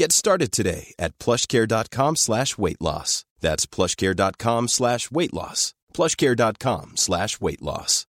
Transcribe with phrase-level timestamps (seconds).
[0.00, 3.24] Get started today at plushcare.com slash weight loss.
[3.40, 5.72] That's plushcare.com slash weight loss.
[5.96, 8.04] plushcare.com slash weight loss.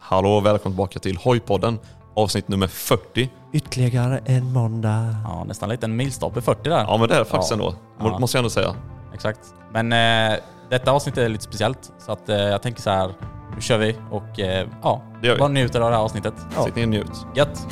[0.00, 1.78] Hallå och välkommen tillbaka till Hojpodden,
[2.14, 3.30] avsnitt nummer 40.
[3.52, 5.16] Ytterligare en måndag.
[5.24, 6.78] Ja, nästan lite en milstolpe 40 där.
[6.78, 7.54] Ja men det är det faktiskt Ja.
[7.56, 8.18] ändå, Ja.
[8.18, 8.74] måste jag ändå säga.
[9.14, 9.40] Exakt.
[9.72, 10.38] Men eh,
[10.70, 11.92] detta avsnitt är lite speciellt.
[11.98, 13.14] Så att eh, jag tänker så här,
[13.54, 15.02] nu kör vi och eh, ja,
[15.38, 16.34] bara njuter av det här avsnittet.
[16.64, 17.26] Sitt ner och njut.
[17.36, 17.66] Gött!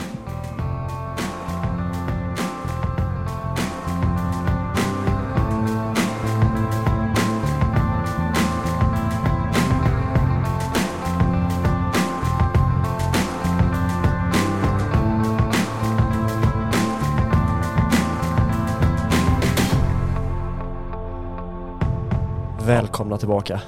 [22.67, 23.61] Välkomna tillbaka.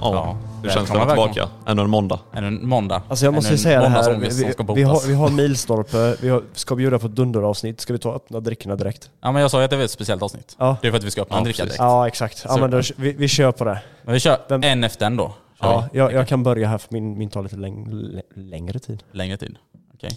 [0.00, 1.48] Ja, Ja, hur känns det att vara tillbaka?
[1.66, 2.20] Ännu en måndag.
[2.32, 3.02] Ännu en måndag.
[3.08, 4.14] Alltså jag måste ju säga det här.
[4.14, 4.28] Vi,
[4.74, 7.80] vi, har, vi har milstolpe, vi har, ska bjuda på ett dunderavsnitt.
[7.80, 9.10] Ska vi ta öppna drickorna direkt?
[9.20, 10.56] Ja men jag sa ju att det var ett speciellt avsnitt.
[10.58, 10.76] Ja.
[10.82, 11.78] Det är för att vi ska öppna Ja, en dricka direkt.
[11.78, 12.44] Ja exakt.
[12.48, 13.82] Ja, men då, vi, vi kör på det.
[14.02, 15.26] Men vi kör Vem- en efter en då.
[15.28, 15.34] Kör
[15.68, 19.02] Ja, jag, jag kan börja här för min, min tar lite läng, lä- längre tid.
[19.12, 19.56] Längre tid.
[19.94, 20.10] Okej.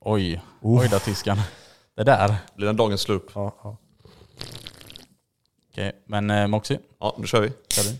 [0.00, 0.42] Oj.
[0.60, 0.80] Oh.
[0.80, 1.38] Oj då tyskan.
[1.96, 2.34] Det där.
[2.56, 3.24] Blir det en dagens slurp?
[3.34, 3.76] Ja, ja.
[5.80, 7.52] Okej, men eh, Moxie, Ja, då kör vi.
[7.68, 7.96] kör du.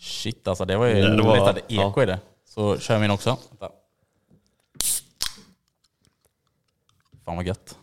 [0.00, 2.02] Shit alltså, det var ju det var- var, eko ja.
[2.02, 2.18] i det.
[2.48, 3.36] Så kör jag min också.
[3.50, 3.70] Vänta.
[7.24, 7.76] Fan vad gött.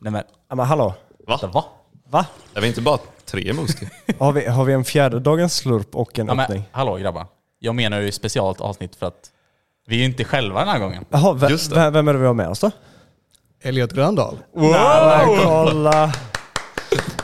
[0.00, 0.94] Nej men, ja men hallå.
[1.26, 1.38] Va?
[1.40, 1.64] det va?
[2.10, 2.26] Va?
[2.54, 3.90] Är vi inte bara tre Moostie?
[4.18, 6.62] Har vi, har vi en fjärde dagens slurp och en Ja, men, öppning?
[6.72, 7.26] hallå grabbar.
[7.58, 9.30] Jag menar ju specialt avsnitt för att
[9.86, 11.04] vi är ju inte själva den här gången.
[11.10, 11.76] Jaha, ve- Just det.
[11.76, 12.70] ve- vem är det vi har med oss då?
[13.60, 14.38] Elliot Gröndahl.
[14.54, 16.12] Nej men kolla!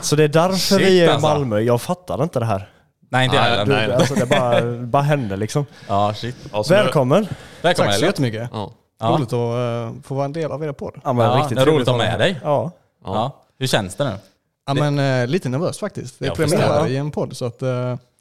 [0.05, 1.27] Så det är därför Shit, vi är i alltså.
[1.27, 1.59] Malmö.
[1.59, 2.69] Jag fattar inte det här.
[3.09, 3.65] Nej inte jag Nej, heller.
[3.65, 3.95] Du, nej.
[3.95, 5.65] Alltså det bara, bara händer liksom.
[5.87, 6.35] Ja shit.
[6.53, 7.27] Ja, så nu- Välkommen!
[7.61, 8.01] Välkommen Tack så Elliot.
[8.03, 8.49] jättemycket.
[8.53, 8.71] Ja.
[8.99, 9.07] Ja.
[9.07, 10.93] Roligt att eh, få vara en del av er podd.
[11.03, 12.39] Ja, men Ja, riktigt det är roligt att ha med dig.
[12.43, 12.71] Ja.
[13.05, 13.41] Ja.
[13.59, 14.11] Hur känns det nu?
[14.67, 16.19] Ja, men eh, lite nervös faktiskt.
[16.19, 17.69] Det är Jag premiär i en podd så att eh,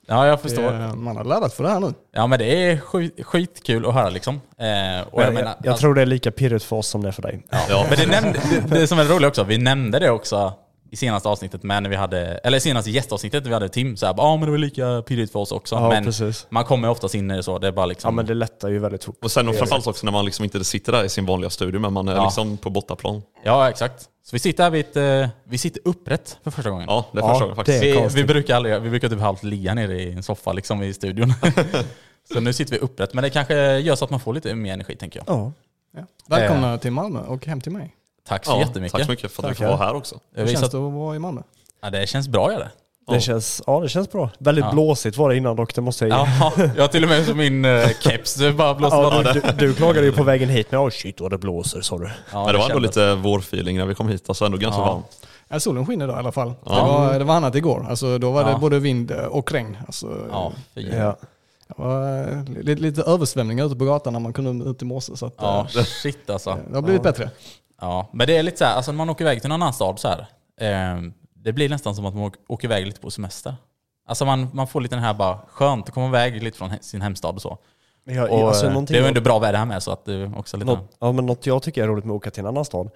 [0.06, 0.72] Ja jag det, förstår.
[0.72, 1.92] är- man har laddat för det här nu.
[2.14, 4.34] Ja men det är skit, skitkul att höra liksom.
[4.34, 7.08] Eh, och jag, Jag, menar, jag, tror det är lika pirrigt för oss som det
[7.08, 7.42] är för dig.
[7.68, 7.86] Ja.
[7.90, 10.52] Men det, nämnde, det, det som är roligt också, vi nämnde det också
[10.94, 14.06] i senaste avsnittet med när vi hade, eller senaste gästavsnittet när vi hade Tim, så
[14.06, 15.74] här, ja men det var lika pirrigt för oss också.
[15.74, 16.46] Ja, men precis.
[16.50, 18.16] man kommer oftast in i det så, det är bara Ja liksom...
[18.16, 19.24] men det lättar ju väldigt fort.
[19.24, 21.80] Och sen och framförallt också när man liksom inte sitter där i sin vanliga studio,
[21.80, 22.24] men man är Ja.
[22.24, 23.22] liksom på bortaplan.
[23.44, 24.02] Ja exakt.
[24.02, 26.86] Så vi sitter här vid ett, eh, vi sitter upprätt för första gången.
[26.88, 27.82] Ja, det är Ja, första gången faktiskt.
[27.82, 30.94] vi, vi brukar aldrig, vi brukar typ halvt ligga nere i en soffa liksom i
[30.94, 31.32] studion.
[32.32, 34.72] så nu sitter vi upprätt, men det kanske gör så att man får lite mer
[34.72, 35.36] energi tänker jag.
[35.36, 35.52] Ja.
[35.96, 36.02] Ja.
[36.26, 37.94] Välkomna till Malmö och hem till mig.
[38.28, 38.92] Tack så Ja, jättemycket.
[38.92, 39.76] tack så mycket för att vi får Tackar.
[39.78, 40.18] vara här också.
[40.34, 41.40] Hur känns det att vara i Malmö?
[41.82, 42.70] ja, det känns bra gör det.
[43.12, 44.30] Det, känns, ja, det känns bra.
[44.38, 44.72] Väldigt Ja.
[44.72, 46.26] blåsigt var det innan dock, det måste jag ge.
[46.40, 49.40] Ja, jag har till och med som min uh, keps, det bara blåser Ja, du,
[49.40, 52.10] du, du klagade ju på vägen hit, men oh shit vad det blåser sa du.
[52.32, 54.86] Ja, men det var ändå lite vårfeeling när vi kom hit, alltså ändå ganska Ja.
[54.86, 55.26] varmt.
[55.48, 56.52] Ja, solen skiner idag i alla fall.
[56.66, 56.74] Ja.
[56.74, 57.86] Det, var, det var annat igår.
[57.88, 59.76] Alltså, då var det både vind och regn.
[59.86, 60.52] Alltså, Ja.
[60.74, 61.16] Ja.
[61.68, 65.16] Det var eh, lite, lite översvämningar ute på gatan när man kunde ut i morse.
[65.16, 66.58] Så att, Ja, eh, shit alltså.
[66.70, 67.30] det har blivit bättre.
[67.80, 69.72] Ja, men det är lite så här, alltså när man åker iväg till någon annan
[69.74, 70.26] stad så här,
[70.60, 71.00] eh,
[71.34, 73.54] det blir nästan som att man åker- iväg lite på semester.
[74.08, 76.80] Alltså man, man får lite den här bara, skönt att komma iväg lite från he-
[76.82, 77.58] sin hemstad och så.
[78.04, 80.32] Jag, Och alltså, eh, det är ju ändå bra väder här med så att det
[80.36, 80.66] också lite...
[80.66, 82.90] Något, ja, men något jag tycker är roligt med att åka till en annan stad,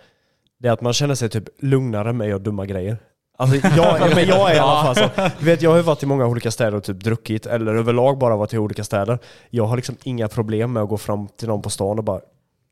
[0.59, 2.99] det är att man känner sig typ lugnare med att göra dumma grejer.
[3.39, 5.31] Alltså jag, ja, men jag är i alla fall så.
[5.39, 8.19] Du vet, jag har ju varit i många olika städer och typ druckit, eller överlag
[8.19, 9.19] bara varit i olika städer.
[9.51, 12.21] Jag har liksom inga problem med att gå fram till någon på stan och bara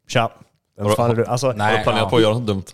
[0.08, 0.30] Tja!
[0.76, 1.24] Vem fan är du?
[1.26, 2.10] Alltså, Har Nej, du planerat ja.
[2.10, 2.64] på att göra något dumt?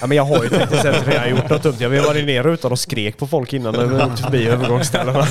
[0.00, 1.74] ja, men jag har ju tekniskt sett redan gjort något dumt.
[1.80, 5.26] Jag har varit ner utan och skrek på folk innan när vi åkte förbi övergångsställena.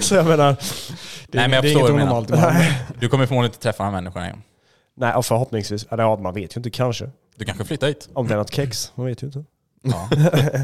[0.00, 2.28] Så jag menar, Det, Nej, men jag det är inget onormalt.
[3.00, 4.42] Du kommer förmodligen inte träffa de här människorna igen.
[4.96, 7.10] nej och förhoppningsvis, eller ja man vet ju inte kanske.
[7.36, 8.08] Du kanske flyttar hit?
[8.12, 9.44] Om det är något kex, man vet ju inte.
[9.82, 10.08] Ja.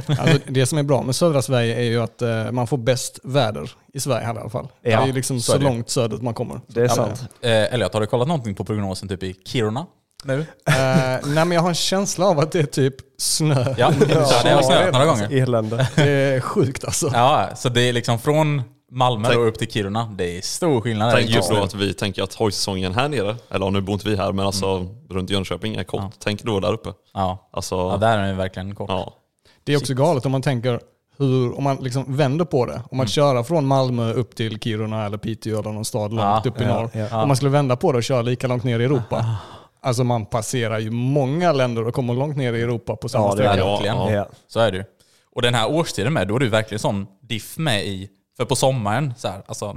[0.19, 3.21] Alltså, det som är bra med södra Sverige är ju att eh, man får bäst
[3.23, 4.69] väder i Sverige här i alla fall.
[4.83, 6.61] Ja, det är ju liksom så så, långt söderut man kommer.
[6.67, 7.25] Det är Ja, sant.
[7.41, 9.87] Eh, Elliot, har du kollat någonting på prognosen typ i Kiruna
[10.25, 10.41] nu?
[10.41, 10.77] Eh,
[11.25, 13.75] nej men jag har en känsla av att det är typ snö.
[13.79, 15.43] Ja, det har snöat några gånger.
[15.43, 15.89] Elände.
[15.97, 17.11] Det är sjukt alltså.
[17.15, 20.15] Ja, så det är liksom från Malmö Tänk- då upp till Kiruna.
[20.19, 21.13] Det är stor skillnad.
[21.15, 21.61] Tänk just då nu.
[21.63, 24.87] att vi tänker att hojsäsongen här nere, eller nu bor inte vi här, men alltså
[25.11, 26.01] runt Jönköping är kort.
[26.03, 26.11] Ja.
[26.19, 26.89] Tänk då där uppe.
[27.15, 27.49] Ja.
[27.53, 28.91] Alltså, ja, där är det verkligen kort.
[28.91, 29.15] ja.
[29.65, 30.81] Det är också galet om man tänker
[31.19, 32.83] hur, om man liksom vänder på det.
[32.91, 36.51] Om man köra från Malmö upp till Kiruna eller Piteå eller någon stad långt Ja,
[36.51, 36.91] upp i norr.
[36.93, 37.23] ja.
[37.23, 39.37] Om man skulle vända på det och köra lika långt ner i Europa.
[39.81, 43.35] Alltså man passerar ju många länder och kommer långt ner i Europa på samma Ja,
[43.35, 43.65] det är sträcka.
[43.65, 43.71] det.
[43.73, 43.97] Verkligen.
[43.97, 44.29] Ja, Ja.
[44.47, 44.85] Så är det ju.
[45.35, 48.09] Och den här årstiden med, då är det ju verkligen sån diff med i...
[48.37, 49.77] För på sommaren, så här, alltså,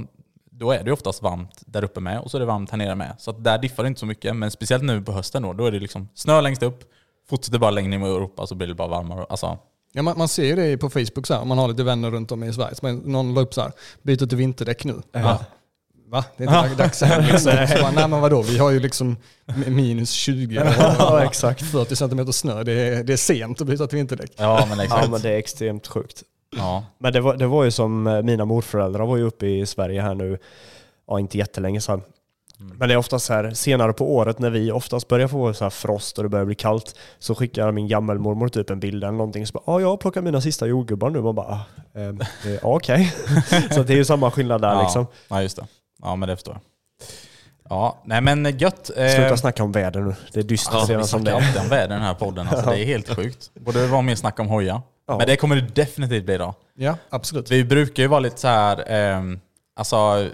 [0.51, 2.95] då är det oftast varmt där uppe med och så är det varmt här nere
[2.95, 3.15] med.
[3.19, 4.35] Så att där diffar det inte så mycket.
[4.35, 6.83] Men speciellt nu på hösten då, då är det liksom snö längst upp,
[7.29, 9.25] fortsätter bara längre ner mot Europa så blir det bara varmare.
[9.29, 9.57] Alltså,
[9.93, 12.11] Ja, man, man ser ju det på Facebook så här, om man har lite vänner
[12.11, 12.75] runt om i Sverige.
[12.75, 13.71] Så man, någon la upp så här,
[14.01, 15.01] byter till vinterdäck nu.
[15.11, 15.39] ja.
[16.11, 16.25] Va?
[16.37, 17.67] Det är inte dags liksom.
[17.67, 19.17] Så bara, Nej men vadå, vi har ju liksom
[19.67, 20.65] minus 20 och
[20.99, 21.61] Ja, exakt.
[21.61, 22.63] 40 cm snö.
[22.63, 24.31] Det är, det är sent att byta till vinterdäck.
[24.35, 25.03] ja, men exakt.
[25.03, 26.23] Ja men det är extremt sjukt.
[26.57, 26.83] Ja.
[26.97, 30.01] Men det var, det var ju som eh, mina morföräldrar var ju uppe i Sverige
[30.01, 30.37] här nu,
[31.07, 32.01] ja inte jättelänge sedan.
[32.57, 35.65] Men det är oftast så här senare på året när vi oftast börjar få så
[35.65, 39.11] här frost och det börjar bli kallt så skickar min gammelmormor typ en bild eller
[39.11, 41.21] någonting så bara ja jag har plockat mina sista jordgubbar nu.
[41.21, 41.65] Man bara ah,
[41.99, 43.13] ehm, eh, okej.
[43.71, 44.81] så det är ju samma skillnad där ja.
[44.81, 45.07] liksom.
[45.27, 45.67] Ja, just det.
[46.01, 46.61] Ja, men det förstår jag.
[47.69, 48.89] Ja, nej men gött.
[48.97, 50.15] Eh, Sluta snacka om väder nu.
[50.33, 51.35] Det är dystert Ja, som det snackar är.
[51.47, 52.47] alltid om väder i den här podden.
[52.47, 53.51] Alltså, det är helt sjukt.
[53.53, 54.81] Borde det vara mer snack om hoja.
[55.07, 55.17] Ja.
[55.17, 56.53] Men det kommer det definitivt bli idag.
[56.75, 57.51] Ja, absolut.
[57.51, 59.39] Vi brukar ju vara lite så här, ehm,
[59.75, 60.29] alltså,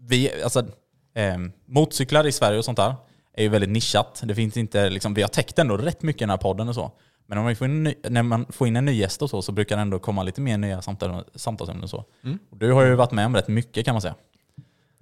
[0.00, 0.66] vi, alltså
[1.14, 2.94] ehm, motorcyklar i Sverige och sånt där
[3.36, 4.20] är ju väldigt nischat.
[4.24, 6.74] Det finns inte, liksom, vi har täckt ändå rätt mycket i den här podden och
[6.74, 6.90] så.
[7.28, 9.42] Men om vi får in, ny- när man får in en ny gäst och så,
[9.42, 12.04] så brukar det ändå komma lite mer nya samtal, samtalsämnen och så.
[12.50, 14.14] Och du har ju varit med om rätt mycket kan man säga.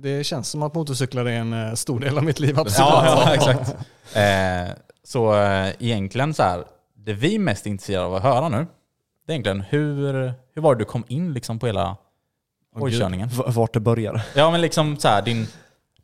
[0.05, 2.89] Det känns som att motorcyklar är en eh, stor del av mitt liv, absolut.
[2.93, 3.71] Ja, ja exakt.
[4.17, 6.65] Eh, så eh, egentligen så här,
[6.97, 8.67] det vi är mest intresserade av att höra nu,
[9.27, 11.97] det är egentligen hur, hur var det du kom in liksom på hela
[12.77, 13.29] hojkörningen?
[13.29, 14.23] V- Vart det börjar.
[14.35, 15.47] Ja men liksom så här, din,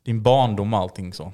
[0.04, 1.32] din barndom och allting så.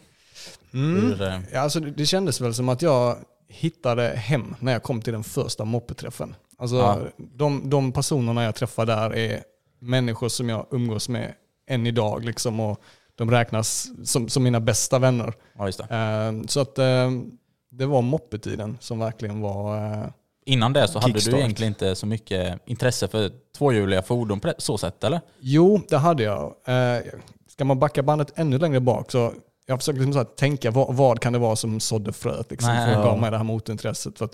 [0.75, 1.03] Mm.
[1.03, 3.17] Hur, eh, Ja, alltså, det det kändes väl som att jag
[3.49, 6.35] hittade hem när jag kom till den första moppeträffen.
[6.59, 6.99] Alltså, Ja.
[7.19, 9.43] de, de personerna jag träffar där är
[9.81, 11.35] människor som jag umgås med
[11.67, 12.25] än idag.
[12.25, 12.81] Liksom, och
[13.15, 15.35] de räknas som, som mina bästa vänner.
[15.59, 15.69] ja.
[15.69, 17.11] Eh, så att eh,
[17.71, 19.77] det var moppetiden som verkligen var...
[19.77, 20.07] eh,
[20.49, 24.79] Innan det så hade du egentligen inte så mycket intresse för tvåhjuliga fordon på så
[24.79, 25.21] sätt eller?
[25.41, 26.55] Jo, det hade jag.
[27.49, 29.33] Ska man backa bandet ännu längre bak så
[29.67, 32.87] jag försöker liksom så tänka vad, vad kan det vara som sådde fröet liksom, Nej,
[32.87, 33.11] för att ja.
[33.11, 34.19] gav mig det här motorintresset.
[34.19, 34.29] För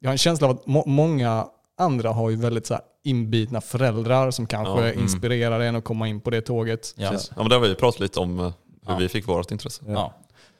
[0.00, 1.46] jag har en känsla av att må, många
[1.80, 5.00] andra har ju väldigt så här inbitna föräldrar som kanske Ja, mm.
[5.00, 6.94] inspirerar en att komma in på det tåget.
[6.96, 7.12] Ja.
[7.12, 8.52] Ja men det har vi pratat lite om, eh, hur
[8.92, 8.96] Ja.
[8.96, 9.82] vi fick vårt intresse.
[9.86, 10.14] ja.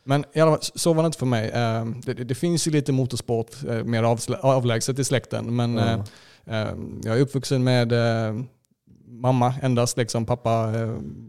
[0.04, 1.48] Men i alla fall, så var det inte för mig.
[1.50, 4.02] Eh, Det, det, det finns ju lite motorsport eh, mer
[4.42, 6.00] avlägset i släkten, men eh,
[7.04, 7.92] jag är uppvuxen med
[9.06, 9.96] mamma endast.
[9.96, 10.72] Liksom, pappa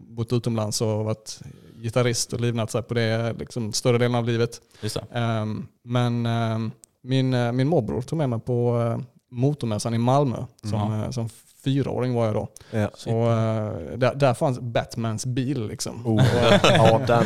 [0.10, 1.39] bott utomlands och varit
[1.81, 4.62] gitarrist och livnat sig på det liksom, större delen av livet.
[4.81, 5.05] Just det.
[5.83, 6.27] Men
[7.03, 10.45] min, min morbror tog med mig på motormässan i Malmö.
[10.63, 11.29] Som, eh, som
[11.63, 12.47] fyraåring var jag då.
[12.71, 12.88] Ja.
[12.88, 15.67] Och, eh, där, där fanns Batmans bil.
[15.67, 16.07] Liksom.
[16.07, 16.23] Oh,
[16.63, 17.25] ja, den,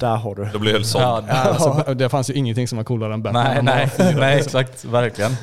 [0.00, 0.48] där har du.
[0.52, 1.26] Då blir jag helt såld.
[1.28, 3.44] Ja, alltså, det fanns ju ingenting som var coolare än Batman.
[3.44, 4.60] nej, nej, fyra, nej, liksom.
[4.60, 4.84] exakt.
[4.84, 5.36] Verkligen.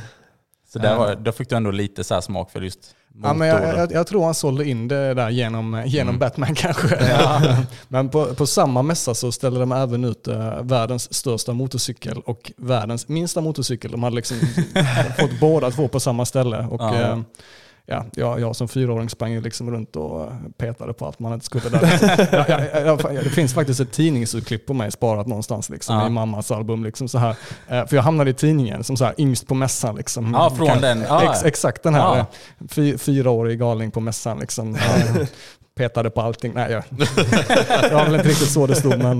[0.74, 2.96] Så där var, då fick du ändå lite så här smak för just.
[3.24, 6.20] Ja, men jag, jag, jag tror han sålde in det där genom, genom Mm.
[6.20, 6.98] Batman kanske.
[7.88, 12.52] men på, på samma mässa så ställde de även ut eh, världens största motorcykel och
[12.58, 13.92] världens minsta motorcykel.
[13.92, 14.38] De hade liksom
[15.20, 16.58] fått båda två på samma ställe.
[16.70, 16.96] Och, Ja.
[17.02, 17.20] eh,
[17.90, 21.34] ja, jag, jag som fyraåring sprang ju liksom runt och eh, petade på allt man
[21.34, 22.28] inte skulle där.
[22.32, 26.08] jag, jag, jag, det finns faktiskt ett tidningsutklipp på mig sparat någonstans liksom, Ja.
[26.08, 26.84] i mammas album.
[26.84, 27.36] Liksom, så här.
[27.68, 29.96] Eh, För jag hamnade i tidningen som så här, yngst på mässan.
[29.96, 30.34] Liksom.
[30.34, 31.02] Ja, från den.
[31.02, 32.18] Ja, Ex, exakt den här.
[32.18, 32.26] Eh,
[32.70, 34.40] Fy, fyraårig galning på mässan.
[34.40, 34.78] Liksom.
[35.76, 36.54] Petade på allting.
[36.56, 36.84] Nej, jag,
[37.82, 39.20] det var väl inte riktigt så det stod, men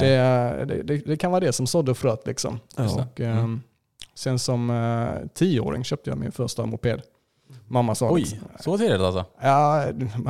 [0.00, 2.26] det, det, det, kan vara det som sådde fröet.
[2.26, 2.60] Liksom.
[2.76, 3.46] Och, eh,
[4.16, 4.72] Sen som
[5.34, 7.02] tioåring köpte jag min första moped.
[7.68, 9.24] Mamma sa Oj, liksom, så tidigt alltså?
[9.42, 9.84] ja,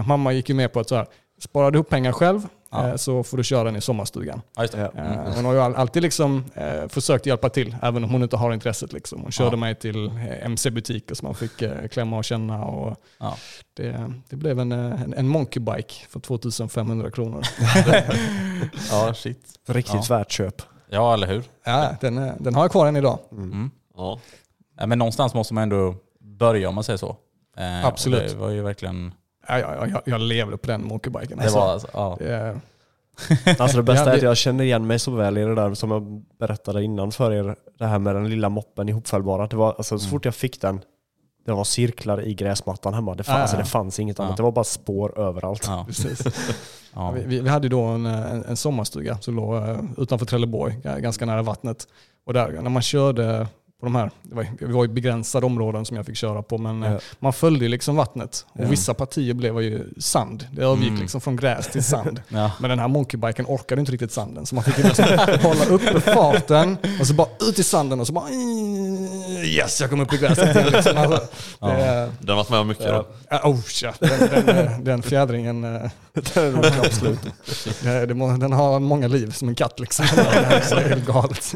[0.07, 1.07] mamma gick ju med på att så här,
[1.41, 2.89] sparar du ihop pengar själv Ja.
[2.89, 4.41] eh, så får du köra den i sommarstugan.
[4.57, 4.81] Ja, just det.
[4.97, 8.37] Eh, Hon har ju all- alltid liksom, eh, försökt hjälpa till, även om hon inte
[8.37, 8.93] har intresset.
[8.93, 9.21] Liksom.
[9.23, 9.57] Hon körde Ja.
[9.57, 10.11] mig till
[10.43, 11.63] MC-butiker som man fick
[11.93, 12.65] klämma och känna.
[12.65, 13.37] Och Ja.
[13.75, 17.43] det, det blev en, en, en monkeybike för 2500 kronor.
[18.91, 19.39] Ja, shit.
[19.69, 20.63] Riktigt värt köp.
[20.91, 21.45] Ja, eller hur?
[21.65, 23.19] Ja, den, den har jag kvar än idag.
[23.33, 23.71] Mm.
[23.97, 24.19] Ja.
[24.79, 27.17] Ja, men någonstans måste man ändå börja om man säger så.
[27.57, 28.31] Eh, Absolut.
[28.33, 29.13] Det var ju verkligen...
[29.49, 31.39] Ja, ja, jag, jag levde på den monkeybiken.
[31.39, 32.17] Det var alltså, ja.
[32.19, 32.61] Det,
[33.59, 35.55] Alltså det bästa Ja, är att det- jag känner igen mig så väl i det
[35.55, 37.57] där som jag berättade innan för er.
[37.79, 39.47] Det här med den lilla moppen ihopfällbara.
[39.47, 40.81] Det var, alltså, så fort jag fick den,
[41.47, 43.15] det var cirklar i gräsmattan hemma.
[43.15, 43.43] Det, fann, Ja, ja.
[43.43, 44.25] alltså, det fanns inget Ja.
[44.25, 44.37] annat.
[44.37, 45.65] Det var bara spår överallt.
[45.67, 45.85] Ja.
[45.87, 46.23] precis.
[46.97, 47.11] Ja.
[47.11, 51.43] Vi, vi, hade då en, en, en sommarstuga som låg eh, utanför Trelleborg, ganska nära
[51.43, 51.89] vattnet.
[52.27, 53.47] Och där, när man körde
[53.81, 56.59] på de här, det var, det var ju begränsade områden som jag fick köra på,
[56.59, 56.99] men eh, Ja.
[57.19, 58.47] man följde ju liksom vattnet.
[58.53, 58.69] Och Ja.
[58.69, 60.47] vissa partier blev ju sand.
[60.53, 61.01] Det övergick Mm.
[61.01, 62.23] liksom från gräs till sand.
[62.29, 62.51] Ja.
[62.61, 65.05] Men den här monkeybiken orkade inte riktigt sanden, så man fick ju liksom
[65.43, 68.31] hålla uppe farten och så bara ut i sanden och så bara
[69.45, 70.69] yes, jag kom upp i gräset igen.
[70.73, 70.97] Liksom.
[70.97, 71.21] Alltså,
[71.61, 73.07] det, Den har varit med om mycket då.
[73.31, 74.01] Ja, oh, shit.
[74.01, 75.91] Den, den, eh, den fjädringen, eh,
[76.35, 77.21] den, absolut.
[78.39, 80.07] Den har många liv som en katt liksom.
[80.17, 81.55] Det är helt galet.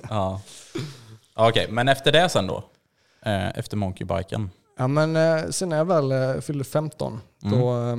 [1.39, 1.45] Ja.
[1.45, 2.65] Ja, Okej, men efter det sen då?
[3.25, 4.51] Eh, efter monkeybiken?
[4.79, 7.59] Ja, men eh, sen när jag väl eh, fyllde 15, Mm.
[7.61, 7.97] då, eh,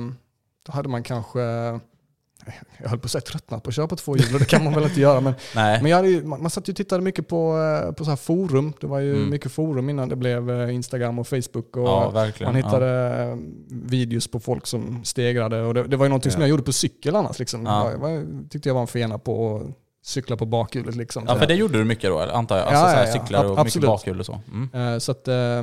[0.66, 4.16] då hade man kanske, jag höll på att säga tröttnat på att köra på två
[4.16, 5.20] hjul, det kan man väl inte göra.
[5.20, 7.56] Men, men jag ju, man, man satt ju och tittade mycket på,
[7.96, 8.72] på så här forum.
[8.80, 9.30] Det var ju Mm.
[9.30, 11.76] mycket forum innan det blev Instagram och Facebook.
[11.76, 12.30] Och, ja.
[12.40, 13.36] Man hittade eh,
[13.68, 16.46] videos på folk som stegrade och det, det var ju någonting som Ja.
[16.46, 17.38] jag gjorde på cykel annars.
[17.38, 17.66] Liksom.
[17.66, 17.90] Ja.
[17.90, 19.62] Jag, var, tyckte jag var en fena på att
[20.02, 20.94] cykla på bakhjulet.
[20.96, 21.24] Liksom.
[21.28, 22.66] Ja, för det gjorde du mycket då, antar jag?
[22.66, 23.20] Alltså Ja, så här ja, ja.
[23.22, 23.86] cyklar och Ab- mycket absolut.
[23.86, 24.40] bakhjul och så?
[24.52, 24.92] Mm.
[24.94, 25.62] Eh, Så att, eh,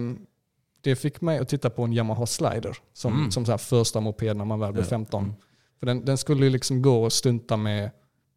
[0.81, 3.31] det fick mig att titta på en Yamaha Slider som, Mm.
[3.31, 4.89] som så här första moped när man väl blev Ja.
[4.89, 5.23] 15.
[5.23, 5.35] Mm.
[5.79, 7.91] För den, den skulle ju liksom gå och stunta med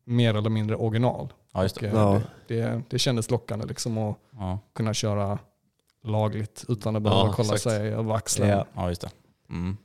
[0.04, 1.32] mer eller mindre original.
[1.54, 1.86] Ja, just det.
[1.86, 2.20] eh, Ja.
[2.48, 2.82] det, det.
[2.90, 5.38] Det kändes lockande liksom att Ja, kunna köra
[6.04, 7.62] lagligt utan att behöva Ja, kolla exakt.
[7.76, 8.48] sig över axeln.
[8.48, 8.66] Ja.
[8.74, 9.10] ja just det.
[9.50, 9.76] Mm.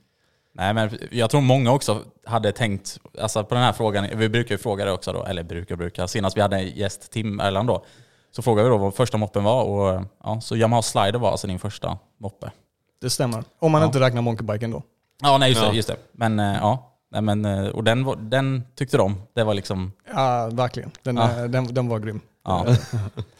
[0.56, 4.54] Nej, men jag tror många också hade tänkt, alltså på den här frågan, vi brukar
[4.54, 7.68] ju fråga det också då, eller brukar brukar, senast vi hade en gäst, Tim Erland
[7.68, 7.84] då,
[8.30, 11.46] så frågade vi då vad första moppen var och ja, så Yamaha Slider var alltså
[11.46, 12.50] din första moppe.
[13.00, 13.44] Det stämmer.
[13.58, 13.86] Om man Ja.
[13.86, 14.82] inte räknar monkeybiken då.
[15.22, 15.70] Ja, nej just Ja.
[15.70, 15.76] det.
[15.76, 15.96] Just det.
[16.12, 19.22] Men eh, ja, nej, men, eh, och den, den tyckte de.
[19.34, 20.90] Det var liksom, Ja, verkligen.
[21.02, 21.30] Den, Ja.
[21.38, 22.20] eh, den, den var grym.
[22.46, 22.76] Ja.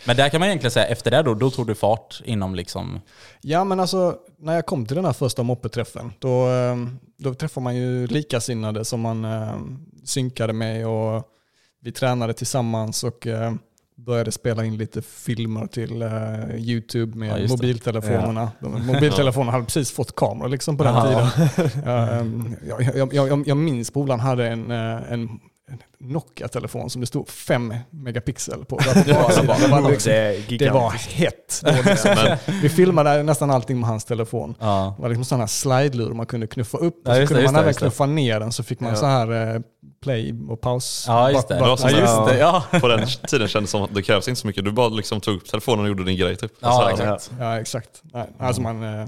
[0.05, 3.01] Men där kan man egentligen säga, efter det då, då tog du fart inom liksom,
[3.41, 6.77] Ja men alltså när jag kom till den här första moppeträffen då, eh,
[7.19, 9.57] då träffade man ju likasinnade som man eh,
[10.05, 11.23] synkade med och
[11.83, 13.53] vi tränade tillsammans och eh,
[13.97, 18.51] började spela in lite filmer till eh, YouTube med Ja, mobiltelefonerna.
[18.61, 21.03] De, mobiltelefonerna hade precis fått kameror liksom på den Ja.
[21.03, 21.71] tiden.
[21.85, 25.41] Ja, ehm, jag, jag, jag, jag, minns skolan hade en, eh, en en
[25.99, 28.77] Nokia-telefon som det stod 5 megapixel på.
[28.79, 29.29] Det var
[29.91, 31.13] liksom- Det det var gigantiskt.
[31.13, 31.61] hett.
[31.85, 32.37] då, liksom.
[32.63, 34.55] Vi filmade nästan allting med hans telefon.
[34.61, 34.95] ja.
[34.97, 36.95] Det var liksom sådana här slide-lur man kunde knuffa upp.
[37.05, 37.79] Ja, och så det, kunde just man det, även det.
[37.79, 38.97] knuffa ner den så fick man Ja.
[38.97, 39.61] så här eh,
[40.03, 41.05] play och paus.
[41.09, 41.55] Ja, just det.
[41.55, 42.39] Bak- Det bak- Ja, just det.
[42.39, 44.65] Ja, På den tiden kändes det som att det krävs inte så mycket.
[44.65, 46.53] Du bara liksom tog upp telefonen och gjorde din grej typ.
[46.61, 47.31] Ja, exakt.
[47.39, 48.03] Ja, exakt.
[48.39, 49.07] Alltså man, eh,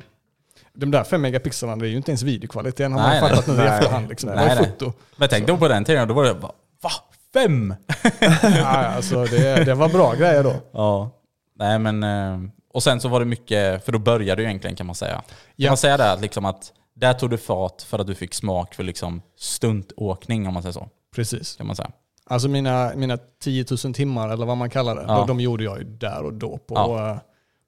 [0.81, 3.37] de där 5 megapixlarna, det är ju inte ens videokvaliteten har Nej, man nej.
[3.37, 3.67] fattat nu i Nej.
[3.79, 4.09] efterhand.
[4.09, 4.31] Liksom.
[4.31, 4.71] Det var Nej, ju nej.
[4.71, 4.93] foto.
[5.17, 6.53] Men tänk då på den tiden, då var det va?
[6.83, 6.91] va?
[7.35, 7.75] Fem?
[8.43, 10.55] Ja, alltså det, det var bra grejer då.
[10.73, 11.11] Ja.
[11.59, 14.87] Nej men, eh, och sen så var det mycket, för då började du egentligen kan
[14.87, 15.15] man säga.
[15.15, 15.25] Kan
[15.57, 15.71] Ja.
[15.71, 18.75] man säga det att liksom att där tog du fart för att du fick smak
[18.75, 20.89] för liksom stuntåkning om man säger så.
[21.15, 21.57] Precis.
[21.57, 21.91] Kan man säga.
[22.31, 25.15] Alltså mina, mina 10 000 timmar eller vad man kallar det, Ja.
[25.19, 27.19] de, de gjorde jag ju där och då på, Ja.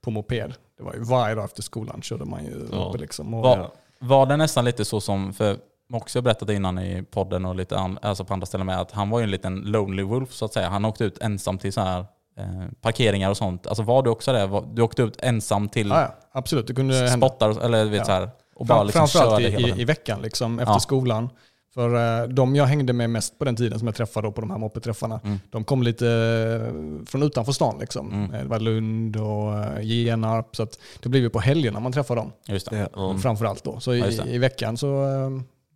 [0.05, 0.55] På moped.
[0.79, 2.89] Det var ju varje dag efter skolan körde man ju Ja.
[2.89, 3.35] uppe liksom.
[3.35, 5.57] Och, Var, var det nästan lite så som, för
[5.89, 8.93] Moxie har berättat innan i podden och lite an, alltså på andra ställen med, att
[8.93, 10.69] han var ju en liten lonely wolf så att säga.
[10.69, 11.99] Han åkte ut ensam till så här
[12.39, 12.47] eh,
[12.81, 13.67] parkeringar och sånt.
[13.67, 14.63] Alltså var du också det?
[14.73, 17.29] Du åkte ut ensam till ja, ja, absolut, det kunde hända.
[17.29, 18.05] spottar eller vet Ja.
[18.05, 20.81] så här, och bara liksom framförallt i, i, i veckan liksom, efter Ja.
[20.81, 21.31] skolan.
[21.75, 24.51] För eh, de jag hängde med mest på den tiden som jag träffade på de
[24.51, 25.39] här moppeträffarna, Mm.
[25.51, 27.79] de kom lite eh, från utanför stan.
[27.81, 28.13] Liksom.
[28.13, 28.35] Mm.
[28.35, 30.57] Eh, Det var Lund och Genarp.
[30.57, 32.33] Så att det blev ju på helgerna man träffade dem.
[32.47, 32.89] Just det.
[32.95, 33.19] Ja.
[33.19, 33.81] Framförallt då.
[33.81, 34.31] Så Ja, just i, det.
[34.35, 35.07] i veckan så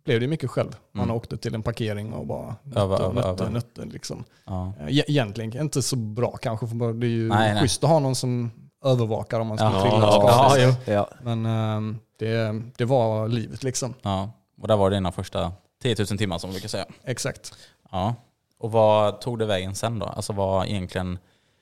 [0.05, 0.75] blev det mycket själv.
[0.93, 1.15] Man Mm.
[1.15, 3.49] åkte till en parkering och bara nötte, över, nötte, över.
[3.49, 4.23] nötte liksom.
[4.45, 4.73] Ja.
[4.87, 7.61] E- Egentligen inte så bra kanske, för det är ju Nej, nej.
[7.61, 8.51] schysst att ha någon som
[8.85, 10.93] övervakar om man skulle Ja, trilla ja, ja.
[10.93, 11.09] Ja.
[11.23, 13.93] Men det, det var livet liksom.
[14.01, 14.29] ja.
[14.61, 16.85] Och där var det dina första 10 000 timmar som vi brukar säga.
[17.03, 17.53] Exakt.
[17.91, 18.15] Ja.
[18.57, 20.05] Och vad tog det vägen sen då?
[20.05, 21.19] Alltså vad egentligen...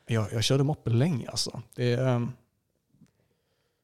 [0.07, 1.61] Jag, jag körde moppe länge alltså.
[1.75, 2.31] Det, ehm,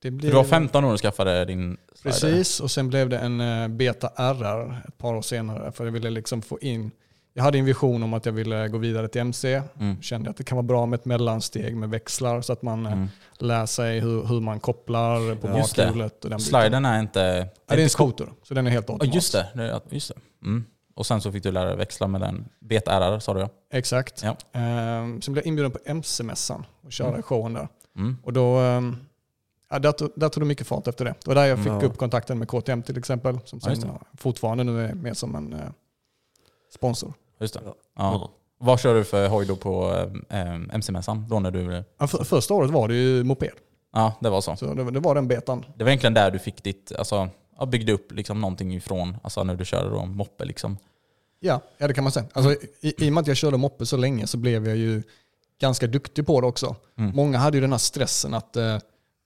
[0.01, 2.19] det blir, du var 15 år när du skaffade din slider.
[2.19, 5.71] Precis, och sen blev det en eh, Beta RR ett par år senare.
[5.71, 6.91] För jag ville liksom få in,
[7.33, 9.61] jag hade en vision om att jag ville gå vidare till MC.
[9.79, 10.01] Mm.
[10.01, 12.91] Kände att det kan vara bra med ett mellansteg med växlar så att man eh,
[12.91, 13.07] Mm.
[13.39, 16.19] lär sig hur, hur man kopplar på bakhjulet.
[16.21, 16.39] Biten.
[16.39, 17.49] Sliden är inte...
[17.67, 19.15] Ja, det är en skoter, så den är helt Ja, automat.
[19.15, 19.47] just det.
[19.53, 20.45] är- just det.
[20.47, 20.65] Mm.
[20.95, 23.49] Och sen så fick du lära dig växla med den Beta RR sa du ja.
[23.73, 24.23] Exakt.
[24.23, 24.59] Ja.
[24.59, 27.21] Ehm, sen blev jag inbjuden på MC-mässan och köra Mm.
[27.23, 27.67] showen där.
[27.97, 28.17] Mm.
[28.23, 28.95] Och då, ehm,
[29.69, 31.11] ja, där, tog, där tog det mycket fart efter det.
[31.23, 31.81] Det var där jag fick Ja.
[31.81, 35.35] upp kontakten med KTM till exempel, som Ja, sen ja, fortfarande nu är med som
[35.35, 35.59] en eh,
[36.69, 37.13] sponsor.
[37.39, 37.61] Just det.
[37.65, 37.73] Ja.
[37.95, 38.31] Ja.
[38.61, 39.93] Vad kör du för hoj då på
[40.29, 41.25] eh, MC-mässan?
[41.29, 41.83] Då när du...
[41.97, 43.51] Ja, för, första året var det ju moped,
[43.93, 44.55] Ja, det var så.
[44.55, 45.65] så det, det var den betan.
[45.75, 47.29] Det var egentligen där du fick ditt, alltså,
[47.67, 50.77] byggde upp liksom någonting ifrån, alltså när du körde då moppe liksom.
[51.39, 52.25] Ja, ja, det kan man säga.
[52.33, 55.03] Alltså, i, I och med att jag körde moppe så länge så blev jag ju
[55.61, 56.75] ganska duktig på det också.
[56.97, 57.15] Mm.
[57.15, 58.81] Många hade ju den här stressen att eh, jag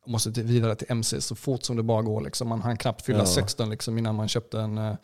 [0.06, 2.22] måste vidare till MC så fort som det bara går.
[2.22, 2.48] Liksom.
[2.48, 3.26] Man hann knappt fylla Ja.
[3.26, 4.96] 16 liksom, innan man köpte en eh.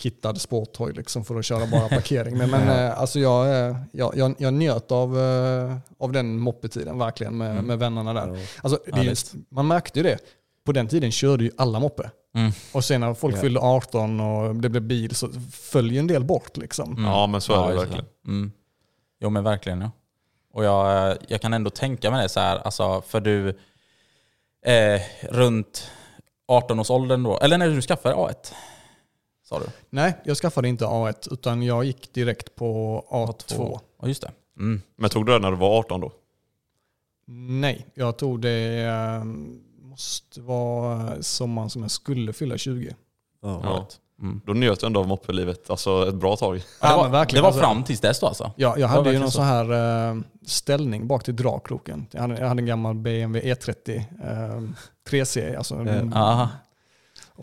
[0.00, 2.38] Kittad sporthoj liksom, för att köra bara parkering.
[2.38, 6.98] Men, men eh, alltså, jag, eh, jag, jag, jag njöt av, eh, av den moppetiden
[6.98, 7.64] verkligen med, Mm.
[7.64, 8.36] med vännerna där.
[8.36, 8.42] Ja.
[8.62, 9.14] Alltså, ju,
[9.48, 10.18] man märkte ju det.
[10.64, 12.10] På den tiden körde ju alla moppe.
[12.34, 12.52] Mm.
[12.72, 13.40] Och sen när folk Ja.
[13.40, 16.56] fyllde 18 och det blev bil så föll ju en del bort.
[16.56, 16.92] Liksom.
[16.92, 17.04] Mm.
[17.04, 18.04] Ja, men så är det just verkligen.
[18.26, 18.52] Mm.
[19.20, 19.90] Jo men verkligen ja.
[20.52, 23.48] Och jag, jag kan ändå tänka mig det så här, alltså för du,
[24.66, 25.90] eh, runt
[26.48, 28.52] 18-årsåldern då, eller när du skaffade A1?
[29.50, 29.66] Sa du?
[29.90, 33.78] Nej, jag skaffade inte A1 utan jag gick direkt på A2.
[34.02, 34.30] Ja just det.
[34.58, 34.82] Mm.
[34.96, 36.12] Men tog du det när du var 18 då?
[37.32, 39.24] Nej, jag tog det, eh,
[39.82, 42.94] måste vara sommaren som jag skulle fylla 20.
[43.42, 43.60] Ja.
[43.64, 43.86] Ja.
[44.22, 44.40] Mm.
[44.46, 46.62] Då njöt du ändå av moppelivet, alltså ett bra tag.
[46.80, 48.50] Ja, det, var, verkligen, det var alltså- fram tills dess då alltså?
[48.56, 49.36] Ja, jag hade ju någon så.
[49.36, 50.16] så här eh,
[50.46, 52.06] ställning bak till dragkroken.
[52.10, 54.62] Jag hade, jag hade en gammal BMW E30 eh,
[55.10, 56.48] 3C, alltså en- Aha.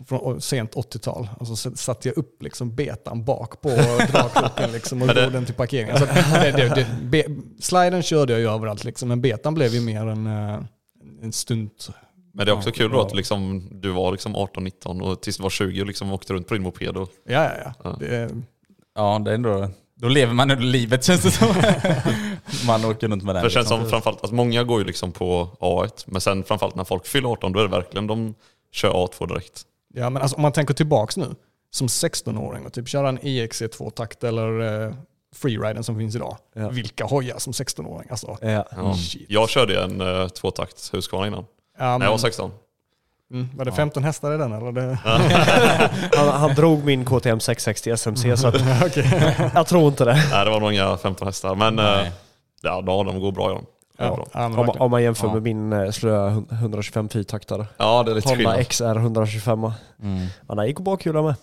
[0.06, 1.28] Från sent 80-tal.
[1.38, 3.68] Och så satte jag upp liksom betan bak på
[4.12, 5.98] dragkroken liksom och drog den till parkeringen.
[5.98, 7.24] Så det, det, det, be,
[7.60, 10.58] sliden körde jag ju överallt, liksom, men betan blev ju mer en, eh,
[11.22, 11.90] en stunt.
[12.34, 15.36] Men det är också Ja, kul då att liksom, du var liksom 18-19 och tills
[15.36, 16.96] du var 20 och liksom åkte runt på din moped.
[16.96, 17.72] Och, Ja, ja, ja.
[17.84, 17.96] Ja.
[18.00, 18.30] Det,
[18.94, 21.48] Ja, det är ändå, då lever man ändå livet känns det som.
[22.66, 23.42] man åker runt med den.
[23.42, 23.80] för det känns liksom.
[23.80, 27.28] som framförallt att många går ju liksom på A1, men sen framförallt när folk fyller
[27.28, 28.34] 18 då är det verkligen de
[28.72, 29.62] kör A2 direkt.
[29.94, 31.34] Ja, men alltså, om man tänker tillbaks nu,
[31.70, 34.94] som 16-åring och typ köra en EXC2-takt eller eh,
[35.34, 36.36] freeriden som finns idag.
[36.54, 36.68] Ja.
[36.68, 38.08] Vilka hojar som 16-åring.
[38.10, 38.94] Alltså, Ja.
[38.94, 39.26] Shit.
[39.28, 41.44] Jag körde en uh, tvåtakt Husqvarna innan,
[41.78, 42.50] ja, när jag var 16.
[43.32, 44.72] mm, var det 15 hästar i den eller?
[44.72, 44.98] Det,
[46.16, 48.60] Han, han drog min KTM 660 SMC så att,
[49.54, 50.24] jag tror inte det.
[50.30, 52.08] Nej, det var nog inga 15 hästar, men uh,
[52.62, 53.50] ja, de går bra.
[53.50, 53.62] Ja, ja,
[53.98, 54.26] ja.
[54.36, 54.62] Bra.
[54.62, 55.32] Om, om man jämför Ja.
[55.34, 57.66] med min eh, slöa 125 fyrtaktare.
[57.76, 58.68] ja det är lite Honda skillnad.
[58.68, 59.58] XR 125.
[60.02, 60.26] Mm.
[60.48, 61.34] Ja, den gick på bakhjulen med.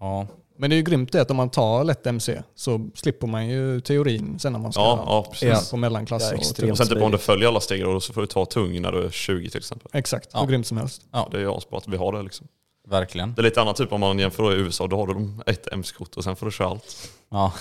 [0.00, 0.26] Ja.
[0.58, 3.46] Men det är ju grymt det att om man tar lätt MC så slipper man
[3.48, 5.48] ju teorin sen när man ska Ja, ja precis.
[5.48, 5.60] Ja.
[5.70, 6.22] på mellanklass.
[6.22, 8.44] Ja, och Och sen typ om du följer alla steg då så får du ta
[8.46, 9.88] tung när du är 20 till exempel.
[9.92, 10.40] Exakt, Ja.
[10.40, 11.02] hur grymt som helst.
[11.12, 12.46] ja, Det är asbra att vi har det liksom.
[12.88, 13.34] verkligen.
[13.34, 16.16] Det är lite annat typ om man jämför i USA, då har du ett MC-kort
[16.16, 17.10] och sen får du köra allt.
[17.30, 17.52] Ja.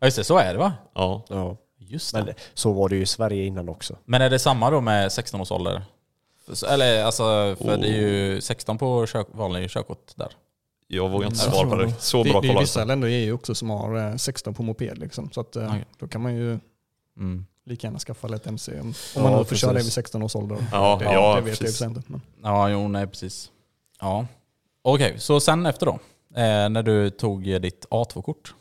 [0.00, 0.24] ja, just det.
[0.24, 0.72] Så är det va?
[0.94, 1.24] Ja.
[1.28, 1.56] Ja.
[1.90, 2.18] Just det.
[2.18, 3.96] Men Men, så var det ju i Sverige innan också.
[4.12, 5.82] är det samma då med 16 års ålder?
[6.68, 7.22] Eller alltså,
[7.60, 10.28] för det är ju 16 på kör, vanlig körkort där.
[10.86, 11.54] Jag vågar inte Mm.
[11.54, 11.92] svara på det.
[12.00, 12.88] Så Det, bra det är ju koll vissa alltså.
[12.88, 14.98] länder i EU också som har eh, 16 på moped.
[14.98, 15.30] Liksom.
[15.30, 15.84] Så att, eh, Okej.
[15.98, 16.58] då kan man ju
[17.16, 17.46] Mm.
[17.66, 18.80] lika gärna skaffa lätt MC.
[18.80, 20.56] Om, Ja, man nu får köra det vid 16 års ålder.
[20.72, 21.82] Ja, det, ja, det vet jag precis.
[21.82, 22.02] ju inte.
[22.06, 22.20] Men.
[22.42, 23.50] Ja, jo, nej precis.
[24.00, 24.26] Ja.
[24.82, 25.92] Okej, så sen efter då?
[26.40, 28.54] Eh, när du tog ditt A2-kort.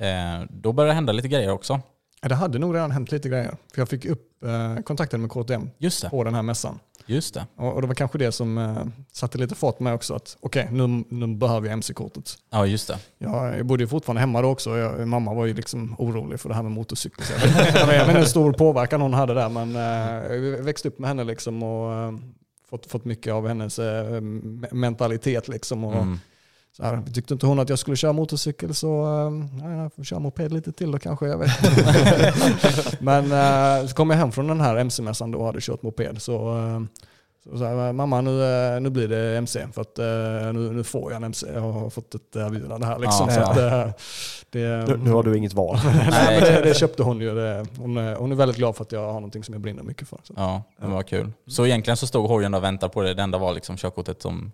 [0.00, 1.80] Eh, då började det hända lite grejer också.
[2.20, 3.56] Det hade nog redan hänt lite grejer.
[3.74, 5.70] För jag fick upp eh, kontakten med KTM
[6.10, 6.78] på den här mässan.
[7.06, 7.46] Just det.
[7.56, 8.76] Och, och det var kanske det som eh,
[9.12, 10.14] satte lite fart med också.
[10.14, 12.38] att Okej, nu, nu behöver jag MC-kortet.
[12.50, 12.98] Ja, just det.
[13.18, 14.78] Jag, jag bodde ju fortfarande hemma då också.
[14.78, 17.24] Jag, mamma var ju liksom orolig för det här med motorcykel.
[17.24, 20.62] Så jag, vet, jag vet inte hur stor påverkan hon hade där, men eh, jag
[20.64, 22.12] växte upp med henne liksom och eh,
[22.70, 25.48] fått, fått mycket av hennes eh, me- mentalitet.
[25.48, 26.20] Liksom och, Mm.
[26.78, 29.04] Så här, tyckte inte hon att jag skulle köra motorcykel så
[29.62, 31.26] nej, jag får köra moped lite till då kanske.
[31.26, 31.50] Jag vet.
[33.00, 36.22] men eh, så kom jag hem från den här MC-mässan då och hade kört moped.
[36.22, 36.80] Så, eh,
[37.44, 40.04] så, så här, mamma nu, eh, nu blir det MC för att eh,
[40.52, 41.46] nu, nu får jag en MC.
[41.54, 42.98] Jag har fått ett erbjudande här.
[42.98, 43.82] Liksom, Ja, så ja.
[43.84, 44.00] att,
[44.50, 45.78] det, Nu, nu har du inget val.
[46.10, 47.34] Nej, det, det köpte hon ju.
[47.34, 50.08] Det, hon, hon är väldigt glad för att jag har någonting som jag brinner mycket
[50.08, 50.18] för.
[50.22, 50.34] Så.
[50.36, 51.32] Ja, det var kul.
[51.46, 53.14] Så egentligen så stod hojen och väntade på det.
[53.14, 54.52] Det enda var liksom körkortet som,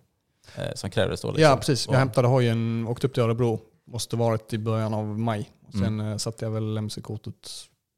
[0.74, 1.28] som krävdes då.
[1.28, 1.42] Liksom.
[1.42, 1.86] Ja, precis.
[1.86, 3.60] Jag Och- hämtade hojen, åkte upp till Örebro.
[3.86, 5.50] Måste varit i början av maj.
[5.66, 6.18] Och sen mm.
[6.18, 7.50] satte jag väl MC-kortet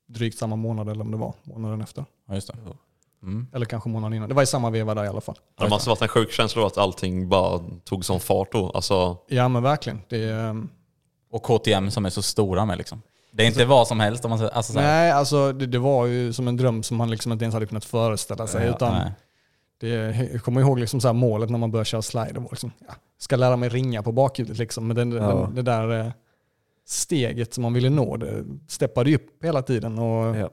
[0.08, 2.04] drygt samma månad eller om det var månaden efter.
[2.28, 2.54] Ja, just det.
[3.22, 3.46] Mm.
[3.52, 4.28] Eller kanske månaden innan.
[4.28, 5.38] Det var i samma veva där i alla fall.
[5.58, 8.70] Det måste varit en sjuk känsla då att allting bara tog sån fart då.
[8.70, 10.00] Alltså, Ja men verkligen.
[10.08, 10.68] Det, är, ehm,
[11.32, 13.02] Och KTM som är så stora med liksom.
[13.32, 14.50] Det är inte vad som helst om man säger.
[14.50, 17.32] Alltså, så här, nej, alltså det, det var ju som en dröm som man liksom
[17.32, 18.66] inte ens hade kunnat föreställa sig.
[18.66, 19.12] Ja, utan nej.
[19.80, 19.88] Det,
[20.32, 22.32] jag kommer ihåg liksom så här målet när man började köra slide.
[22.32, 24.86] Det var liksom, ja, ska lära mig ringa på bakhjulet liksom.
[24.86, 25.20] Men den, Ja.
[25.28, 26.12] den, det där eh,
[26.86, 29.98] steget som man ville nå, det steppade ju upp hela tiden.
[29.98, 30.50] Och Ja.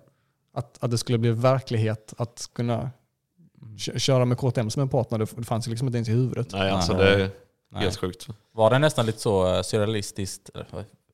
[0.53, 2.89] att, att det skulle bli verklighet att kunna
[3.79, 6.47] kö- köra med KTM som en partner, det fanns ju liksom inte ens i huvudet.
[6.51, 7.01] nej, alltså Nej.
[7.05, 7.29] det är
[7.71, 7.81] Nej.
[7.81, 8.27] helt sjukt.
[8.51, 10.65] Var det nästan lite så eh, surrealistiskt, eller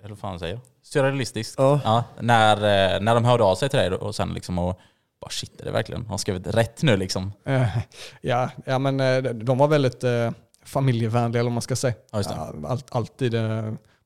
[0.10, 0.62] vad- fan säger jag?
[0.84, 1.56] Surrealistiskt?
[1.58, 2.04] Ja.
[2.22, 2.56] när,
[2.96, 4.80] eh, när de hörde av sig till dig och sen liksom och
[5.22, 7.32] bara shit, är det verkligen, har de skrivit rätt nu liksom?
[7.46, 7.78] Eh,
[8.22, 10.32] ja, ja, men eh, de var väldigt eh,
[10.66, 11.94] familjevänliga eller man ska säga.
[12.12, 12.36] Ja, just det.
[12.36, 13.34] Ja, Allt, alltid,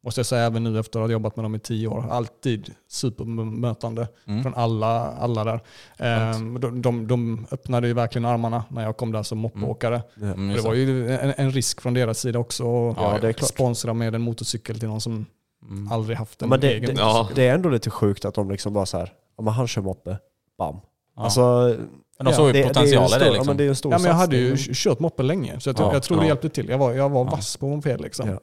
[0.03, 2.73] måste jag säga även nu efter att ha jobbat med dem i tio år, alltid
[2.89, 4.43] superbemötande Mm.
[4.43, 5.59] från alla, alla där.
[5.97, 10.01] Eh, de, de, de öppnade ju verkligen armarna när jag kom där som moppeåkare.
[10.21, 13.27] Mm, det just var ju en, en risk från deras sida också att Ja, det
[13.27, 13.49] är klart.
[13.49, 15.25] sponsra med en motorcykel till någon som
[15.69, 15.91] Mm.
[15.91, 16.95] aldrig haft en Men det, egen.
[16.95, 17.29] det, Ja.
[17.35, 19.81] det är ändå lite sjukt att de liksom bara så här, ja men han kör
[19.81, 20.17] moppe,
[20.57, 20.79] bam.
[21.15, 21.23] Ja.
[21.23, 21.75] Alltså,
[22.17, 23.47] Men de såg ju det- potential det är ju i en stor, det Ja, liksom.
[23.47, 25.79] men det är en stor Ja, men jag hade ju kört moppe länge, så jag,
[25.79, 26.27] Ja, jag tror det ja.
[26.27, 26.69] hjälpte till.
[26.69, 27.31] Jag var, jag var Ja.
[27.31, 28.29] vass på moped liksom.
[28.29, 28.39] Ja.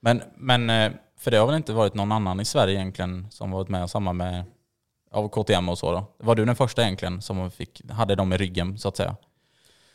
[0.00, 3.50] Men, men eh, för det har väl inte varit någon annan i Sverige egentligen som
[3.50, 4.44] varit med och samma med
[5.12, 6.04] av KTM och så då?
[6.18, 9.16] Var du den första egentligen som fick, hade dem i ryggen så att säga?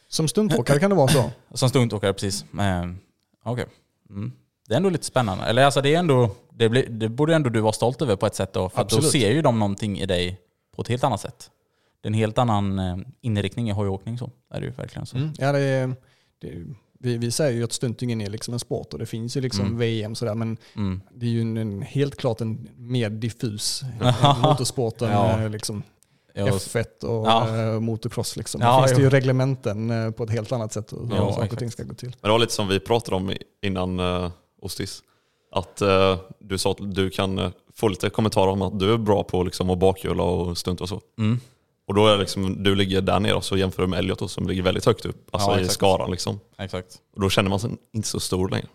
[0.07, 1.31] Som stuntåkare kan det vara så.
[1.53, 2.45] Som stuntåkare precis.
[2.59, 2.85] Eh,
[3.43, 3.65] Okej.
[4.09, 4.31] Mm.
[4.67, 5.43] Det är ändå lite spännande.
[5.45, 8.25] Eller alltså det är ändå, det, blir, det borde ändå du vara stolt över på
[8.25, 8.69] ett sätt då.
[8.69, 10.39] För att då ser ju de någonting i dig
[10.75, 11.51] på ett helt annat sätt.
[12.01, 14.31] Det är en helt annan eh, inriktning i hojåkning så.
[14.53, 15.17] Är det ju verkligen så.
[15.17, 15.29] Mm.
[15.37, 15.95] Ja, det är,
[16.41, 16.51] det,
[16.99, 19.65] vi, vi säger ju att stuntingen är liksom en sport och det finns ju liksom
[19.65, 19.77] Mm.
[19.77, 21.01] VM sådär men Mm.
[21.15, 25.09] det är ju en, en, helt klart en mer diffus än motorsporten.
[25.11, 25.41] Ja.
[25.41, 25.83] eh, Liksom.
[26.33, 27.57] Ja, F1 och Ja.
[27.73, 28.37] eh, motocross.
[28.37, 28.61] Liksom.
[28.61, 29.09] Ja, det finns det jo.
[29.09, 31.93] ju reglementen eh, på ett helt annat sätt hur Ja, saker och ting ska gå
[31.93, 32.09] till.
[32.09, 34.29] Men det var lite som vi pratade om innan uh,
[34.61, 35.03] Ostis.
[35.51, 38.97] Att eh, du sa att du kan eh, få lite kommentarer om att du är
[38.97, 41.01] bra på liksom, att bakhjula och stunt och så.
[41.19, 41.39] Mm.
[41.87, 44.27] Och då är liksom, du ligger där nere och så jämför du med Elliot då,
[44.27, 46.39] som ligger väldigt högt upp, alltså Ja, i skaran liksom.
[46.57, 46.95] Exakt.
[47.15, 48.67] Och då känner man sig inte så stor längre.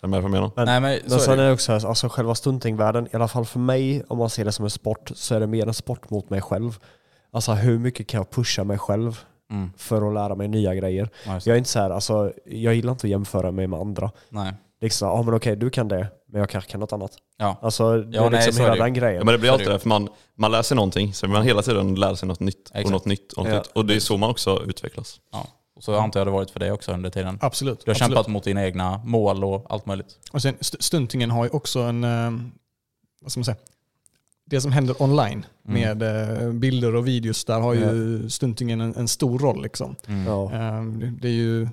[0.00, 0.50] Är du med vad jag menar?
[0.56, 3.58] Men, Nej, men men sen är det också alltså själva stuntingvärlden, i alla fall för
[3.58, 6.30] mig, om man ser det som en sport, så är det mer en sport mot
[6.30, 6.78] mig själv.
[7.32, 9.18] Alltså hur mycket kan jag pusha mig själv
[9.50, 9.70] Mm.
[9.76, 11.08] för att lära mig nya grejer?
[11.26, 11.32] Ja.
[11.44, 14.10] Jag är inte så här, alltså, jag gillar inte att jämföra mig med andra.
[14.28, 14.52] Nej.
[14.80, 17.12] Liksom, ja men okej, du kan det, men jag kanske kan något annat.
[17.38, 17.58] Ja.
[17.62, 18.82] Alltså det Ja, är nej, liksom är hela det ju.
[18.84, 19.18] den grejen.
[19.18, 21.42] Ja, men det blir är alltid det för man, man lär sig någonting, så man
[21.42, 22.92] hela tiden lär sig något nytt och Exakt.
[22.92, 23.58] något nytt och något Ja.
[23.58, 23.66] nytt.
[23.66, 25.20] Och, och det är så man också utvecklas.
[25.32, 25.46] Ja.
[25.76, 27.38] Och så antar jag det varit för dig också under tiden.
[27.40, 27.84] Absolut.
[27.84, 28.08] Du har absolut.
[28.14, 30.18] kämpat mot dina egna mål och allt möjligt.
[30.32, 32.30] Och sen st- stuntingen har ju också en, eh,
[33.22, 33.56] vad ska man säga,
[34.46, 35.98] det som händer online Mm.
[35.98, 36.02] med
[36.42, 39.62] eh, bilder och videos, där har ju stuntingen en, en stor roll.
[39.62, 39.96] Liksom.
[40.06, 40.26] Mm.
[40.26, 40.44] Ja.
[40.52, 41.68] Eh, det- Det är ju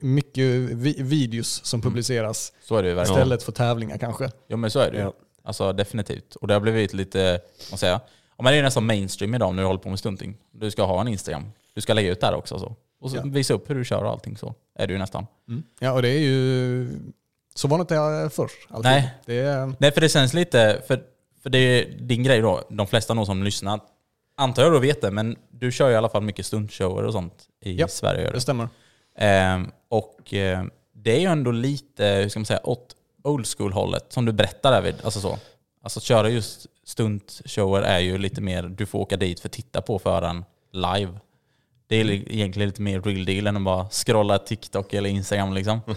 [0.00, 3.02] mycket vi- videos som publiceras det ju verkligen.
[3.20, 4.30] istället för tävlingar kanske.
[4.48, 5.02] Jo men så är det ju.
[5.02, 5.12] Ja.
[5.42, 6.34] Alltså definitivt.
[6.36, 8.00] Och det har blivit lite, vad man säga,
[8.36, 10.36] ja, men det är nästan mainstream idag när du håller på med stunting.
[10.52, 11.44] Du ska ha en Instagram.
[11.74, 12.58] Du ska lägga ut där också.
[12.58, 12.76] Så.
[13.00, 13.22] Och så Ja.
[13.24, 14.54] visa upp hur du kör och allting så.
[14.78, 15.26] Är det ju nästan.
[15.80, 16.88] Ja, och det är ju...
[17.54, 18.50] Så var det inte förr.
[18.68, 18.84] Alltid.
[18.90, 19.14] Nej.
[19.26, 21.02] Det är, Nej för det känns lite, för,
[21.42, 23.80] för det är din grej då, de flesta nog som lyssnar,
[24.36, 27.12] antar jag då vet det, men du kör ju i alla fall mycket stuntshower och
[27.12, 28.22] sånt i Ja, Sverige.
[28.24, 28.68] Gör det stämmer.
[29.18, 34.04] Ehm, och eh, det är ju ändå lite, hur ska man säga, åt old school-hållet
[34.08, 34.94] som du berättar David.
[35.04, 35.38] Alltså så.
[35.82, 39.52] Alltså att köra just stuntshower är ju lite mer, du får åka dit för att
[39.52, 41.12] titta på föraren live.
[41.86, 45.52] Det är li- egentligen lite mer real deal än att bara scrolla TikTok eller Instagram
[45.52, 45.80] liksom.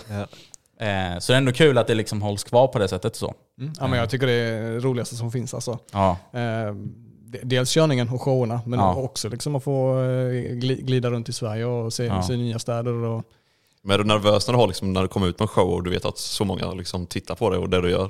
[0.80, 3.34] Eh, så det är ändå kul att det liksom hålls kvar på det sättet så.
[3.60, 3.74] Mm.
[3.80, 5.54] Ja, men jag tycker det är det roligaste som finns.
[5.54, 5.80] Alltså.
[5.92, 7.11] Ja, Eh, de-
[7.44, 8.96] dels körningen och showerna, men Ja.
[8.96, 12.24] också liksom att få eh, gli- glida runt i Sverige och se, Ja.
[12.24, 12.94] se nya städer.
[12.94, 13.24] Och,
[13.84, 15.70] Men är du nervös när du, har liksom, när du kommer ut med en show
[15.74, 18.10] och du vet att så många liksom tittar på dig och det du gör?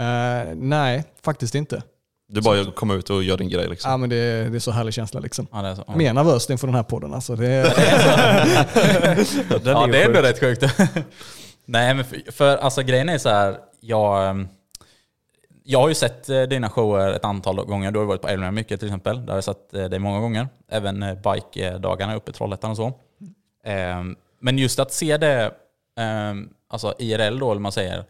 [0.00, 1.82] eh, nej, faktiskt inte.
[2.28, 3.90] Du bara kommer ut och gör din grej liksom.
[3.90, 5.20] Ja, men det, det är så härlig känsla.
[5.20, 5.46] Liksom.
[5.52, 5.84] ja det är så.
[5.86, 5.96] Ja.
[5.96, 7.14] Mer nervöst inför den här podden.
[7.14, 7.36] Alltså.
[7.36, 7.64] Det, är-
[9.64, 10.62] ja, ju det är ändå rätt sjukt.
[11.64, 14.48] Nej, men för, för alltså grejen är så här, jag, ehm,
[15.66, 17.90] jag har ju sett eh, dina shower ett antal gånger.
[17.90, 19.20] Du har varit på Elmia mycket till exempel.
[19.20, 20.48] Där har jag sett eh, dig många gånger.
[20.68, 22.92] Även eh, bike-dagarna uppe i Trollhättan och så.
[23.64, 25.54] Ehm, Men just att se det
[25.96, 28.04] ehm, alltså IRL då, eller man säger,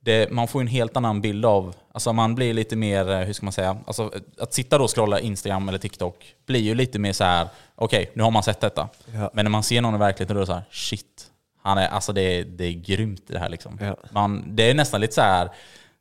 [0.00, 3.46] det, man får en helt annan bild av, alltså man blir lite mer, hur ska
[3.46, 7.12] man säga, alltså att sitta då och scrolla Instagram eller TikTok blir ju lite mer
[7.12, 8.88] så här: okej nu har man sett detta.
[9.14, 9.30] Ja.
[9.32, 11.26] Men när man ser någon i verkligheten då är det så här, shit,
[11.62, 13.78] han är, alltså det, är, det är grymt det här liksom.
[13.80, 13.96] Ja.
[14.10, 15.50] Man, det är nästan lite så här,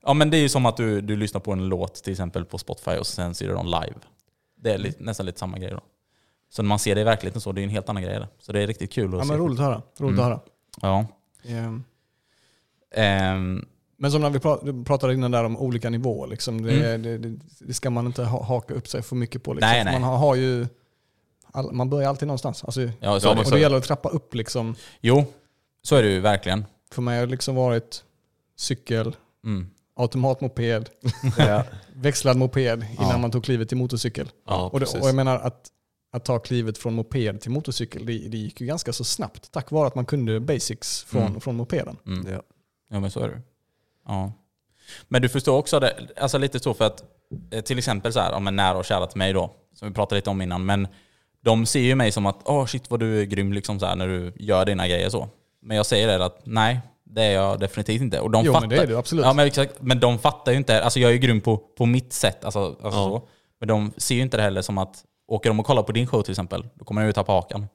[0.08, 2.46] ja men det är ju som att du, du lyssnar på en låt till exempel
[2.46, 3.96] på Spotify och sen ser du dem live.
[4.62, 5.80] Det är lite, nästan lite samma grej då.
[6.50, 8.14] Så när man ser det i verkligheten så, det är en helt annan grej.
[8.20, 8.28] där.
[8.40, 9.28] Så det är riktigt kul att Ja, se.
[9.28, 9.82] men roligt att höra.
[9.98, 10.20] Roligt Mm.
[10.20, 10.40] att höra.
[10.82, 11.06] Ja.
[11.44, 11.84] Ehm,
[12.92, 13.66] Ehm,
[13.98, 17.74] Men som när vi pratade innan där om olika nivåer, liksom, det, det, det, det
[17.74, 19.54] ska man inte ha, haka upp sig för mycket på.
[19.54, 19.70] Liksom.
[19.70, 19.94] Nej, nej.
[19.94, 20.68] Man har, har ju,
[21.52, 22.64] all, man börjar alltid någonstans.
[22.64, 23.44] Alltså, ja, så men det.
[23.46, 24.34] och det gäller att trappa upp.
[24.36, 24.76] Liksom.
[25.02, 25.26] Jo,
[25.82, 26.66] så är det ju verkligen.
[26.92, 28.04] För mig har det liksom varit
[28.56, 29.16] cykel,
[29.46, 29.70] Mm.
[29.98, 30.90] Automatmoped,
[31.38, 31.64] Ja.
[31.96, 33.18] växlad moped innan Ja.
[33.18, 34.30] man tog klivet till motorcykel.
[34.48, 35.68] Ja, och, det, och jag menar att,
[36.12, 39.52] att ta klivet från moped till motorcykel, det, det gick ju ganska så snabbt.
[39.52, 41.42] Tack vare att man kunde basics från, Mm.
[41.42, 41.98] från mopeden.
[42.06, 42.34] Mm.
[42.34, 42.42] Ja.
[42.90, 43.42] Ja men så är det
[44.08, 44.32] Ja.
[45.08, 47.04] Men du förstår också det, alltså lite så för att
[47.52, 49.94] eh, till exempel så här, om en nära och kära till mig då, som vi
[49.94, 50.88] pratade lite om innan, men
[51.44, 53.96] de ser ju mig som att åh shit vad du är grym liksom så här,
[53.96, 55.30] när du gör dina grejer så.
[55.62, 58.20] Men jag säger det att nej, det är jag definitivt inte.
[58.20, 59.26] Och de Jo, fattar, men det är du absolut.
[59.26, 61.86] Ja, men, exakt, men de fattar ju inte, alltså jag är ju grym på, på
[61.86, 62.92] mitt sätt, alltså, alltså Ja.
[62.92, 63.28] så.
[63.60, 66.08] Men de ser ju inte det heller som att, åker de och kollar på din
[66.08, 67.68] show till exempel, då kommer de ju tappa hakan.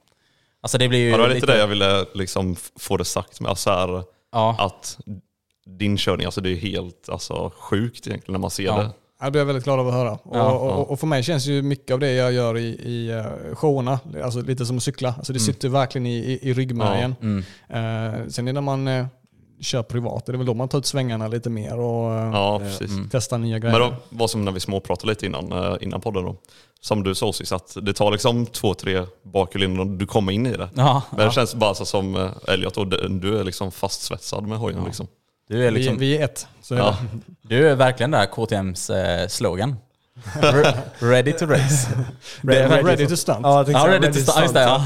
[0.60, 3.40] Alltså det blir ju Ja, det var lite det jag ville liksom få det sagt
[3.40, 3.50] med.
[3.50, 4.98] Alltså här, Ja, att
[5.66, 8.76] din körning, alltså det är helt alltså, sjukt egentligen när man ser Ja.
[8.76, 9.30] det.
[9.30, 10.12] Det jag väldigt glad över att höra.
[10.12, 13.10] Och, Ja, och, och för mig känns ju mycket av det jag gör i, i
[13.10, 15.14] eh, showerna, alltså lite som att cykla.
[15.18, 17.14] Alltså det sitter verkligen i, i, i ryggmärgen.
[17.20, 17.38] mm.
[17.68, 19.06] Eh, sen är när man eh,
[19.62, 22.60] kör privat, det är väl då man tar ut svängarna lite mer och eh, Ja.
[22.80, 23.08] Mm.
[23.12, 23.78] testar nya grejer.
[23.78, 26.36] Men då var som när vi småpratade lite innan, eh, innan podden då.
[26.80, 30.46] Som du sa Osis, att det tar liksom två, tre bakhjul innan du kommer in
[30.46, 30.68] i det.
[30.74, 32.86] ja, Men det känns bara så som eh, Elliot, och
[33.20, 34.84] du- är liksom fastsvetsad med hojen.
[34.84, 35.06] Liksom.
[35.48, 35.98] du är liksom...
[35.98, 36.46] vi, vi är ett.
[36.62, 36.96] Så är Ja.
[37.12, 37.56] det.
[37.56, 39.76] Du är verkligen där KTMs eh, slogan.
[40.40, 41.88] Re- ready to race.
[42.42, 43.38] Ready ready for- to stunt.
[43.42, 44.42] Ja, jag Ja, ready to ready start.
[44.42, 44.84] Just det, ja.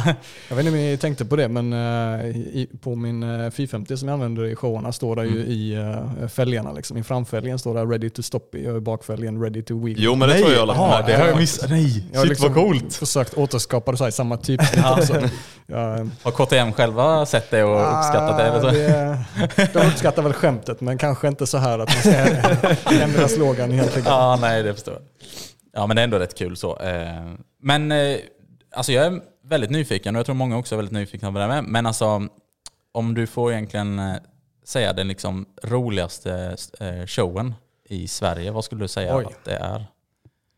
[0.49, 3.97] Jag vet inte om ni tänkte på det, men eh, i, på min eh, 450
[3.97, 5.51] som jag använder i showerna står det ju Mm.
[5.51, 5.77] i
[6.23, 6.73] uh, fälgarna.
[6.73, 6.97] Liksom.
[6.97, 9.97] I framfälgen står det ready to stop i och i bakfälgen ready to wheel.
[10.01, 11.71] Jo men det tror jag jag har det har jag missat.
[11.71, 12.95] Nej, Jag har shit liksom vad coolt.
[12.95, 14.61] försökt återskapa det så här, samma typ.
[14.99, 15.21] också.
[15.67, 18.45] Jag, Har KTM själva sett det och uppskattat det?
[18.45, 18.67] Eller så?
[18.69, 18.73] Ah,
[19.57, 23.71] det, de uppskattar väl skämtet, men kanske inte så här att man ska ändra slogan
[23.73, 24.07] helt enkelt.
[24.07, 25.03] Ja, nej det förstår jag.
[25.77, 26.79] Ja, men det är ändå rätt kul så.
[26.79, 28.17] Eh, Men eh,
[28.75, 31.45] alltså jag är väldigt nyfiken och jag tror många också är väldigt nyfikna på det
[31.45, 31.65] här med.
[31.65, 32.29] Men alltså,
[32.93, 34.15] om du får egentligen eh,
[34.65, 36.57] säga den liksom roligaste
[37.07, 37.55] showen
[37.89, 39.25] i Sverige, vad skulle du säga Oj.
[39.25, 39.87] att det är?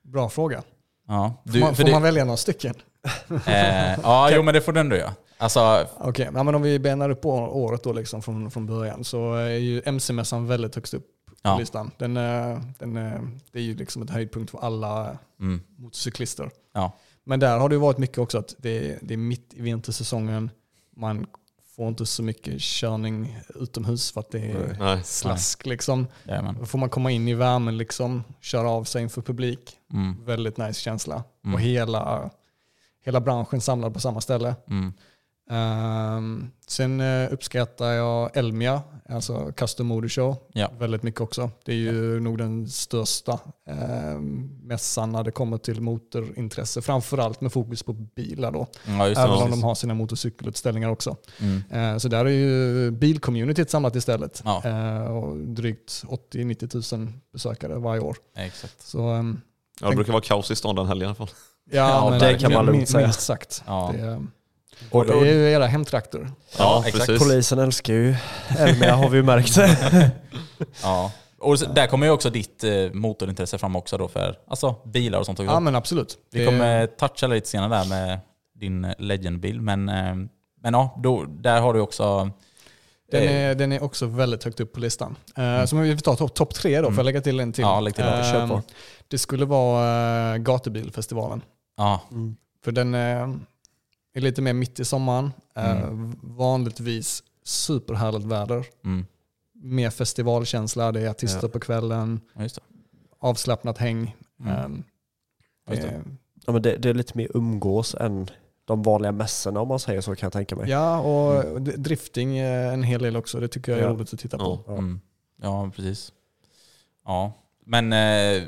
[0.02, 0.62] Bra fråga.
[1.09, 2.74] Ja, Får, du, man, för får det, man välja några stycken?
[3.46, 5.14] eh, ja jo men det får du ändå göra.
[5.38, 9.35] Alltså, Okej, ja, men om vi benar upp året då liksom från, från början så
[9.35, 11.07] är ju MC-mässan väldigt högst upp
[11.42, 11.59] på Ja.
[11.59, 11.90] listan.
[11.98, 16.51] Den, är- den, är- det är ju liksom ett höjdpunkt för alla mm, motorcyklister.
[16.74, 16.92] ja.
[17.24, 20.51] Men där har det varit mycket också att det är, det är mitt i vintersäsongen.
[20.96, 21.27] Man
[21.77, 25.03] får inte så mycket körning utomhus för att det är Nej.
[25.05, 25.66] slask.
[25.66, 26.07] Liksom.
[26.24, 26.57] Jajamän.
[26.61, 29.77] Då får man komma in i värmen, liksom, köra av sig inför publik.
[29.92, 31.24] Mm, Väldigt nice känsla.
[31.44, 31.55] Mm.
[31.55, 32.31] Och hela,
[33.05, 34.55] hela branschen samlad på samma ställe.
[34.68, 34.92] mm,
[35.51, 40.71] Ehm, sen uh, uppskattar jag Elmia, alltså Custom Motor Show, Ja.
[40.79, 41.51] väldigt mycket också.
[41.65, 43.33] Det är ju nog den största
[43.71, 44.21] uh,
[44.63, 48.67] mässan när det kommer till motorintresse, framförallt med fokus på bilar då.
[48.87, 49.07] ja.
[49.09, 51.17] Även om de har sina motorcykelutställningar också.
[51.41, 51.63] Mm.
[51.95, 54.43] Eh, så där är ju bilcommunityt samlat istället.
[54.45, 55.09] Ja.
[55.09, 58.17] Och drygt 80-90 000 besökare varje år.
[58.37, 58.83] Exakt.
[58.83, 59.41] Så, ehm,
[59.81, 61.29] Ja, det brukar vara kaos i stan den helgen i alla fall.
[61.71, 63.07] ja, Ja, det kan man lugnt säga.
[63.07, 63.63] Minst sagt.
[63.67, 63.91] Ja.
[63.95, 64.27] Det, är-
[64.91, 66.31] Och, det är ju era hemtrakter.
[66.59, 67.07] Ja, exakt.
[67.07, 67.29] precis.
[67.29, 68.14] polisen älskar ju
[68.59, 69.59] Elmia har vi ju märkt.
[70.83, 71.12] Ja.
[71.38, 75.27] Och där kommer ju också ditt eh, motorintresse fram också då för alltså, bilar och
[75.27, 75.41] sånt.
[75.41, 75.53] också.
[75.53, 76.19] Ja men absolut.
[76.33, 78.21] Vi Det- kommer toucha lite senare där med
[78.55, 79.61] din Legend-bil.
[79.61, 80.14] Men, eh,
[80.62, 82.31] men ja, då, där har du också...
[83.11, 85.17] Den eh, är, den är också väldigt högt upp på listan.
[85.38, 87.64] Uh, så om vi tar topp top tre då, får jag lägga till en till?
[87.64, 87.75] Mm.
[87.75, 88.05] Ja, lägg till
[88.49, 88.62] på.
[89.09, 91.43] det skulle vara Gatubilfestivalen.
[91.77, 92.01] Ja,
[92.64, 92.95] För den
[94.18, 95.31] är lite mer mitt i sommaren.
[95.57, 96.16] Eh, Mm.
[96.22, 98.66] Vanligtvis superhärligt väder.
[98.85, 99.07] mm,
[99.54, 101.48] Mer festivalkänsla, det är artister Ja.
[101.48, 102.62] på kvällen, ja, just det.
[103.18, 104.16] avslappnat häng.
[104.40, 104.52] Mm.
[104.54, 104.85] Ehm,
[105.70, 106.02] Just det.
[106.46, 108.26] Ja, men det, det är lite mer umgås än
[108.64, 110.70] de vanliga mässorna om man säger så kan jag tänka mig.
[110.70, 113.40] Ja, och d- drifting en hel del också.
[113.40, 113.90] Det tycker jag är Ja.
[113.90, 114.61] roligt att titta på.
[114.66, 114.72] Ja.
[114.72, 115.00] Mm.
[115.42, 116.12] Ja, precis.
[117.04, 117.33] Ja,
[117.64, 118.42] men eh,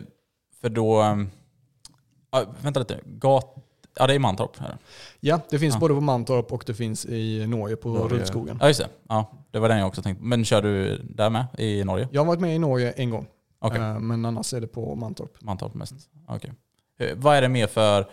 [0.61, 1.03] för då...
[1.03, 1.17] eh,
[2.31, 3.01] ja, vänta lite.
[3.05, 3.57] Gat,
[4.01, 4.57] ja, det är Mantorp.
[4.59, 4.77] Här.
[5.21, 5.81] Ja, det finns Ja.
[5.81, 8.19] både på Mantorp och det finns i Norge på Norge.
[8.19, 8.59] Rudskogen.
[8.61, 8.89] Ja, just det.
[9.09, 10.25] Ja, det var den jag också tänkte.
[10.25, 12.09] Men kör du där med i Norge?
[12.13, 13.27] Jag har varit med i Norge en gång,
[13.59, 13.81] Okej.
[13.81, 15.41] eh, men annars är det på Mantorp.
[15.43, 15.95] Mantorp mest.
[16.29, 16.53] Okej.
[16.99, 18.07] Eh, Vad är det mer för...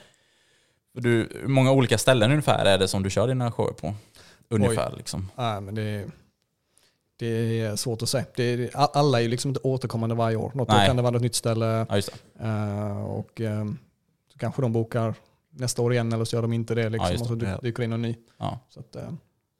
[0.93, 3.93] Du, hur många olika ställen ungefär är det som du kör dina shower på?
[4.49, 5.31] Ungefär liksom.
[5.35, 6.05] Nej, men det, är-
[7.19, 8.25] det är svårt att säga.
[8.35, 10.51] Det alla är ju liksom inte återkommande varje år.
[10.55, 10.87] Något år Nej.
[10.87, 11.97] kan det vara något nytt ställe Ja,
[12.39, 13.65] eh, och eh,
[14.33, 15.13] så kanske de bokar
[15.59, 16.89] nästa år igen eller så gör de inte det.
[16.89, 17.49] Liksom, Ja, just och så det.
[17.49, 17.57] Ja.
[17.57, 18.15] dyker in någon ny.
[18.37, 18.59] Ja.
[18.69, 19.09] Så att, eh,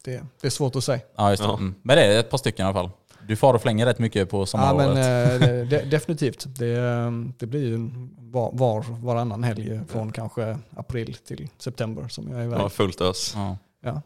[0.03, 0.99] det, det är svårt att säga.
[1.15, 1.49] Ja, just det.
[1.49, 1.57] Ja.
[1.57, 1.75] Mm.
[1.81, 2.89] Men det är ett par stycken i alla fall.
[3.27, 4.93] Du far och flänger rätt mycket på Ja, sommaråret.
[4.93, 6.45] men, eh, det, det, definitivt.
[6.47, 12.31] Det, eh, det blir ju var, var, varannan helg från kanske april till september som
[12.31, 12.60] jag är iväg.
[12.60, 13.33] Ja, fullt ös.
[13.36, 13.57] Ja.
[13.83, 14.01] Ja.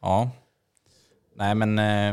[0.00, 0.30] ja.
[1.36, 2.08] Nej men eh,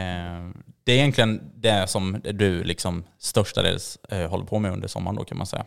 [0.00, 0.50] eh,
[0.84, 5.24] det är egentligen det som du liksom störstadels eh, håller på med under sommaren då
[5.24, 5.64] kan man säga.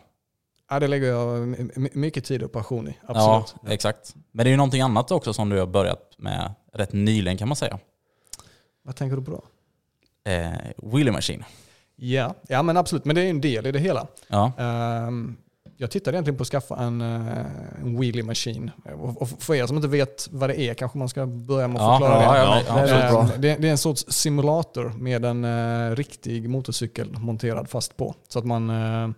[0.70, 2.98] Ja, det lägger jag my- my- mycket tid och passion i.
[3.06, 3.54] Absolut.
[3.66, 4.14] Ja, exakt.
[4.32, 7.48] Men det är ju någonting annat också som du har börjat med rätt nyligen kan
[7.48, 7.78] man säga.
[8.82, 9.44] Vad tänker du på då?
[10.30, 11.44] Eh, Wheelie Machine.
[11.96, 13.04] Ja, ja men absolut.
[13.04, 14.06] Men det är ju en del i det hela.
[14.28, 14.52] Ja.
[14.58, 15.36] Ehm,
[15.76, 17.38] jag tittade egentligen på att skaffa en, eh,
[17.82, 18.70] en wheelie machine.
[18.98, 22.00] Och, för er som inte vet vad det är kanske man ska börja med att
[22.00, 22.64] förklara ja, det.
[22.68, 27.68] ja, ja, det är det, är en sorts simulator med en eh, riktig motorcykel monterad
[27.68, 28.14] fast på.
[28.28, 29.10] Så att man eh,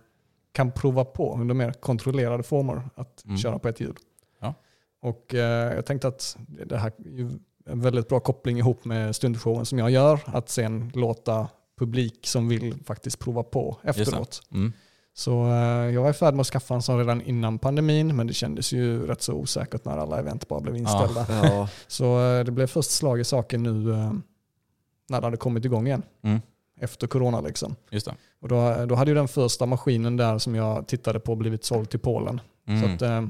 [0.57, 3.37] kan prova på under mer kontrollerade former att Mm.
[3.37, 3.95] köra på ett hjul.
[4.41, 4.53] Ja.
[5.01, 7.29] Och eh, jag tänkte att det här är
[7.71, 10.19] en väldigt bra koppling ihop med stundshowen som jag gör.
[10.25, 11.47] Att sen låta
[11.79, 14.41] publik som vill faktiskt prova på efteråt.
[14.51, 14.73] Mm.
[15.13, 18.27] Så eh, jag var i färd med att skaffa en sån redan innan pandemin, men
[18.27, 21.25] det kändes ju rätt så osäkert när alla event bara blev inställda.
[21.29, 21.69] Ja.
[21.87, 23.71] Så eh, det blev först slag i saken nu
[25.09, 26.03] när det hade kommit igång igen.
[26.21, 26.39] Mm.
[26.79, 27.75] Efter corona liksom.
[27.89, 28.15] Just det.
[28.41, 31.89] Och då, då hade ju den första maskinen där som jag tittade på blivit såld
[31.89, 32.41] till Polen.
[32.67, 32.81] Mm.
[32.81, 33.27] Så att, eh,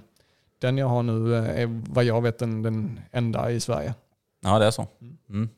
[0.60, 3.94] den jag har nu eh, är vad jag vet den, den enda i Sverige.
[4.42, 4.88] Ja, det är så.
[5.30, 5.50] Mm.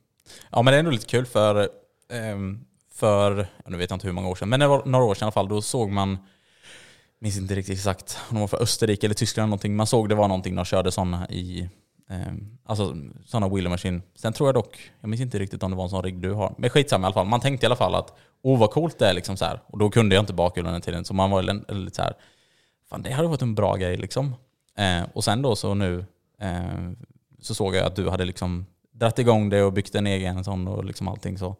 [0.50, 1.70] Ja, men det är ändå lite kul för,
[2.14, 2.60] ehm,
[2.92, 5.24] för nu vet jag inte hur många år sedan, men det var några år sedan
[5.24, 6.18] i alla fall, då såg man,
[7.20, 10.10] minns inte riktigt exakt om det var för Österrike eller Tyskland eller någonting, man såg
[10.10, 11.70] det var någonting, de körde sådana i,
[12.10, 14.02] ehm, alltså sådana wheeler machine.
[14.16, 16.34] Sen tror jag dock, jag minns inte riktigt om det var en sån rigg du
[16.34, 17.28] har, men skitsamma i alla fall.
[17.28, 19.62] Man tänkte i alla fall att, åh vad coolt det är liksom så här.
[19.68, 21.42] Och då kunde jag inte bakhjulen den tiden, så man var
[21.74, 22.14] lite så här,
[22.90, 24.36] fan det hade varit en bra grej liksom.
[24.78, 26.06] Eh, och sen då så nu,
[26.42, 26.92] eh,
[27.42, 30.68] så såg jag att du hade liksom dratt igång det och byggt en egen sån
[30.68, 31.56] och liksom allting så.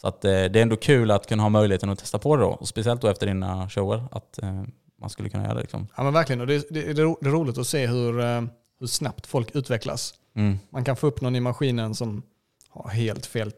[0.00, 2.42] Så att eh, det är ändå kul att kunna ha möjligheten att testa på det
[2.42, 2.48] då.
[2.48, 4.62] Och speciellt då efter dina shower, att eh,
[5.00, 5.88] man skulle kunna göra det liksom.
[5.96, 8.20] Ja men verkligen, och det, det, det är ro- det är roligt att se hur,
[8.20, 8.42] eh,
[8.80, 10.14] hur snabbt folk utvecklas.
[10.36, 10.58] Mm.
[10.70, 12.22] Man kan få upp någon i maskinen som
[12.68, 13.52] har helt fel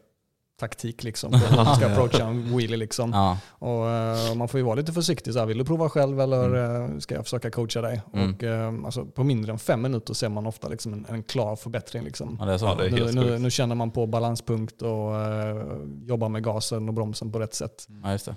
[0.59, 1.31] taktik liksom.
[1.31, 3.11] på hur Man ska approacha en wheelie liksom.
[3.13, 5.33] Ja, Och, eh, man får ju vara lite försiktig.
[5.33, 8.01] Så här, vill du prova själv eller eh, ska jag försöka coacha dig?
[8.13, 8.33] Mm.
[8.33, 11.55] Och, eh, alltså, på mindre än fem minuter ser man ofta liksom en, en klar
[11.55, 12.03] förbättring.
[12.03, 12.37] Liksom.
[12.41, 12.75] ja, så.
[12.75, 17.39] Nu, nu, nu känner man på balanspunkt och eh, jobbar med gasen och bromsen på
[17.39, 17.87] rätt sätt.
[18.03, 18.35] Ja, just det.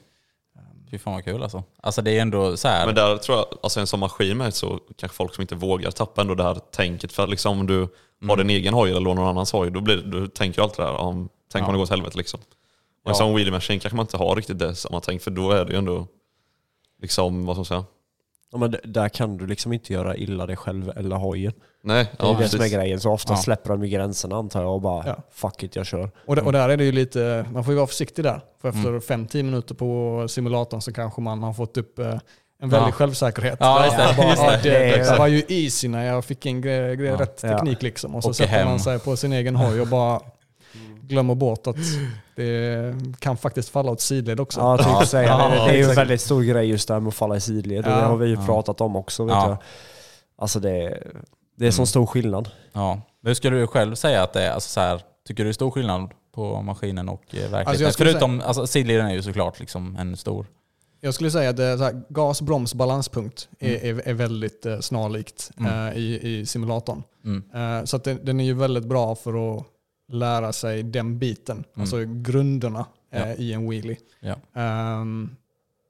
[0.91, 1.63] Fy fan vad kul alltså.
[1.81, 2.87] Alltså det är ändå så här.
[2.87, 5.91] Men där tror jag, alltså en sån maskin med så kanske folk som inte vågar
[5.91, 7.13] tappa ändå det här tänket.
[7.13, 7.89] För liksom om du
[8.23, 8.29] Mm.
[8.31, 10.79] har din egen hoj eller lånar någon annans hoj, då, blir, du tänker ju alltid
[10.85, 11.67] det här om, tänk Ja.
[11.67, 12.41] om det går åt helvete liksom.
[12.41, 12.47] Och
[13.05, 13.11] Ja.
[13.11, 15.65] en sån wheelie machine kanske man inte har riktigt det samma tänk, för då är
[15.65, 16.07] det ju ändå,
[17.03, 17.85] liksom, vad ska man säga?
[18.53, 21.53] Ja, men där kan du liksom inte göra illa dig själv eller hojen.
[21.83, 22.75] Nej, Det är ja, det som är precis.
[22.77, 23.01] grejen.
[23.01, 23.37] Så ofta Ja.
[23.37, 25.17] släpper de ju gränserna antar jag och bara Ja.
[25.33, 26.11] fuck it, jag kör.
[26.27, 26.47] Och, Mm.
[26.47, 28.41] och där är det ju lite, man får ju vara försiktig där.
[28.61, 32.19] För efter 5-10 minuter på simulatorn så kanske man har fått upp eh,
[32.63, 32.93] en väldig Ja.
[32.93, 33.57] självsäkerhet.
[33.61, 34.03] Ja, just det.
[34.03, 34.71] Jag bara, Just det.
[34.71, 35.19] det, Det exakt.
[35.19, 37.17] var ju easy när jag fick in gre, gre, Ja.
[37.21, 38.15] rätt teknik liksom.
[38.15, 38.69] Och så Åker sätter hem.
[38.69, 40.21] man sig på sin egen hoj och bara
[41.03, 41.77] glömmer bort att
[42.37, 44.61] det kan faktiskt falla åt sidled också.
[44.61, 45.07] Ja, jag tänkte Ja.
[45.07, 45.55] säga det.
[45.55, 47.85] Det är ju en väldigt stor grej just det här med att falla i sidled.
[47.87, 47.97] och Ja.
[47.97, 49.25] Det har vi ju pratat om också.
[49.25, 49.49] Vet Ja.
[49.49, 49.57] jag.
[50.39, 51.03] Alltså det,
[51.57, 51.87] det är sån Mm.
[51.87, 52.49] stor skillnad.
[52.73, 52.95] Ja.
[53.23, 54.51] Men hur skulle du själv säga att det är?
[54.51, 57.67] Alltså så här, tycker du det är stor skillnad på maskinen och eh, verkligheten?
[57.69, 60.47] Alltså jag Förutom, alltså sidleden är ju såklart liksom en stor.
[61.07, 63.99] Jag skulle säga att här, gas, broms, balanspunkt är, Mm.
[63.99, 65.89] är, är väldigt eh, snarlikt Mm.
[65.89, 67.03] eh, i, i simulatorn.
[67.25, 67.43] Mm.
[67.55, 69.65] Eh, så den, den är ju väldigt bra för att
[70.09, 73.29] lära sig den biten, alltså grunderna eh, Mm.
[73.31, 73.37] Ja.
[73.45, 73.97] i en wheelie.
[74.21, 74.37] Ja.
[74.63, 75.31] Ehm,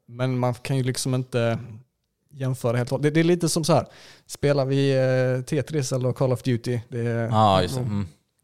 [0.08, 1.58] men man kan ju liksom inte
[2.30, 3.14] jämföra helt och hållet.
[3.14, 3.86] det, det är lite som så här,
[4.26, 4.92] spelar vi
[5.38, 7.28] eh, Tetris eller Call of Duty, det är,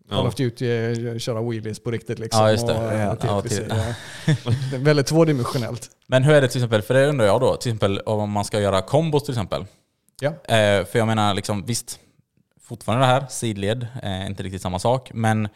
[0.09, 0.15] Ja.
[0.17, 0.29] Call Ja.
[0.29, 2.43] of Duty är att köra wheelies på riktigt liksom.
[2.45, 2.75] Ja, just det.
[2.75, 3.95] Och, eh, Ja, Tetris ja, är,
[4.71, 5.91] det är väldigt tvådimensionellt.
[6.07, 8.45] Men hur är det till exempel, för det undrar jag då, till exempel om man
[8.45, 9.65] ska göra kombos till exempel.
[10.21, 10.29] Ja.
[10.31, 11.99] Eh, för jag menar, liksom, visst,
[12.63, 15.11] fortfarande det här, sidled, är inte riktigt samma sak.
[15.15, 15.49] Men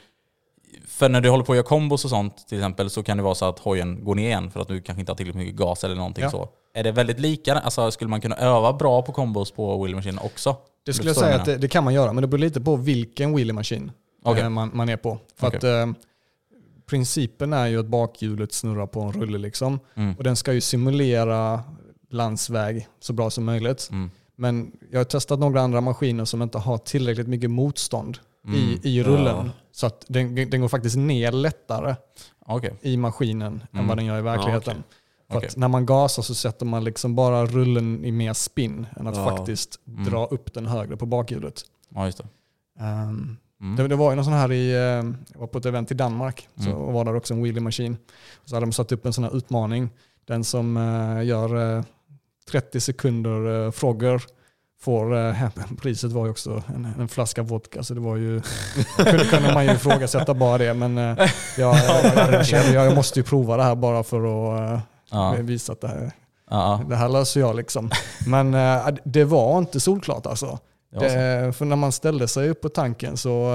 [0.88, 3.22] för när du håller på att göra kombos och sånt till exempel så kan det
[3.22, 5.56] vara så att hojen går ner igen för att du kanske inte har tillräckligt mycket
[5.56, 6.30] gas eller någonting Ja.
[6.30, 6.48] så.
[6.74, 7.54] Är det väldigt lika?
[7.54, 10.56] Alltså skulle man kunna öva bra på kombos på wheel machine också?
[10.86, 12.76] Det skulle jag säga att det, det kan man göra, men det beror lite på
[12.76, 13.92] vilken wheelie machine
[14.26, 14.42] Okej.
[14.42, 15.18] eh, man, man är på.
[15.36, 15.56] För Okej.
[15.58, 15.92] att eh,
[16.86, 19.80] principen är ju att bakhjulet snurrar på en rulle liksom.
[19.94, 20.14] Mm.
[20.16, 21.62] Och den ska ju simulera
[22.10, 23.88] landsväg så bra som möjligt.
[23.92, 24.10] Mm.
[24.36, 28.58] Men jag har testat några andra maskiner som inte har tillräckligt mycket motstånd Mm.
[28.60, 29.46] i, i rullen.
[29.46, 29.50] Ja.
[29.72, 31.94] Så att den, den går faktiskt ner lättare
[32.46, 32.74] Okej.
[32.82, 33.88] i maskinen än Mm.
[33.88, 34.82] vad den gör i verkligheten.
[35.30, 35.48] För Okej.
[35.48, 39.16] att när man gasar så sätter man liksom bara rullen i mer spinn än att
[39.16, 39.30] Ja.
[39.36, 40.04] faktiskt Mm.
[40.04, 41.60] dra upp den högre på bakhjulet.
[41.88, 42.24] Ja, just det.
[42.84, 43.76] Ehm, Mm.
[43.76, 44.78] det, det var ju någon sån här i, eh,
[45.32, 46.92] jag var på ett event i Danmark, så Mm.
[46.92, 47.96] var där också en wheelie maskin.
[48.44, 49.90] Så hade de satt upp en sån här utmaning.
[50.24, 51.84] Den som eh, gör eh,
[52.50, 54.22] 30 sekunder uh, frogger
[54.80, 55.48] får, eh,
[55.82, 58.40] priset var ju också en, en flaska vodka så det var ju,
[58.96, 61.18] kunde, kunde man ju ifrågasätta bara det men eh,
[61.58, 64.80] jag, jag, jag, jag måste ju prova det här bara för att eh,
[65.10, 65.34] Ja.
[65.40, 66.10] visa att det här,
[66.50, 67.90] Ja, det här löser jag liksom.
[68.26, 70.58] Men eh, det var inte solklart alltså.
[70.90, 71.00] Ja.
[71.00, 73.50] Det för när man ställde sig upp på tanken så...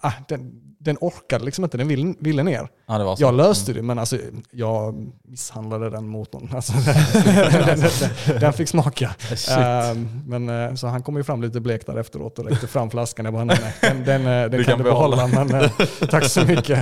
[0.00, 2.68] ah, den, den orkade liksom inte, den ville, ville ner.
[2.86, 3.22] ja, det var så.
[3.22, 4.18] Jag löste det men alltså,
[4.50, 6.50] jag misshandlade den motorn.
[6.54, 9.14] Alltså, den, den, den, fick smaka.
[9.50, 9.94] Eh,
[10.26, 13.24] men, så han kom ju fram lite blek där efteråt och räckte fram flaskan.
[13.24, 15.70] Jag bara, nej, nej, den, den, den Du kan, kan du behålla, men
[16.10, 16.78] tack så mycket.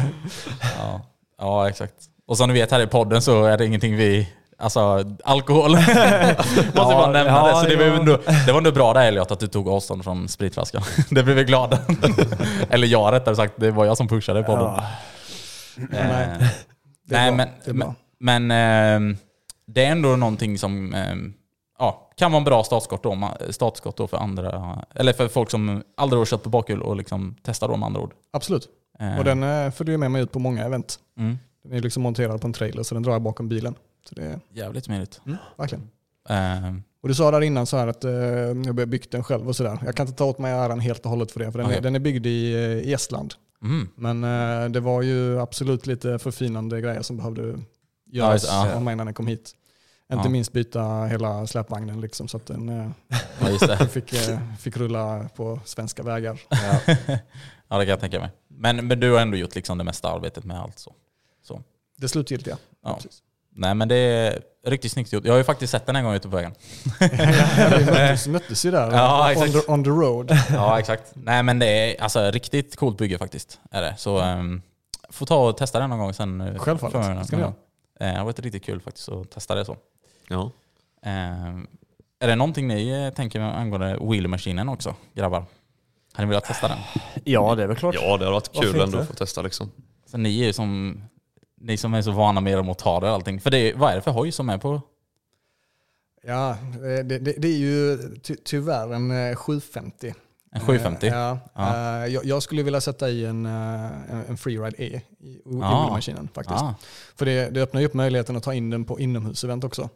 [0.79, 1.01] Ja.
[1.39, 1.95] ja, exakt.
[2.27, 4.29] Och som du vet här i podden så är det ingenting vi...
[4.59, 5.71] Alltså alkohol.
[5.77, 7.55] Måste bara nämna ja, det.
[7.61, 7.99] Så det, var ja.
[8.01, 10.83] ändå, det var ändå bra där Elliot att du tog avstånd från spritflaskan.
[11.11, 11.79] Det blev vi glada.
[12.71, 14.65] Eller jag rättare sagt, det var jag som pushade podden.
[14.65, 14.83] Ja.
[15.77, 16.29] Eh, Nej,
[17.09, 17.73] Det är Nej, bra, men, det
[18.19, 19.17] men, men eh,
[19.67, 21.15] det är ändå någonting som eh,
[21.79, 25.83] ja, kan vara en bra startskott då, startskott då för andra, eller för folk som
[25.97, 28.13] aldrig har kört på bakhjul och liksom testar då med andra ord.
[28.33, 28.69] Absolut.
[29.01, 30.99] Eh, Och den eh, följer med mig ut på många event.
[31.19, 33.75] mm, Den är liksom monterad på en trailer så den drar jag bakom bilen.
[34.09, 35.21] Så det jävligt smidigt.
[35.57, 35.91] verkligen.
[36.29, 39.57] Eh, Och du sa där innan så här att eh, jag byggt den själv och
[39.57, 39.79] sådär.
[39.85, 41.79] Jag kan inte ta åt mig äran helt och hållet för det, för den, Okej.
[41.79, 43.35] är, den är byggd i, eh, i Estland.
[43.63, 47.59] mm, Men eh, det var ju absolut lite förfinande grejer som behövde
[48.07, 48.81] göras just ja.
[48.81, 49.53] mig när den kom hit.
[50.13, 52.69] Inte minst byta hela släpvagnen liksom, så att den
[53.41, 54.15] ja, just fick,
[54.59, 56.41] fick rulla på svenska vägar.
[56.49, 56.81] Ja.
[57.69, 58.31] ja, det kan jag tänka mig.
[58.49, 60.95] Men, men du har ändå gjort liksom det mesta arbetet med allt så.
[61.43, 61.63] så.
[61.97, 62.59] Det slutgiltiga.
[62.83, 62.95] Ja.
[62.95, 63.23] precis.
[63.57, 65.25] Nej men det är riktigt snyggt gjort.
[65.25, 66.55] Jag har ju faktiskt sett den en gång ute på vägen.
[67.01, 69.53] Vi möttes, möttes ju där Ja, on, exakt.
[69.67, 70.31] the, on the road.
[70.53, 71.13] Ja exakt.
[71.15, 73.61] Nej men det är alltså riktigt coolt bygge faktiskt.
[73.71, 73.95] Är det.
[73.99, 74.63] Så um,
[75.11, 76.41] får ta och testa den någon gång sen.
[76.41, 77.53] eh, Självfallet, det ska ni ja.
[78.01, 79.77] Eh, Det har varit riktigt kul faktiskt att testa det så.
[80.29, 80.51] Ja.
[81.03, 81.67] Ehm,
[82.21, 85.45] är det någonting ni eh, tänker angående wheelmaskinen också, grabbar?
[86.15, 86.79] Har ni velat testa den?
[87.25, 87.95] ja, det är väl klart.
[87.95, 89.71] ja, det hade varit kul ändå att få testa liksom.
[90.07, 91.01] Så ni är ju som,
[91.65, 93.41] ni som är så vana med motorer och allting.
[93.41, 94.81] För det, vad är det för hoj som är på?
[96.27, 100.15] Ja, eh, det, det, det är ju ty, tyvärr en eh, 750.
[100.53, 101.07] En 750?
[101.07, 101.39] Eh, Ja.
[101.55, 102.01] Ja.
[102.05, 103.53] Eh, Jag, jag skulle vilja sätta i en, eh,
[104.11, 105.89] en en Freeride E i, Ja.
[105.91, 106.63] maskinen faktiskt.
[106.63, 106.75] Ah.
[107.17, 109.89] För det, det öppnar ju upp möjligheten att ta in den på inomhusevent också.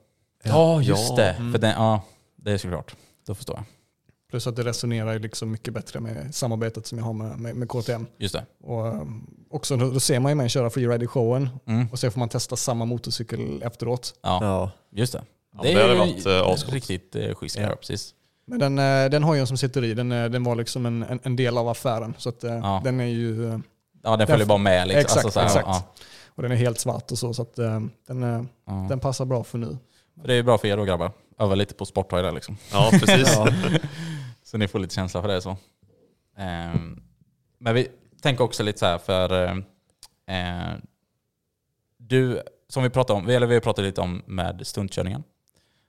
[0.44, 1.16] Ja, just Ja.
[1.16, 1.30] det.
[1.32, 1.52] Mm.
[1.52, 2.02] För den, ja,
[2.36, 2.96] det är såklart.
[3.26, 3.64] Då förstår jag.
[4.30, 7.68] Plus att det resonerar liksom mycket bättre med samarbetet som jag har med, med, med
[7.68, 8.06] KTM.
[8.18, 8.44] Just det.
[8.64, 9.02] Och eh,
[9.50, 11.86] också, då, då ser man ju mig köra freeride i showen Mm.
[11.92, 14.14] och sen får man testa samma motorcykel efteråt.
[14.22, 14.70] Ja, Ja.
[14.92, 15.22] just det.
[15.56, 17.58] Ja, det hade varit, eh, riktigt eh, schysst.
[17.58, 17.76] Ja.
[17.76, 18.14] Precis.
[18.46, 21.20] Men den, eh, den hojen som sitter i, den, eh, den var liksom en, en,
[21.22, 22.14] en del av affären.
[22.18, 22.80] Så att, eh, Ja.
[22.84, 23.60] den är ju,
[24.02, 24.88] Ja, den följer bara med.
[24.88, 25.00] Liksom.
[25.00, 25.66] Exakt, så här, exakt.
[25.66, 25.82] Ja,
[26.34, 27.34] och den är helt svart och så.
[27.34, 28.48] Så att den,
[28.88, 29.76] den passar bra för nu.
[30.24, 31.12] Det är bra för er då grabbar.
[31.38, 32.56] Öva lite på sporthoj där liksom.
[32.72, 33.38] Ja, precis.
[34.48, 35.42] Så ni får lite känsla för det.
[35.42, 35.56] så.
[36.36, 37.02] Ehm,
[37.58, 37.88] men vi
[38.22, 39.48] tänker också lite så här för
[40.26, 40.74] eh,
[41.96, 45.24] du, som vi pratade om, eller vi pratat lite om med stuntkörningen.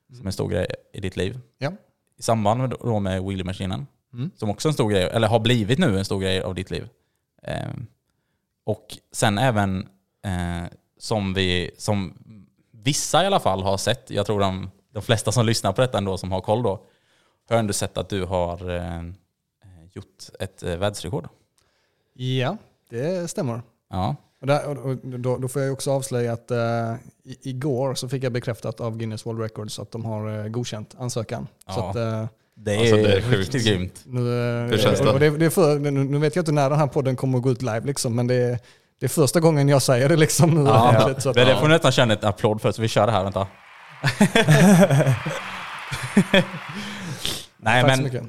[0.10, 1.40] Som är en stor grej i ditt liv.
[1.58, 1.72] Ja.
[2.18, 3.88] I samband med, då med wheelie-maskinen.
[4.14, 4.32] Mm.
[4.36, 6.72] Som också är en stor grej, eller har blivit nu en stor grej av ditt
[6.72, 6.90] liv.
[7.44, 7.88] Ehm,
[8.64, 9.88] och sen även
[10.26, 12.14] eh, som vi, som
[12.72, 15.98] vissa i alla fall har sett, jag tror de, de flesta som lyssnar på detta
[15.98, 16.86] ändå som har koll då,
[17.56, 19.02] har ändå sett att du har eh,
[19.94, 20.06] gjort
[20.40, 21.28] ett eh, världsrekord.
[22.14, 22.58] Ja,
[22.90, 23.62] det stämmer.
[23.90, 24.16] Ja.
[24.42, 26.94] Och, där, och, då, då får jag också avslöja att eh,
[27.42, 31.48] igår så fick jag bekräftat av Guinness World Records att de har eh, godkänt ansökan.
[31.68, 31.90] Så Ja.
[31.90, 32.26] att, eh,
[32.62, 33.66] Det är, Alltså, det är riktigt sjukt.
[33.66, 34.02] grymt.
[34.06, 35.20] nu, eh, Hur känns det?
[35.20, 37.52] det, det för, nu, nu vet jag inte när den här podden kommer att gå
[37.52, 38.60] ut live, liksom, men det är,
[39.00, 40.16] det är första gången jag säger det.
[40.16, 40.90] Liksom, nu Ja.
[40.90, 43.06] ordentligt, så att, Men det får ni nästan känna ett applåd för, så vi kör
[43.06, 43.24] det här.
[43.24, 43.48] Vänta.
[47.60, 48.24] Nej Tack så men, mycket.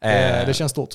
[0.00, 0.90] eh, Eh, det känns stort.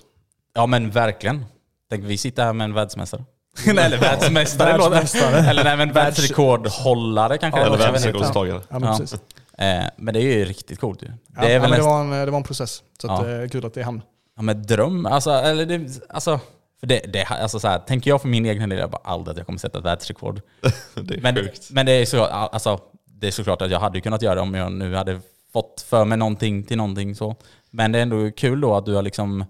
[0.55, 1.45] ja men verkligen.
[1.89, 3.23] Tänk vi sitter här med en världsmästare.
[3.65, 4.77] nej, eller världsmästare.
[4.77, 5.37] Världsmästare.
[5.49, 7.59] eller nej men världsrekordhållare kanske.
[7.59, 8.61] Ja, det Eller världsrekordstagare.
[8.69, 8.97] Ja, men Ja.
[8.97, 9.19] precis.
[9.57, 11.07] Eh, men det är ju riktigt coolt ju.
[11.07, 12.83] Det Ja, är ja, väl men det, var en, det var en process.
[13.01, 13.41] Så att, Ja.
[13.43, 14.01] eh, kul att det är hamn.
[14.35, 15.05] ja, men dröm.
[15.05, 16.39] Alltså, eller det, alltså,
[16.79, 19.31] för det, det, alltså så här, tänker jag för min egen del, jag bara aldrig
[19.31, 20.41] att jag kommer sätta ett världsrekord.
[20.95, 21.67] Det är Men, sjukt.
[21.71, 24.53] men det, är så, alltså, det är såklart att jag hade kunnat göra det om
[24.53, 25.19] jag nu hade
[25.53, 27.15] fått för mig någonting till någonting.
[27.15, 27.35] Så.
[27.71, 29.45] Men det är ändå kul då att du har liksom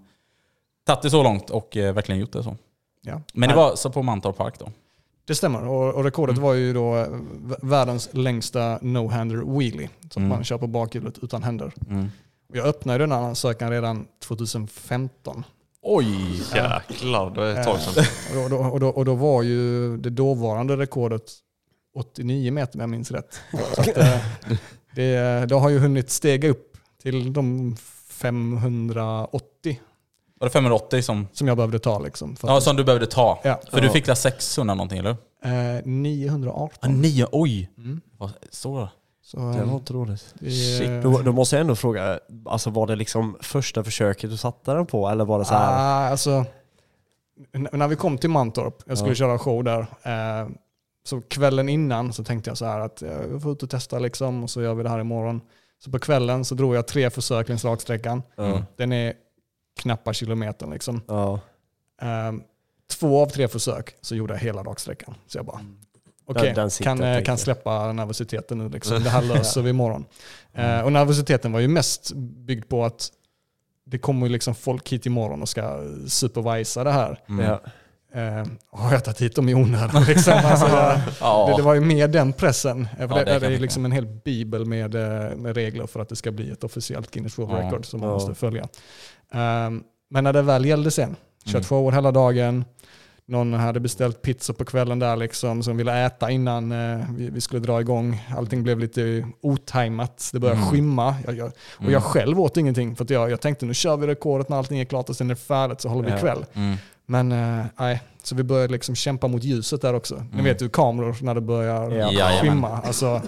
[0.86, 2.56] tagit det så långt och eh, verkligen gjort det så.
[3.02, 3.20] Ja.
[3.32, 4.72] Men det var så på Mantorp Park då?
[5.24, 5.66] Det stämmer.
[5.68, 6.42] Och, och rekordet Mm.
[6.44, 7.06] var ju då eh,
[7.62, 9.88] världens längsta no-hander wheelie.
[10.10, 10.28] Som Mm.
[10.36, 11.72] man kör på bakhjulet utan händer.
[11.90, 12.08] Mm.
[12.52, 15.44] Jag öppnade den här ansökan redan 2015.
[15.82, 16.36] Oj!
[16.54, 18.04] Jäklar, det är ett tag sedan.
[18.44, 21.22] Och då, och, då, och, då, och då var ju det dåvarande rekordet
[21.94, 23.40] 89 meter om jag minns rätt.
[23.74, 24.20] Så att, eh,
[24.94, 27.76] det, det har ju hunnit stega upp till de
[28.20, 29.80] 580
[30.40, 31.98] Var det 580 som, som jag behövde ta.
[31.98, 33.40] Liksom, för ja, som du behövde ta?
[33.44, 33.60] Ja.
[33.70, 33.92] För du Ja.
[33.92, 35.16] fick la 600 någonting eller?
[35.44, 36.78] eh, 918.
[36.80, 37.70] Ah, nio, oj!
[37.78, 38.00] Mm.
[38.50, 38.88] Så
[39.22, 40.34] Så, Det var eh, inte roligt.
[40.40, 41.02] det, Shit.
[41.02, 44.86] Då, då måste jag ändå fråga, alltså var det liksom första försöket du satte den
[44.86, 45.72] på eller var det så här?
[45.72, 46.44] Ah, alltså,
[47.52, 49.14] när vi kom till Mantorp, jag skulle Ja.
[49.14, 50.48] köra show där, eh,
[51.04, 53.02] så kvällen innan så tänkte jag så här att
[53.32, 55.40] jag får ut och testa liksom och så gör vi det här imorgon.
[55.84, 58.22] Så på kvällen så drog jag tre försök längs raksträckan.
[58.36, 58.64] Ja.
[58.76, 59.12] Den är
[59.80, 61.02] knappa kilometern liksom.
[61.08, 61.40] Ja.
[62.02, 62.32] Eh,
[62.90, 65.14] två av tre försök så gjorde jag hela raksträckan.
[65.26, 65.60] Så jag bara,
[66.26, 69.02] okej, Den- den sitter, kan, eh, kan släppa nervositeten nu liksom.
[69.04, 70.04] Det här löser vi imorgon.
[70.52, 73.08] Eh, och nervositeten var ju mest byggd på att
[73.84, 77.18] det kommer liksom folk hit imorgon och ska supervisa det här.
[77.28, 77.58] Mm.
[78.14, 80.02] Eh, har jag tagit hit dem i onödan?
[80.08, 80.32] Liksom.
[80.44, 80.66] Alltså,
[81.20, 81.46] Ja.
[81.50, 82.88] det, det var ju mer den pressen.
[82.98, 86.08] För Ja, det, det är liksom en hel bibel med, eh, med regler för att
[86.08, 87.66] det ska bli ett officiellt Guinness World Ja.
[87.66, 88.68] Record som man måste följa.
[89.32, 91.94] Ehm, men när det väl gällde sen, kört Mm.
[91.94, 92.64] hela dagen,
[93.26, 97.40] någon hade beställt pizza på kvällen där liksom, som ville äta innan eh, vi, vi
[97.40, 98.22] skulle dra igång.
[98.36, 100.70] Allting blev lite otajmat, det började Mm.
[100.70, 101.14] skymma.
[101.26, 101.92] Jag, jag, och Mm.
[101.92, 104.84] jag själv åt ingenting för jag, jag tänkte nu kör vi rekordet när allting är
[104.84, 106.44] klart och sen är det färdigt så håller vi kväll.
[106.54, 106.76] Mm.
[107.10, 110.14] Men eh, nej, så vi började liksom kämpa mot ljuset där också.
[110.14, 110.44] Ni Mm.
[110.44, 112.30] vet ju kameror när det börjar Ja.
[112.42, 112.68] Skymma.
[112.84, 113.22] Alltså,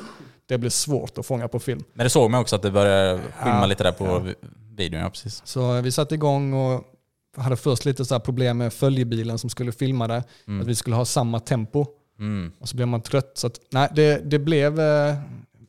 [0.48, 1.84] det blir svårt att fånga på film.
[1.94, 3.66] Men det såg man också att det började skymma Ja.
[3.66, 4.18] lite där på Ja.
[4.18, 4.34] vi-
[4.76, 5.00] videon.
[5.00, 5.42] Ja, precis.
[5.44, 6.82] Så eh, vi satte igång och
[7.36, 10.16] hade först lite så här problem med följebilen som skulle filma det.
[10.16, 10.66] Att Mm.
[10.66, 11.86] vi skulle ha samma tempo.
[12.18, 12.52] Mm.
[12.60, 13.30] Och så blev man trött.
[13.34, 15.14] Så att, nej, det, det blev eh,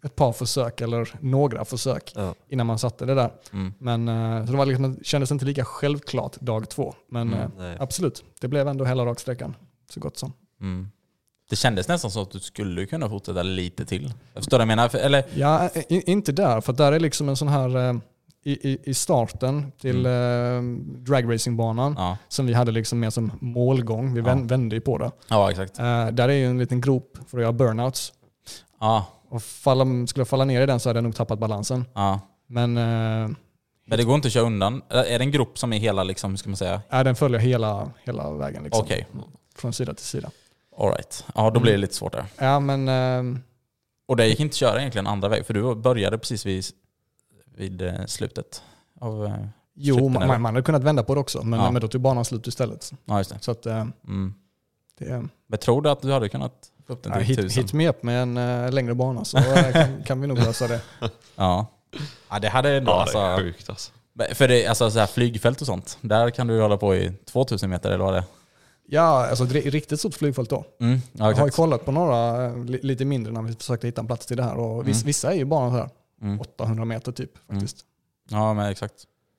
[0.04, 2.34] ett par försök, eller några försök, Ja.
[2.50, 3.32] innan man satte det där.
[3.54, 3.74] Mm.
[3.78, 6.94] Men, eh, så det var liksom, det kändes inte lika självklart dag två.
[7.10, 7.74] Men Mm.
[7.74, 9.56] eh, absolut, det blev ändå hela raksträckan.
[9.90, 10.34] Så gott som.
[10.62, 10.88] Mm.
[11.50, 14.14] Det kändes nästan som att du skulle kunna fortsätta lite till.
[14.34, 14.96] Jag förstår vad jag menar.
[14.96, 17.96] Eller, Ja, i, inte där, för där är liksom en sån här eh,
[18.46, 21.04] i, i, i starten till mm.
[21.04, 22.18] dragracingbanan ja.
[22.28, 24.14] som vi hade liksom mer som målgång.
[24.14, 24.26] Vi Ja.
[24.26, 25.12] vän, vände ju på det.
[25.28, 25.80] ja, exakt.
[25.80, 28.14] Eh, där är ju en liten grop för att göra burnouts.
[28.80, 31.86] Ja, Och falla, skulle jag falla ner i den så hade jag nog tappat balansen.
[31.94, 32.20] ja.
[32.48, 33.30] Men eh,
[33.86, 34.82] Men det går inte att köra undan.
[34.90, 36.82] Är det en grupp som är hela, liksom, hur ska man säga?
[36.90, 38.64] ja, den följer hela, hela vägen.
[38.64, 39.08] Liksom, Okej,
[39.56, 40.32] Från sida till sida.
[40.78, 41.26] alright.
[41.36, 42.26] Ja, då blir det lite svårt där.
[42.38, 43.40] Ja, men eh,
[44.08, 46.64] Och det gick inte att köra egentligen andra väg, för du började precis vid,
[47.58, 48.62] vid eh, slutet
[49.02, 49.26] av...
[49.26, 49.34] eh,
[49.76, 51.44] jo, man, den, man man hade kunnat vända på det också.
[51.44, 51.72] Men, Ja.
[51.72, 52.92] men då tog banan slut istället.
[53.06, 53.38] Ja, just det.
[53.42, 54.34] Så att, eh, Mm.
[55.00, 57.64] det Men tror du att du hade kunnat få upp den ja, till hit, 1000?
[57.64, 60.68] hit me up med en eh, längre bana så eh, kan, kan vi nog lösa
[60.68, 60.82] det.
[61.36, 61.68] Ja.
[62.30, 62.92] ja, det hade ändå...
[62.92, 63.92] Ja, det alltså, är sjukt alltså.
[64.34, 67.70] för det, alltså så här flygfält och sånt, där kan du hålla på i 2000
[67.70, 68.26] meter eller vad det är.
[68.88, 70.66] Ja, alltså ett ri- riktigt stort flygfält då.
[70.80, 73.88] Mm, ja, Jag har ju kollat på några eh, li, lite mindre när vi försökte
[73.88, 74.56] hitta en plats till det här.
[74.56, 74.94] Och Mm.
[75.06, 75.90] Vissa är ju bara så här
[76.22, 76.40] Mm.
[76.42, 77.78] 800 meter typ faktiskt.
[78.30, 78.94] Ja, men exakt.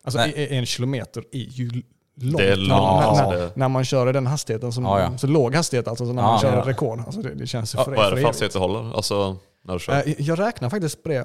[0.05, 0.47] Alltså Nej.
[0.59, 1.83] en kilometer är ju
[2.17, 2.37] långt.
[2.39, 4.85] Det är när- långt, när, alltså när, det- när man kör i den hastigheten, som,
[4.85, 5.19] Ja, ja.
[5.19, 6.62] så låg hastighet alltså, så när Ja, man kör ja.
[6.67, 7.01] rekord.
[7.07, 8.97] Alltså det, det känns ju Ja, för, vad är det för hastighet du håller?
[8.97, 10.03] Alltså när du kör?
[10.09, 11.25] Eh, Jag räknar faktiskt på det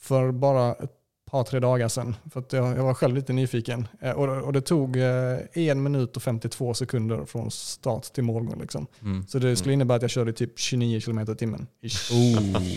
[0.00, 0.90] för bara ett
[1.30, 2.16] par, tre dagar sedan.
[2.32, 3.88] För att jag, jag var själv lite nyfiken.
[4.00, 8.60] Eh, Och, och det tog eh, en minut och 52 sekunder från start till målgång.
[8.60, 8.86] Liksom.
[9.02, 9.26] Mm.
[9.28, 11.66] Så det skulle innebära att jag körde typ 29 km i timmen.
[11.82, 12.10] Ish.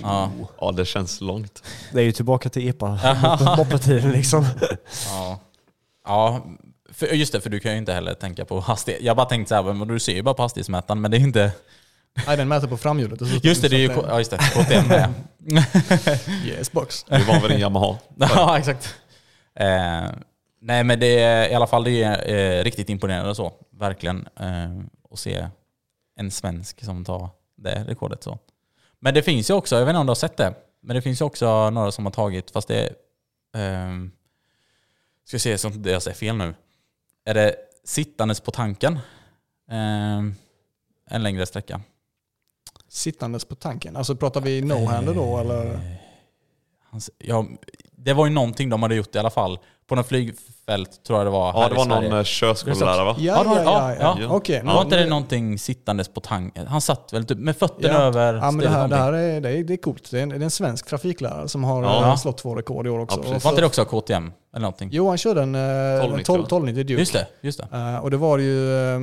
[0.02, 0.32] Ja.
[0.60, 1.64] Ja, det känns långt.
[1.94, 3.00] Det är ju tillbaka till epa
[4.14, 4.46] liksom.
[5.08, 5.40] Ja.
[6.06, 6.42] ja,
[7.00, 9.02] för, just det, för du kan ju inte heller tänka på hastighet.
[9.02, 11.20] Jag bara tänkte så här, men du ser ju bara på hastighetsmätaren, men det är
[11.20, 11.52] inte...
[12.28, 13.44] Nej, den mäter på framhjulet.
[13.44, 15.14] Just det, det är ju ja, just det, KTM med.
[16.46, 17.04] Yes box.
[17.04, 17.98] Du var väl en Yamaha?
[18.18, 18.96] ja, exakt.
[19.56, 20.12] Eh,
[20.62, 23.54] nej, men det är i alla fall det är, eh, riktigt imponerande så.
[23.72, 24.28] Verkligen.
[24.40, 24.80] Eh,
[25.12, 25.48] att se
[26.16, 28.40] en svensk som tar det rekordet så.
[29.00, 31.02] Men det finns ju också, jag vet inte om du har sett det, men det
[31.02, 32.90] finns ju också några som har tagit, fast det
[33.56, 33.86] är...
[33.86, 33.90] Eh,
[35.26, 36.54] ska se så att inte jag säger fel nu.
[37.30, 38.94] Är det sittandes på tanken?
[39.72, 40.20] Eh,
[41.10, 41.82] en längre sträcka.
[42.88, 43.96] Sittandes på tanken.
[43.96, 45.80] Alltså pratar vi no-hander då eller?
[47.18, 47.46] Ja,
[47.98, 49.60] det var ju någonting de hade gjort i alla fall.
[49.88, 51.48] På något flygfält tror jag det var.
[51.54, 53.16] Ja, här det var någon eh, körskollärare va?
[53.20, 53.96] Ja, ja, ja.
[54.00, 54.28] ja, ja.
[54.30, 54.62] Okej.
[54.66, 56.68] Var inte det någonting sittandes på tanken?
[56.68, 58.00] Han satt väl typ med fötterna Ja.
[58.00, 60.12] över Ja, men det, här, det här är, det är, det är coolt.
[60.12, 62.08] Det är, en, det är en svensk trafiklärare som har Ja.
[62.08, 63.22] eh, slått två rekord i år också.
[63.26, 64.32] Ja, Var inte det också KTM?
[64.54, 64.90] Eller någonting?
[64.92, 66.46] Jo, han körde en eh, 1290, 12, va?
[66.46, 67.00] 1290 Duke.
[67.00, 67.78] Just det, just det.
[67.78, 69.00] Eh, och det var ju eh,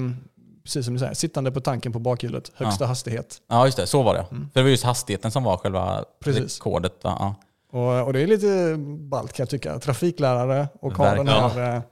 [0.64, 3.36] precis som du säger, sittande på tanken på bakhjulet, högsta hastighet.
[3.50, 4.24] Ja just det, så var det.
[4.28, 6.58] För det var just hastigheten som var själva Precis.
[6.58, 6.94] rekordet.
[7.02, 7.34] Ja, ja.
[7.76, 8.76] Och, och det är lite
[9.10, 9.78] ballt kan jag tycka.
[9.78, 11.82] Trafiklärare och ha den här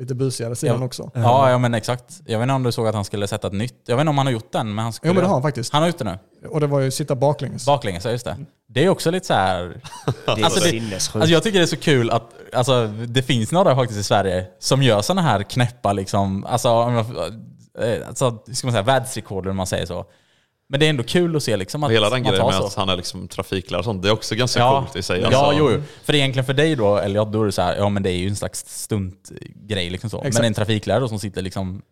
[0.00, 0.86] lite busigare sidan Ja.
[0.86, 1.10] också.
[1.14, 2.20] Ja, ja men exakt.
[2.26, 3.82] Jag vet inte om du såg att han skulle sätta ett nytt.
[3.86, 5.10] Jag vet inte om han har gjort den, men han skulle...
[5.10, 5.72] Jo men det har han faktiskt.
[5.72, 6.18] Han har gjort det nu.
[6.48, 7.66] Och det var ju sitta baklänges.
[7.66, 8.36] Baklänges, ja just det.
[8.68, 9.80] Det är också lite så här...
[10.26, 11.16] Det är Alltså, det- sinnessjukt.
[11.16, 14.46] Alltså jag tycker det är så kul att alltså, det finns några faktiskt i Sverige
[14.58, 16.68] som gör sådana här knäppa liksom, alltså,
[18.06, 20.04] alltså ska man säga, världsrekorder om man säger så.
[20.72, 22.66] Men det är ändå kul att se liksom att hela den grejen med så.
[22.66, 25.20] att han är liksom trafiklärare och sånt, det är också ganska Ja, coolt i sig.
[25.20, 25.52] ja alltså.
[25.58, 25.82] jo, jo.
[26.04, 28.16] För egentligen för dig då, Elliot, då är det så här, ja men det är
[28.16, 30.18] ju en slags stuntgrej liksom så.
[30.18, 30.34] Exakt.
[30.34, 31.82] Men en trafiklärare då som sitter liksom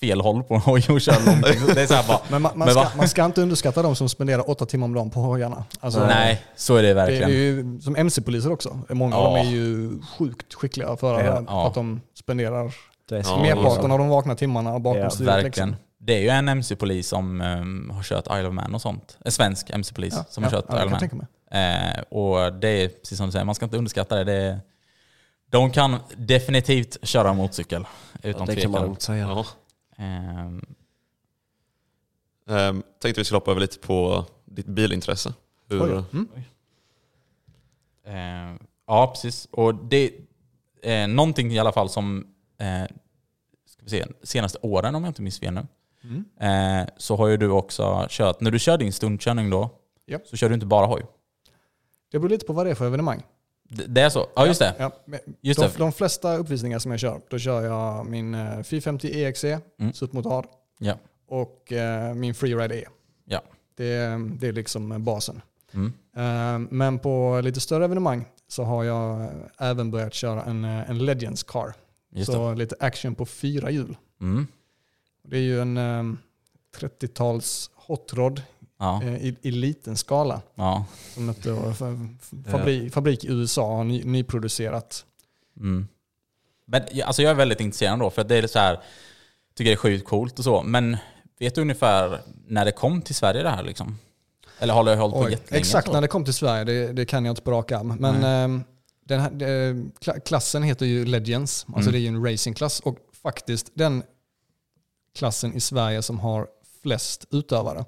[0.00, 1.74] fel håll på en hoj och kör långt.
[1.74, 2.90] Det är så här bara, Men man, man, Men ska, va?
[2.96, 5.64] man ska inte underskatta de som spenderar åtta timmar om dagen på hojarna.
[5.80, 7.30] Alltså, nej, så är det Det är verkligen.
[7.30, 8.78] ju som MC-poliser också.
[8.88, 9.38] Många av Ja.
[9.38, 11.24] dem är ju sjukt skickliga förare.
[11.26, 11.34] Ja.
[11.36, 11.66] För Ja.
[11.66, 12.74] att de spenderar
[13.10, 15.28] Ja, merparten av de vakna timmarna bakom Ja, styret.
[15.44, 15.68] Verkligen.
[15.68, 15.89] Liksom.
[16.02, 19.18] Det är ju en MC-polis som ehm, har kört Isle of Man och sånt.
[19.24, 21.26] En svensk MC-polis Ja, som har Alltså, kört ja, Isle of Man.
[21.60, 24.24] Eh, och det är precis som du säger, man ska inte underskatta det.
[24.24, 24.60] det är,
[25.50, 27.86] de kan definitivt köra motorcykel.
[28.22, 28.82] Utan Det kan man tvekan.
[28.86, 29.26] lugnt säga.
[29.28, 29.46] Ja.
[29.96, 30.64] Ehm,
[32.48, 35.34] Ehm, tänkte vi skulle hoppa över lite på ditt bilintresse.
[35.68, 36.04] Hur, Oj.
[36.12, 36.28] Mm.
[38.04, 39.48] Eh, ja, precis.
[39.50, 40.10] Och det
[40.82, 42.26] är eh, någonting i alla fall som,
[42.58, 42.84] eh,
[43.66, 45.66] ska vi se, senaste åren om jag inte minns fel nu,
[46.04, 46.24] Mm.
[46.82, 49.70] eh, så har ju du också kört, när du kör din stuntkörning då,
[50.06, 50.26] Japp.
[50.26, 51.02] så kör du inte bara hoj.
[52.12, 53.22] Det beror lite på vad det är för evenemang.
[53.68, 54.26] Det, det är så?
[54.36, 54.74] Ja, just det.
[54.78, 54.90] Ja,
[55.40, 55.78] Just de, det.
[55.78, 59.92] de flesta uppvisningar som jag kör, då kör jag min eh, 450 EXE, Mm.
[59.92, 60.46] supermotard,
[60.78, 60.94] Ja.
[61.28, 62.84] och eh, min Freeride E.
[63.24, 63.42] Ja.
[63.76, 65.40] Det, är- det är liksom basen.
[65.74, 65.92] Mm.
[66.16, 69.28] Eh, Men på lite större evenemang så har jag eh,
[69.58, 71.74] även börjat köra en, eh, en Legends Car.
[72.12, 72.56] Just så det.
[72.56, 73.96] lite action på fyra hjul.
[74.20, 74.46] Mm.
[75.22, 76.02] Det är ju en eh,
[76.78, 78.42] 30-tals hot rod
[78.78, 79.02] Ja.
[79.02, 80.42] eh, i, i liten skala.
[80.54, 80.84] ja.
[81.14, 82.18] Som ett fa-
[82.50, 85.04] fabrik, fabrik i USA har ny, nyproducerat.
[85.56, 85.88] Mm.
[86.66, 88.80] Men alltså jag är väldigt intresserad då, för att det är så här,
[89.54, 90.62] tycker det är sjukt coolt och så.
[90.62, 90.96] Men
[91.38, 93.98] vet du ungefär när det kom till Sverige det här liksom?
[94.58, 95.60] Eller har det hållit på Oj, jättelänge?
[95.60, 95.92] exakt så?
[95.92, 97.96] när det kom till Sverige, det, det kan jag inte på rak arm.
[98.00, 98.62] Men eh,
[99.04, 101.92] den här, eh, kla- klassen heter ju Legends, alltså Mm.
[101.92, 102.80] det är ju en racingklass.
[102.80, 104.02] Och faktiskt den
[105.18, 106.46] klassen i Sverige som har
[106.82, 107.84] flest utövare.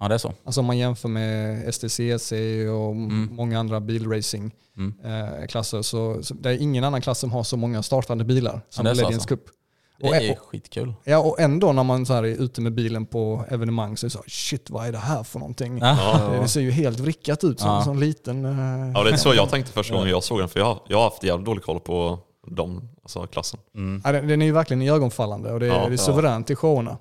[0.00, 0.32] Ja, det är så.
[0.44, 2.32] Alltså om man jämför med STCC
[2.70, 3.28] och Mm.
[3.32, 4.94] många andra bilracingklasser Mm.
[5.40, 8.60] eh, klasser så, så det är ingen annan klass som har så många startande bilar
[8.68, 9.28] som så Legends alltså.
[9.28, 9.44] Cup.
[10.00, 10.94] Det Och, är och, skitkul.
[11.04, 14.08] ja, och ändå när man så här är ute med bilen på evenemang så är
[14.08, 15.78] det så här, shit vad är det här för någonting?
[15.78, 16.20] Ja.
[16.32, 17.78] Det, det ser ju helt vrickat ut som Ja.
[17.78, 18.44] en sån liten...
[18.44, 20.96] eh, Ja, det är så jag tänkte första gången jag såg den, för jag, jag
[20.96, 23.60] har haft jävligt dålig koll på de, alltså klassen.
[23.74, 24.02] Mm.
[24.04, 25.96] Ja, den, den är ju verkligen ögonfallande och det, Ja, det är ja.
[25.96, 26.98] suveränt i showerna.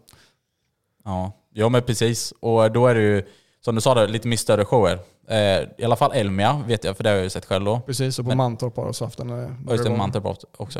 [1.05, 1.31] Ja.
[1.53, 2.33] ja, men precis.
[2.39, 3.23] Och då är det ju,
[3.65, 4.99] som du sa, det, lite mer större shower.
[5.27, 5.37] Eh,
[5.77, 7.79] I alla fall Elmia vet jag, för det har jag ju sett själv då.
[7.79, 9.29] Precis, och på Men- Mantorp har så haft den.
[9.29, 9.97] eh, Och just varje det.
[9.97, 10.25] Mantorp
[10.57, 10.79] också.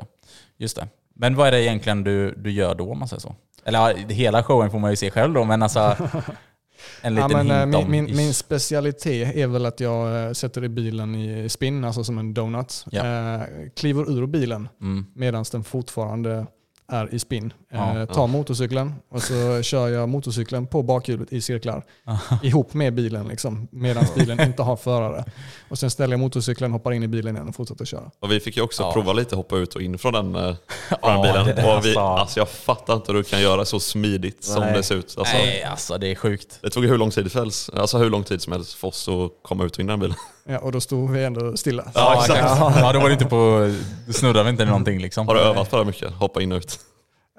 [0.58, 0.88] Just det.
[1.16, 3.36] Men vad är det egentligen du, du gör då om man säger så?
[3.66, 5.96] Eller ja, hela showen får man ju se själv då, men alltså
[7.02, 7.92] en Ja, liten men, eh, hint om...
[7.92, 12.04] min, min, min specialitet är väl att jag eh, sätter i bilen i spinn, alltså
[12.04, 12.86] som en donut.
[12.92, 13.06] Ja.
[13.06, 13.42] Eh,
[13.76, 15.06] kliver ur bilen mm.
[15.16, 16.46] medan den fortfarande
[16.88, 17.54] är i spinn.
[17.72, 21.84] Ja, eh, tar motorcykeln och så kör jag motorcykeln på bakhjulet i cirklar
[22.44, 25.26] ihop med bilen liksom, medan bilen inte har förare.
[25.70, 28.12] Och sen ställer jag motorcykeln, hoppar in i bilen igen och fortsätter köra.
[28.20, 28.94] Och vi fick ju också Ja.
[28.94, 30.42] prova lite hoppa ut och in från den, eh,
[30.90, 31.46] från Ja, den bilen.
[31.46, 32.00] det och vi, alltså.
[32.00, 34.74] alltså jag fattar inte hur du kan göra så smidigt som Nej.
[34.74, 35.16] det ser ut.
[35.18, 36.60] Alltså, Nej, alltså det är sjukt.
[36.62, 39.08] Det tog ju hur lång tid fälls, alltså hur lång tid som helst för oss
[39.08, 40.16] att komma ut och in i den bilen.
[40.50, 41.92] Ja, och då stod vi ändå stilla.
[41.94, 42.60] Ja, exakt.
[42.80, 43.72] Ja, då var det inte på...
[44.14, 45.28] Snurrade väl inte någonting liksom?
[45.28, 46.14] Har du övat på det mycket?
[46.14, 46.80] Hoppa in och ut?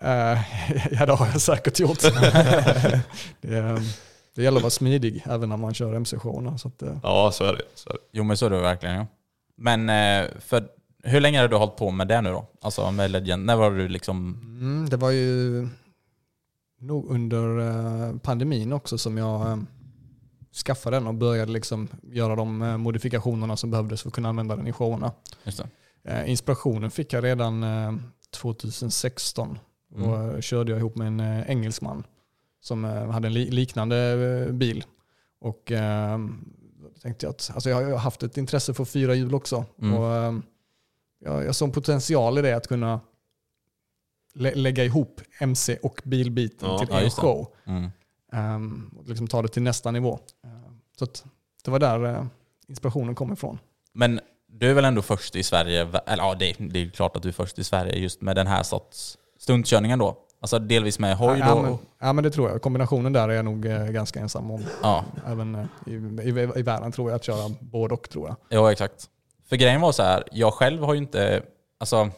[0.02, 0.08] Eh,
[0.90, 2.00] ja, det har jag säkert gjort.
[3.40, 3.78] det, eh,
[4.34, 6.00] det gäller att vara smidig även när man kör
[6.64, 7.62] att, eh, Ja, så är det.
[7.74, 7.98] Så är det.
[8.12, 9.06] Jo men så är det verkligen ja.
[9.56, 10.64] Men eh, för
[11.04, 12.46] hur länge har du hållit på med det nu då?
[12.62, 13.44] Alltså med Legend.
[13.44, 14.34] När var du liksom...
[14.60, 15.68] mm, det var ju
[16.80, 19.64] nog under pandemin också som jag
[20.56, 24.28] eh, skaffade den och började liksom göra de eh, modifikationerna som behövdes för att kunna
[24.28, 25.12] använda den i showerna.
[26.04, 27.92] Eh, inspirationen fick jag redan eh,
[28.30, 29.58] 2016.
[29.94, 30.08] Mm.
[30.10, 32.04] Och eh, körde jag ihop med en eh, engelsman
[32.60, 33.96] som eh, hade en li- liknande
[34.46, 34.84] eh, bil.
[35.40, 36.18] Och eh,
[36.82, 39.64] då tänkte jag att alltså jag har haft ett intresse för fyra hjul också.
[39.82, 39.94] Mm.
[39.94, 40.34] Och, eh,
[41.18, 43.00] jag, jag såg potential i det att kunna
[44.34, 47.10] lä- lägga ihop MC och bilbiten Ja, till ja, en det.
[47.10, 47.46] show.
[47.64, 47.90] Mm.
[48.36, 50.18] Ehm, och liksom ta det till nästa nivå.
[50.44, 51.06] Ehm, så
[51.64, 52.24] det var där eh,
[52.68, 53.58] inspirationen kom ifrån.
[53.92, 57.22] Men du är väl ändå först i Sverige, eller ja det, det är klart att
[57.22, 60.16] du är först i Sverige just med den här sorts stuntkörningen då.
[60.40, 61.62] Alltså delvis med hoj ja, då.
[61.62, 62.62] men, ja men det tror jag.
[62.62, 64.64] Kombinationen där är jag nog eh, ganska ensam om.
[64.82, 68.36] Ja, Även eh, i, i, i världen tror jag att köra både och tror jag.
[68.48, 69.10] ja, exakt.
[69.48, 71.42] För grejen var så här, jag själv har ju inte,
[71.80, 72.10] alltså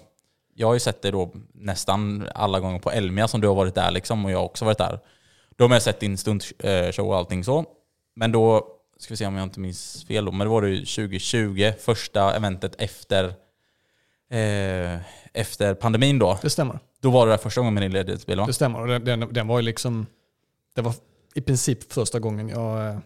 [0.54, 3.74] jag har ju sett det då nästan alla gånger på Elmia som du har varit
[3.74, 5.00] där liksom och jag har också varit där.
[5.58, 7.64] Då har jag sett din stuntshow och allting så.
[8.16, 8.66] Men då,
[8.98, 11.72] ska vi se om jag inte minns fel då, men det var det ju 2020,
[11.80, 13.24] första eventet efter,
[14.30, 15.00] eh,
[15.32, 16.38] efter pandemin då.
[16.42, 16.78] Det stämmer.
[17.00, 18.46] Då var det där första gången med din ledighetsbil va?
[18.46, 18.86] Det stämmer.
[18.86, 20.06] Den, den, den var ju liksom,
[20.74, 20.94] det var
[21.34, 22.98] i princip första gången jag, eh,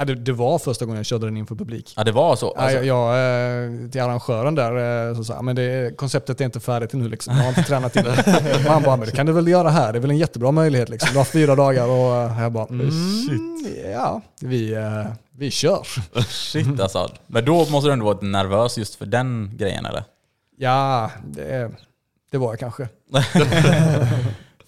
[0.00, 1.92] ja, det, det var första gången jag körde den inför publik.
[1.96, 2.52] Ja det var så?
[2.56, 6.44] Ja, Alltså, jag, jag, eh, till arrangören där eh, så sa men det, konceptet är
[6.44, 7.36] inte färdigt nu liksom.
[7.36, 8.10] Jag har inte tränat in det.
[8.66, 9.92] Och han bara, men det kan du väl göra här?
[9.92, 11.08] Det är väl en jättebra möjlighet liksom.
[11.12, 12.90] Du har fyra dagar och eh, jag bara, mm,
[13.92, 14.76] ja, vi,
[15.38, 15.86] vi kör.
[16.28, 17.10] Shit alltså.
[17.26, 20.04] Men då måste du ändå varit nervös just för den grejen eller?
[20.56, 21.70] Ja, det,
[22.30, 22.88] det var jag kanske.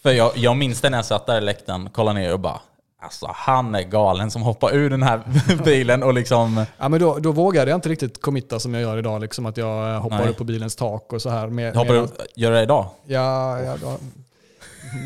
[0.03, 2.61] För jag, jag minns det när jag satt där i läktaren, kollade ner och bara
[3.03, 5.23] Alltså han är galen som hoppar ur den här
[5.65, 6.65] bilen och liksom...
[6.79, 9.57] Ja, men då, då vågade jag inte riktigt committa som jag gör idag, liksom att
[9.57, 10.35] jag hoppade Nej.
[10.35, 11.49] på bilens tak och så här.
[11.49, 12.87] Med, Hoppar med, du, gör du det idag?
[13.07, 13.99] Ja, ja då,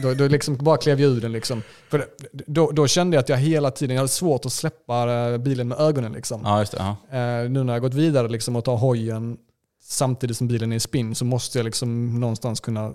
[0.02, 1.32] då, då liksom bara klev jag ur den.
[1.32, 1.62] Liksom.
[1.88, 5.38] För då, då kände jag att jag hela tiden jag hade svårt att släppa eh,
[5.38, 6.12] bilen med ögonen.
[6.12, 6.40] Liksom.
[6.44, 6.96] Ja just det.
[7.10, 7.18] Ja.
[7.18, 9.36] Eh, nu när jag gått vidare liksom, och tar hojen
[9.82, 12.92] samtidigt som bilen är i spinn så måste jag liksom någonstans kunna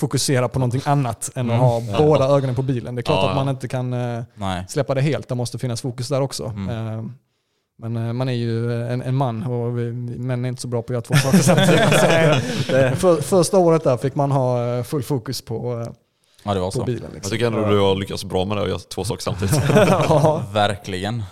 [0.00, 1.94] fokusera på någonting annat än att Mm.
[1.94, 2.94] ha båda ögonen på bilen.
[2.94, 3.50] Det är klart Ja, att man ja.
[3.50, 4.64] inte kan eh, Nej.
[4.68, 5.28] släppa det helt.
[5.28, 6.44] Det måste finnas fokus där också.
[6.46, 6.68] Mm.
[6.98, 7.04] Eh,
[7.80, 10.82] Men eh, man är ju en, en man och vi, män är inte så bra
[10.82, 11.80] på att göra två saker samtidigt.
[13.00, 15.86] För, första året där fick man ha full fokus på,
[16.42, 16.84] Ja det var på så.
[16.84, 17.02] bilen.
[17.04, 17.30] Jag Liksom.
[17.30, 19.60] tycker ändå du har lyckats bra med det att göra två saker samtidigt.
[20.08, 20.42] ja.
[20.52, 21.22] Verkligen.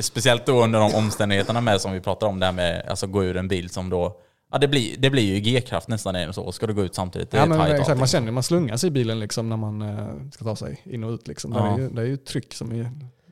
[0.00, 3.24] Speciellt då under de omständigheterna med som vi pratar om, det här med alltså gå
[3.24, 4.16] ur en bil som då...
[4.54, 6.52] Ja det blir, det blir ju G-kraft nästan är det så.
[6.52, 8.06] Ska du gå ut samtidigt, det är Ja, men, exakt, man allting.
[8.06, 9.96] känner man slungar sig i bilen liksom, när man eh,
[10.32, 11.28] ska ta sig in och ut.
[11.28, 11.50] Liksom.
[11.50, 11.74] Det, Ja.
[11.74, 12.88] är ju, det är ju tryck som i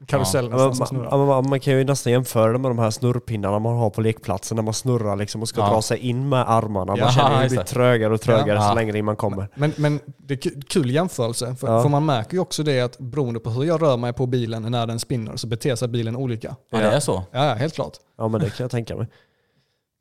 [0.06, 3.58] karusell Ja, nästan man, man, man kan ju nästan jämföra det med de här snurrpinnarna
[3.58, 5.68] man har på lekplatsen när man snurrar liksom och ska Ja.
[5.70, 6.84] dra sig in med armarna.
[6.86, 7.64] Man Ja, känner hur det blir det.
[7.64, 8.68] trögare och trögare Ja.
[8.68, 9.48] så längre in man kommer.
[9.54, 11.82] Men, men det är ku- kul jämförelse, för, Ja.
[11.82, 14.62] för man märker ju också det att beroende på hur jag rör mig på bilen
[14.62, 16.56] när den spinner så beter sig bilen olika.
[16.70, 17.22] Ja det är så?
[17.32, 17.92] Ja, ja, helt klart.
[18.18, 19.06] Ja men det kan jag tänka mig.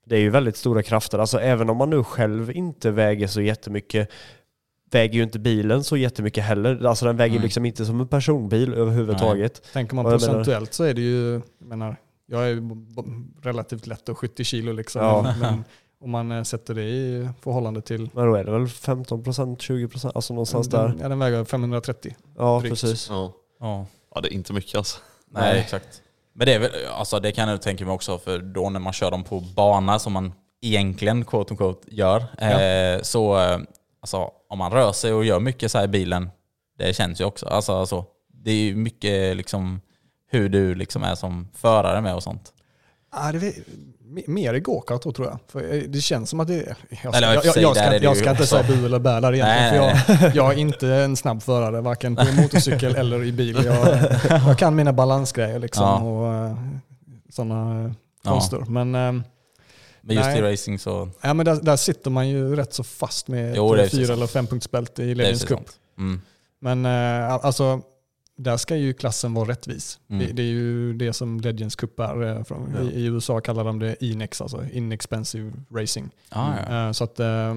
[0.05, 1.19] Det är ju väldigt stora krafter.
[1.19, 4.09] Alltså även om man nu själv inte väger så jättemycket
[4.91, 6.85] väger ju inte bilen så jättemycket heller.
[6.85, 7.43] Alltså den väger Nej.
[7.43, 9.73] liksom inte som en personbil överhuvudtaget.
[9.73, 11.95] Tänker man procentuellt så är det ju, jag menar,
[12.25, 12.61] jag är
[13.43, 15.01] relativt lätt och 70 kilo liksom.
[15.01, 15.35] Ja.
[15.39, 15.63] Men,
[16.01, 20.11] om man eh, sätter det i förhållande till Men då är det väl 15%, 20%,
[20.15, 20.93] alltså någonstans där.
[21.01, 22.15] Ja, den väger 530.
[22.37, 22.71] Ja drygt.
[22.71, 23.09] precis.
[23.09, 23.33] Ja.
[23.59, 23.85] Ja.
[24.15, 24.99] ja, det är inte mycket alltså.
[25.29, 25.61] Nej, Nej.
[25.61, 26.01] exakt.
[26.33, 28.93] Men det är väl, alltså det kan jag tänka mig också, för då när man
[28.93, 33.59] kör dem på bana som man egentligen quote unquote gör, eh, så eh,
[34.01, 36.29] alltså, om man rör sig och gör mycket så här i bilen,
[36.77, 37.45] det känns ju också.
[37.45, 39.81] Alltså, alltså, det är ju mycket liksom
[40.27, 42.53] hur du liksom är som förare med och sånt.
[43.09, 43.53] Ah, det
[44.27, 45.39] mer i gokart tror jag.
[45.47, 46.75] För eh, det känns som att det är...
[47.03, 49.83] Jag ska, jag, jag, ska, jag ska inte säga bu eller bä där egentligen.
[49.85, 53.57] Nej, för jag, jag är inte en snabb förare, varken på motorcykel eller i bil.
[53.65, 55.99] Jag, kan mina balansgrejer liksom Ja.
[56.01, 56.57] och
[57.29, 57.93] sådana
[58.23, 58.31] Ja.
[58.31, 58.57] konster.
[58.67, 59.11] Men, eh,
[60.01, 60.39] Men just Nej.
[60.39, 61.09] i racing så...
[61.21, 63.91] ja, men där, där sitter man ju rätt så fast med Jo, det är ett
[63.91, 65.57] fyra precis eller fempunktsbälte i Det är Legends precis Cup.
[65.57, 65.77] sant.
[65.97, 66.21] Mm.
[66.59, 67.81] Men eh, alltså,
[68.43, 69.99] där ska ju klassen vara rättvis.
[70.09, 70.25] Mm.
[70.27, 72.23] Det, det är ju det som Legends Cup är.
[72.37, 76.09] eh, Från, i, I USA kallar de det INEX, alltså Inexpensive Racing.
[76.29, 76.85] Ah, ja.
[76.87, 77.55] Eh, Så att eh,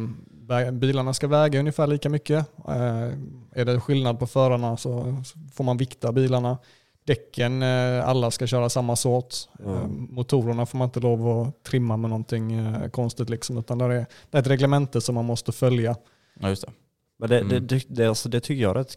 [0.49, 2.47] vä- bilarna ska väga ungefär lika mycket.
[2.69, 3.13] Eh,
[3.53, 5.23] Är det skillnad på förarna så
[5.55, 6.59] får man vikta bilarna.
[7.07, 7.63] Däcken,
[8.03, 9.35] alla ska köra samma sort.
[9.65, 14.07] Eh, Motorerna får man inte lov att trimma med någonting konstigt liksom, utan det är
[14.39, 15.97] ett reglemente som man måste följa.
[16.41, 16.73] ja, just det.
[17.19, 17.49] Men det, Mm.
[17.49, 18.95] det, det, det, alltså, det tycker jag är rätt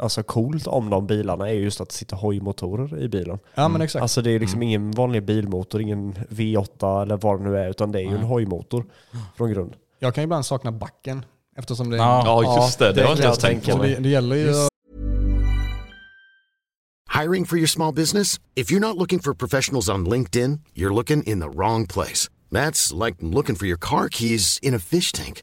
[0.00, 3.38] alltså, coolt om de bilarna är just att det sitter hojmotorer i bilen.
[3.54, 4.02] Ja men exakt.
[4.02, 4.68] Alltså det är liksom Mm.
[4.68, 8.22] ingen vanlig bilmotor, ingen V8 eller vad det nu är, utan det är ju en
[8.22, 8.84] hojmotor
[9.36, 9.74] från grund.
[9.98, 11.24] Jag kan ju ibland sakna backen
[11.56, 12.22] eftersom det är Ja.
[12.44, 12.92] Ja, just det.
[12.92, 13.82] Det har jag inte ens tänkt på.
[13.82, 14.68] Det, det gäller ju att
[17.22, 18.40] Hiring for your small business?
[18.56, 22.28] If you're not looking for professionals on LinkedIn, you're looking in the wrong place.
[22.50, 25.42] That's like looking for your car keys in a fish tank.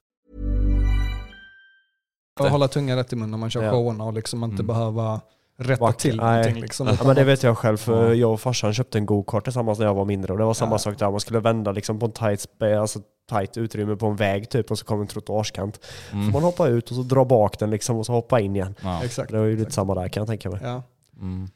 [2.45, 3.71] Och hålla tungan rätt i mun när man kör Ja.
[3.71, 4.67] showerna och liksom inte Mm.
[4.67, 5.21] behöva
[5.57, 6.37] rätta Vart- till nej.
[6.37, 6.61] någonting.
[6.61, 8.13] Liksom, Ja, men det vet jag själv, för Ja.
[8.13, 10.73] jag och farsan köpte en go-kart tillsammans när jag var mindre och det var samma
[10.73, 10.77] Ja.
[10.79, 11.11] sak där.
[11.11, 12.47] Man skulle vända liksom på en tight,
[12.79, 15.79] alltså tight utrymme på en väg typ och så kom en trottoarskant.
[16.11, 16.31] Mm.
[16.31, 18.75] Man hoppa ut och så dra bak den liksom och så hoppa in igen.
[18.83, 19.03] Ja.
[19.03, 19.31] Exakt.
[19.31, 20.59] Det var ju lite samma där kan jag tänka mig.
[20.63, 20.83] Ja.
[21.21, 21.47] Mm.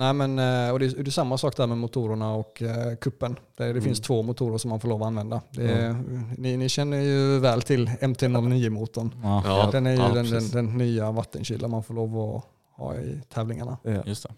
[0.00, 2.96] Nej men, eh, och det är, det är samma sak där med motorerna och eh,
[2.96, 3.36] kuppen.
[3.56, 4.04] Det, det finns Mm.
[4.06, 5.40] två motorer som man får lov att använda.
[5.50, 5.96] Det är,
[6.38, 9.14] ni, ni känner ju väl till MT-09-motorn.
[9.22, 9.68] Ja.
[9.72, 12.44] Den är ju ja, den, den, den nya vattenkyla man får lov att
[12.76, 13.78] ha i tävlingarna.
[13.82, 14.02] Ja.
[14.06, 14.34] just det.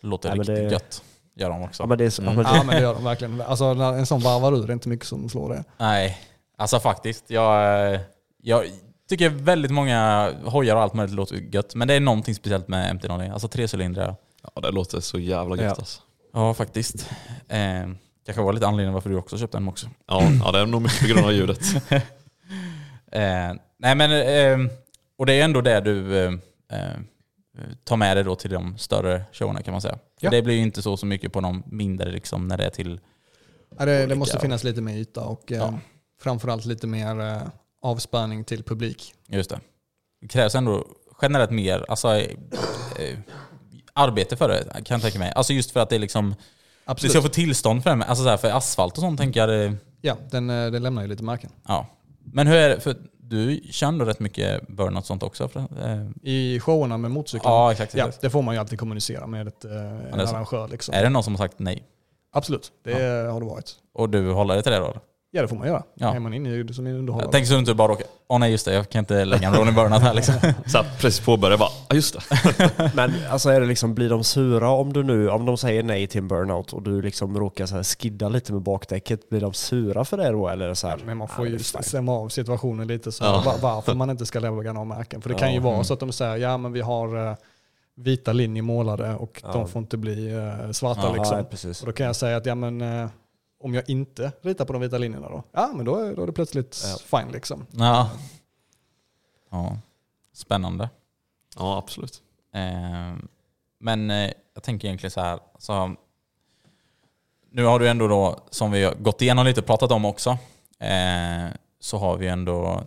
[0.00, 1.02] Låter Ja, riktigt det- gött.
[1.36, 1.82] Gör de också.
[1.82, 2.38] Ja, men det så, Mm.
[2.38, 3.40] ja, men det, gör de verkligen.
[3.40, 5.64] Alltså när en sån varvar ur, det är inte mycket som slår det.
[5.78, 6.18] Nej,
[6.58, 7.30] alltså faktiskt.
[7.30, 8.00] Jag, eh,
[8.42, 8.64] jag
[9.08, 11.74] tycker väldigt många hojar och allt möjligt låter gött.
[11.74, 13.32] Men det är någonting speciellt med MT-09.
[13.32, 14.14] Alltså trecylindrar.
[14.54, 15.70] Ja, det låter så jävla gött Ja.
[15.70, 16.02] alltså.
[16.32, 17.10] Ja, faktiskt.
[17.48, 17.88] Eh,
[18.26, 19.86] kanske var lite anledningen varför du också köpte en också.
[20.06, 21.60] Ja, ja, det är nog mycket på grund av ljudet.
[23.12, 24.70] Eh, nej men, eh,
[25.18, 26.32] och det är ändå det du eh,
[27.84, 29.98] tar med dig då till de större showerna kan man säga.
[30.20, 30.30] Ja.
[30.30, 33.00] Det blir ju inte så, så mycket på de mindre liksom när det är till...
[33.78, 35.78] Ja, det, det måste finnas lite mer yta och eh, Ja.
[36.22, 37.42] framförallt lite mer eh,
[37.82, 39.14] avspärrning till publik.
[39.26, 39.60] Just det.
[40.20, 40.84] Det krävs ändå
[41.22, 43.18] generellt mer alltså, eh,
[43.94, 45.32] arbete för det kan jag tänka mig.
[45.36, 46.30] Alltså just för att det är liksom...
[46.30, 47.12] Du Absolut.
[47.12, 48.04] ska få tillstånd för det.
[48.04, 51.02] Alltså så här, för asfalt och sånt tänker jag det, Ja, den, eh, den lämnar
[51.02, 51.50] ju lite märken.
[51.68, 51.86] Ja.
[52.24, 52.80] Men hur är det?
[52.80, 55.44] För du kör ändå rätt mycket burnout och sånt också?
[55.82, 57.50] Eh, I showerna med motorcyklar.
[57.52, 57.94] ja, exakt.
[57.94, 59.72] Ja, det får man ju alltid kommunicera med ett, eh,
[60.12, 60.68] en arrangör.
[60.68, 60.94] Liksom.
[60.94, 61.82] Är det någon som har sagt nej?
[62.32, 62.92] Absolut, det
[63.32, 63.70] har det varit.
[63.94, 64.94] Och du håller dig till det då?
[65.36, 65.82] Ja det får man göra.
[65.94, 66.14] Ja.
[66.14, 67.26] Är man inne som underhållare.
[67.26, 68.06] Jag tänker så du inte bara råkar...
[68.28, 70.34] Åh nej just det, jag kan inte lägga en Ronny Burnout här liksom.
[70.66, 72.90] Så precis påbörjade bara, ja just det.
[72.94, 76.06] men alltså är det liksom, blir de sura om du nu, om de säger nej
[76.06, 79.52] till en burnout och du liksom råkar så här skidda lite med bakdäcket, blir de
[79.52, 80.98] sura för det då eller så här?
[81.06, 83.42] Men man får ju stämma av situationen lite så Ja.
[83.46, 85.22] var- varför man inte ska lägga några märken.
[85.22, 85.62] För det kan ju Ja.
[85.62, 85.84] vara Mm.
[85.84, 87.34] så att de säger ja men vi har eh,
[87.96, 89.52] vita linjer målade och Ja.
[89.52, 91.38] de får inte bli eh, svarta Ja, liksom.
[91.38, 91.80] Ja, precis.
[91.80, 93.08] Och då kan jag säga att ja men eh,
[93.64, 96.26] om jag inte ritar på de vita linjerna då, ja men då är, då är
[96.26, 97.66] det plötsligt fine liksom.
[97.70, 98.10] Ja.
[99.50, 99.78] ja.
[100.32, 100.90] Spännande.
[101.56, 102.22] Ja, absolut.
[102.52, 103.14] Eh,
[103.78, 105.38] men eh, jag tänker egentligen så här.
[105.58, 105.94] Så,
[107.50, 110.30] nu har du ändå då, som vi har gått igenom lite och pratat om också,
[110.78, 111.46] eh,
[111.80, 112.84] så har vi ändå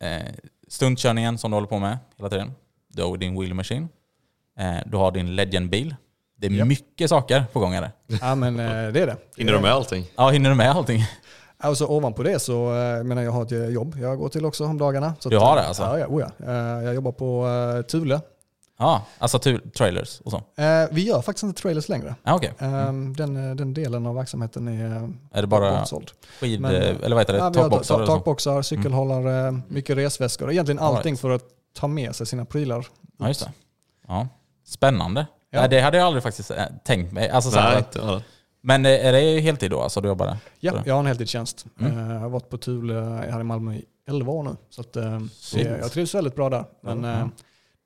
[0.00, 0.34] eh,
[0.68, 2.52] stuntkörningen som du håller på med hela tiden.
[2.88, 3.88] Du har din wheel machine.
[4.58, 5.94] Eh, du har din Legend-bil.
[6.38, 6.68] Det är Japp.
[6.68, 7.90] mycket saker på gång är det.
[8.20, 9.16] Ja men eh, det är det.
[9.36, 10.06] Hinner du med allting?
[10.16, 11.02] Ja, hinner du med allting?
[11.58, 14.44] Alltså ovanpå det så, eh, jag menar jag har ett eh, jobb jag går till
[14.46, 15.14] också om dagarna.
[15.20, 15.82] Så Du har eh, det alltså?
[15.82, 16.46] Ja, ja, oh ja.
[16.52, 18.20] Eh, Jag jobbar på eh, Thule.
[18.78, 19.38] Ja, alltså
[19.76, 20.36] trailers och så.
[20.36, 22.14] Eh, Vi gör faktiskt inte trailers längre.
[22.22, 22.52] Ja, okej.
[22.58, 26.10] Eh, Den, eh, den delen av verksamheten är eh, Är det bara bortsåld.
[26.40, 26.60] skid...
[26.60, 27.38] Men, eller vad heter det?
[27.38, 30.50] Ja, Takboxar eller takboxar, cykelhållare, mycket resväskor.
[30.52, 31.20] Egentligen All allting right.
[31.20, 32.86] för att ta med sig sina prylar.
[33.18, 33.52] Ja, just det.
[34.08, 34.28] Ja.
[34.66, 35.26] Spännande.
[35.56, 35.60] Ja.
[35.60, 37.28] Nej, det hade jag aldrig faktiskt eh, tänkt mig.
[37.30, 38.22] Alltså, så här, Nej, att, inte ja.
[38.62, 39.80] men eh, är det heltid då?
[39.80, 40.36] Alltså du jobbar där?
[40.60, 41.66] Ja, jag har en heltidstjänst.
[41.80, 41.98] Mm.
[42.08, 42.94] Eh, Jag har varit på Thule
[43.30, 44.56] här i Malmö i 11 år nu.
[44.70, 45.20] Så att, det,
[45.80, 46.64] jag trivs väldigt bra där.
[46.82, 47.12] Men Ja.
[47.20, 47.26] eh,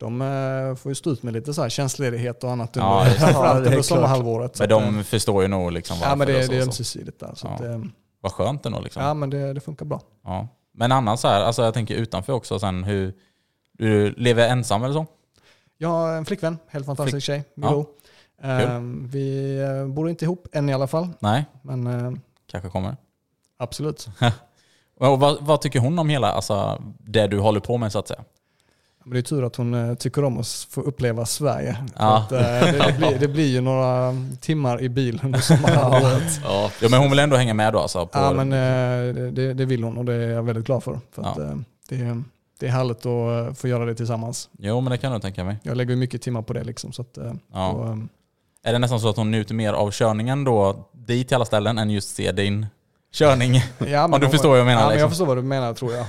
[0.00, 3.64] de får ju stå ut med lite så här tjänstledighet och annat Ja, under, framförallt
[3.66, 4.58] Ja, under sommarhalvåret.
[4.58, 7.32] Men att, de förstår ju nog liksom ja, men varför det, det är ömsesidigt där.
[7.34, 7.54] Så Ja.
[7.74, 7.80] att,
[8.20, 9.02] Vad skönt ändå liksom.
[9.02, 10.00] ja, men det, det funkar bra.
[10.24, 10.48] Ja.
[10.74, 13.12] Men annars så här, alltså jag tänker utanför också sen hur...
[13.72, 15.06] Du lever ensam eller så?
[15.82, 17.68] Jag har en flickvän, helt fantastisk tjej, Ja.
[17.68, 17.86] Milou.
[18.42, 21.08] Eh, vi eh, bor inte ihop än i alla fall.
[21.18, 22.12] Nej, Men eh,
[22.50, 22.96] kanske kommer.
[23.58, 24.08] absolut.
[25.00, 28.08] Och vad, vad tycker hon om hela, alltså det du håller på med så att
[28.08, 28.24] säga?
[29.04, 31.76] Men det är tur att hon eh, tycker om att få uppleva Sverige.
[31.98, 32.16] Ja.
[32.18, 36.40] Att, det, blir, det blir ju några timmar i bil under sommarhalvåret.
[36.44, 38.06] Ja, Jo men hon vill ändå hänga med då alltså?
[38.06, 38.50] På, Ja, men
[39.34, 41.00] det, det vill hon och det är jag väldigt glad för.
[41.12, 41.54] för Ja.
[41.88, 42.22] det,
[42.60, 44.48] det är härligt att eh, få göra det tillsammans.
[44.58, 45.56] Jo men det kan jag tänka mig.
[45.62, 46.64] Jag lägger ju mycket timmar på det.
[46.64, 47.68] Liksom, så att, eh, Ja.
[47.72, 47.96] och, eh,
[48.62, 51.78] Är det nästan så att hon njuter mer av körningen då dit till alla ställen
[51.78, 52.66] än just se din
[53.14, 53.54] körning?
[53.78, 55.00] ja, Ja, du hon- förstår vad jag menar, Ja, men liksom.
[55.02, 56.06] jag förstår vad du menar tror jag.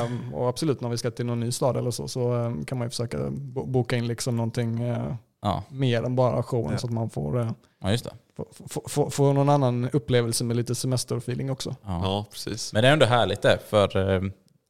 [0.00, 2.78] Eh, och absolut, när vi ska till någon ny stad eller så, så eh, kan
[2.78, 6.78] man ju försöka bo- boka in liksom någonting eh, Ja, mer än bara showen Ja.
[6.78, 7.50] så att man får, eh,
[7.82, 8.10] ja just det.
[8.36, 11.76] får, får, får, får någon annan upplevelse med lite semesterfeeling också.
[11.84, 12.00] Ja.
[12.04, 12.72] ja, precis.
[12.72, 14.20] Men det är ändå härligt det, för eh,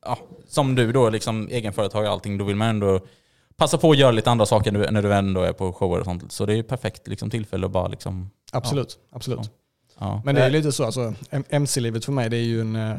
[0.05, 3.01] ja, som du då, liksom egenföretagare och allting, då vill man ändå
[3.57, 6.05] passa på att göra lite andra saker nu- när du ändå är på shower och
[6.05, 6.33] sånt.
[6.33, 8.31] Så det är ju perfekt liksom, tillfälle att bara liksom...
[8.53, 9.45] Absolut, absolut.
[9.45, 9.51] Så.
[9.99, 10.23] Ja.
[10.25, 11.15] Men det är lite så, alltså,
[11.51, 12.97] MC-livet för mig det är ju en, eh,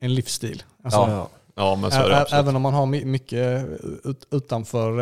[0.00, 0.62] en livsstil.
[0.84, 1.28] Alltså, Ja.
[1.58, 2.40] Ja, men så är det absolut.
[2.44, 3.66] även om man har my- mycket
[4.04, 5.00] ut, utanför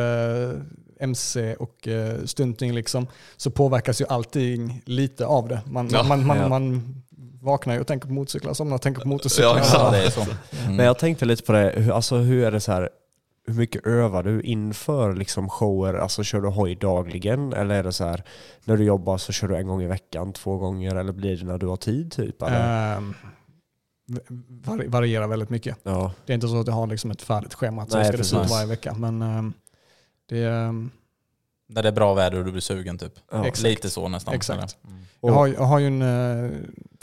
[0.51, 0.61] eh,
[1.01, 5.61] MC och eh, stunting liksom, så påverkas ju allting lite av det.
[5.67, 6.03] Man, Ja.
[6.03, 6.49] man, man, Ja.
[6.49, 6.95] man
[7.45, 9.59] vaknar ju och tänker på motorcyklar, somnar och tänker på motorcyklar.
[9.59, 10.21] Ja, Ja, det är så.
[10.21, 10.77] Mm.
[10.77, 12.89] Men jag tänkte lite på det, hur, alltså hur är det så här,
[13.47, 15.95] hur mycket övar du inför liksom shower?
[15.95, 17.53] Alltså kör du hoj dagligen?
[17.53, 18.23] Eller är det så här,
[18.65, 20.95] när du jobbar så kör du en gång i veckan, två gånger?
[20.95, 22.43] Eller blir det när du har tid typ?
[22.43, 22.97] Eller?
[22.97, 23.15] Ehm,
[24.65, 25.77] vari- varierar väldigt mycket.
[25.83, 26.13] ja.
[26.27, 28.25] Det är inte så att jag har liksom ett färdigt schema att så ska det
[28.25, 28.95] se ut varje vecka.
[28.99, 29.53] Men ehm,
[30.29, 30.89] det är...
[31.67, 33.13] När det är bra väder och du blir sugen typ.
[33.33, 33.47] Ja.
[33.47, 33.63] Exakt.
[33.63, 34.35] Lite så nästan.
[34.35, 34.77] Exakt.
[34.85, 34.99] Mm.
[35.21, 36.51] Jag har, jag har ju en eh,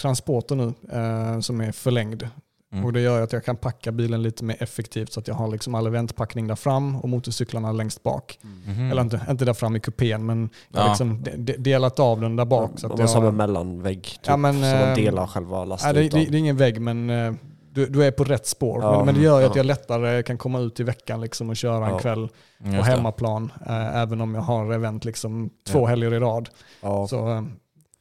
[0.01, 2.29] transporter nu eh, som är förlängd.
[2.73, 2.85] Mm.
[2.85, 5.47] Och det gör att jag kan packa bilen lite mer effektivt så att jag har
[5.47, 8.39] liksom all eventpackning där fram och motorcyklarna längst bak.
[8.41, 8.91] Mhm.
[8.91, 10.91] Eller inte, inte där fram i kupén men jag har Ja.
[10.91, 12.71] liksom de, de, delat av den där bak.
[12.75, 15.65] Så att Man har som en mellanvägg typ, Ja, men, så man ehm, delar själva
[15.65, 17.33] nej, det, det, det är ingen vägg men eh,
[17.73, 18.81] du, du är på rätt spår.
[18.81, 18.95] Ja.
[18.97, 19.59] Men, men det gör ju att Ja.
[19.59, 21.99] jag lättare kan komma ut i veckan liksom och köra en Ja.
[21.99, 22.29] kväll
[22.63, 23.51] på hemmaplan.
[23.67, 25.85] Eh, även om jag har event liksom två Ja.
[25.85, 26.49] helger i rad.
[26.81, 27.07] ja.
[27.07, 27.43] Så, eh,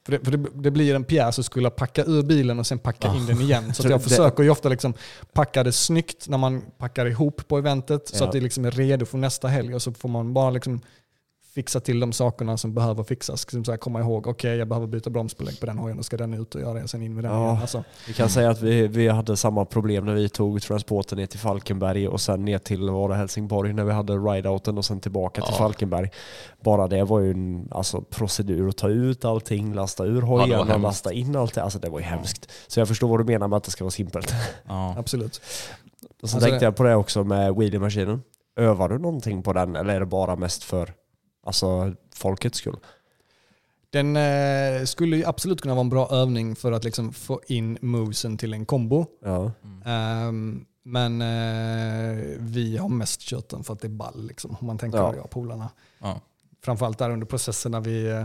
[0.07, 2.79] för det, för det, det blir en pjäs att skulle packa ur bilen och sen
[2.79, 3.17] packa Ja.
[3.17, 3.75] in den igen.
[3.75, 4.95] Så jag det- försöker ju ofta liksom
[5.33, 9.07] packa det snyggt när man packar ihop på eventet så att det liksom är redo
[9.07, 9.75] för nästa helg.
[9.75, 10.81] Och så får man bara liksom
[11.55, 13.45] fixa till de sakerna som behöver fixas.
[13.45, 16.17] Liksom så här, komma ihåg, okej jag behöver byta bromsbelägg på den hojen, då ska
[16.17, 17.45] den ut och göra det, sen in med den Ja.
[17.49, 17.61] igen.
[17.61, 21.27] Alltså, Vi kan säga att vi, vi hade samma problem när vi tog transporten ner
[21.27, 25.01] till Falkenberg och sen ner till var det Helsingborg när vi hade rideouten och sen
[25.01, 25.59] tillbaka till Ja.
[25.59, 26.11] Falkenberg.
[26.65, 30.67] Bara det var ju en alltså, procedur att ta ut allting, lasta ur hojen och
[30.67, 30.83] hemskt.
[30.83, 31.63] lasta in allt det.
[31.63, 32.51] Alltså det var ju hemskt.
[32.67, 34.35] Så jag förstår vad du menar med att det ska vara simpelt.
[34.69, 34.95] Ja.
[34.99, 35.41] absolut.
[36.23, 38.23] Och så Alltså tänkte jag på det också med wheelie-maskinen.
[38.57, 40.93] Övar du någonting på den eller är det bara mest för
[41.51, 42.77] alltså, folkets skull?
[43.91, 47.79] Den eh, skulle ju absolut kunna vara en bra övning för att liksom få in
[47.81, 49.07] movesen till en kombo.
[49.25, 49.53] Ja.
[49.85, 54.67] Ehm, men eh, vi har mest kört den för att det är ball, liksom, om
[54.67, 55.05] man tänker Ja.
[55.05, 55.15] ja.
[55.15, 55.71] jag och polarna.
[55.99, 56.21] Ja.
[56.63, 58.23] Framförallt där under processen när vi eh,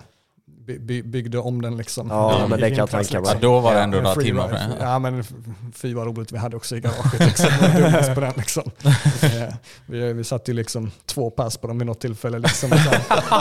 [0.65, 1.77] by, by, byggde om den.
[1.77, 3.29] Liksom, Ja, i- men det kan jag tänka mig.
[3.33, 4.67] Ja, då var det ändå några timmar det.
[4.79, 5.23] Ja, men
[5.75, 7.19] fy vad roligt vi hade också i garaget.
[7.19, 7.45] Liksom.
[7.61, 8.63] Det var dummast på den, liksom.
[9.25, 9.53] Eh,
[9.85, 12.39] vi, vi satt ju liksom två pers på den vid något tillfälle.
[12.39, 12.71] Liksom.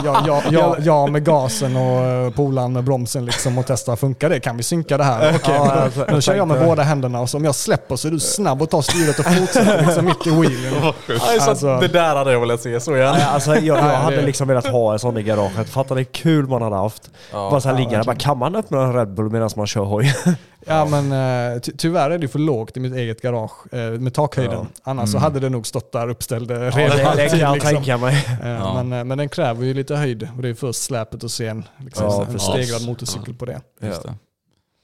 [0.03, 4.29] Jag, jag, jag, jag med gasen och eh, polaren med bromsen liksom, och testa, funkar
[4.29, 4.39] det?
[4.39, 5.35] Kan vi synka det här?
[5.35, 7.45] Okej, Ja, men alltså, då, jag nu kör jag med båda händerna och så om
[7.45, 10.93] jag släpper så är du snabb och tar styret och fortsätter liksom, mitt i wheelen.
[11.41, 13.25] Alltså- det där hade jag velat se så gärna.
[13.25, 15.69] Alltså, jag, jag hade liksom velat ha en sån i garaget.
[15.69, 17.09] Fattar ni hur kul man hade haft?
[17.31, 20.13] Bara så här ja, bara, kan man öppna en Red Bull medan man kör hoj?
[20.67, 21.11] Ja men
[21.53, 24.67] eh, ty tyvärr är det för lågt i mitt eget garage eh, med takhöjden.
[24.83, 27.53] Annars så hade det nog stått där uppställd eh, Ja, redan det, det kan jag
[27.53, 27.71] liksom.
[27.71, 28.25] tänka mig.
[28.43, 28.83] Ja.
[28.83, 32.05] men, men den kräver ju lite höjd och det är först släpet och sen liksom,
[32.05, 33.61] Ja, en stegrad motorcykel på det.
[33.81, 34.13] Just det.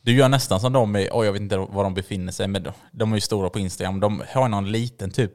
[0.04, 2.64] Du gör nästan som de i, oj jag vet inte var de befinner sig, men
[2.64, 4.00] de, de är ju stora på Instagram.
[4.00, 5.34] De har någon liten typ,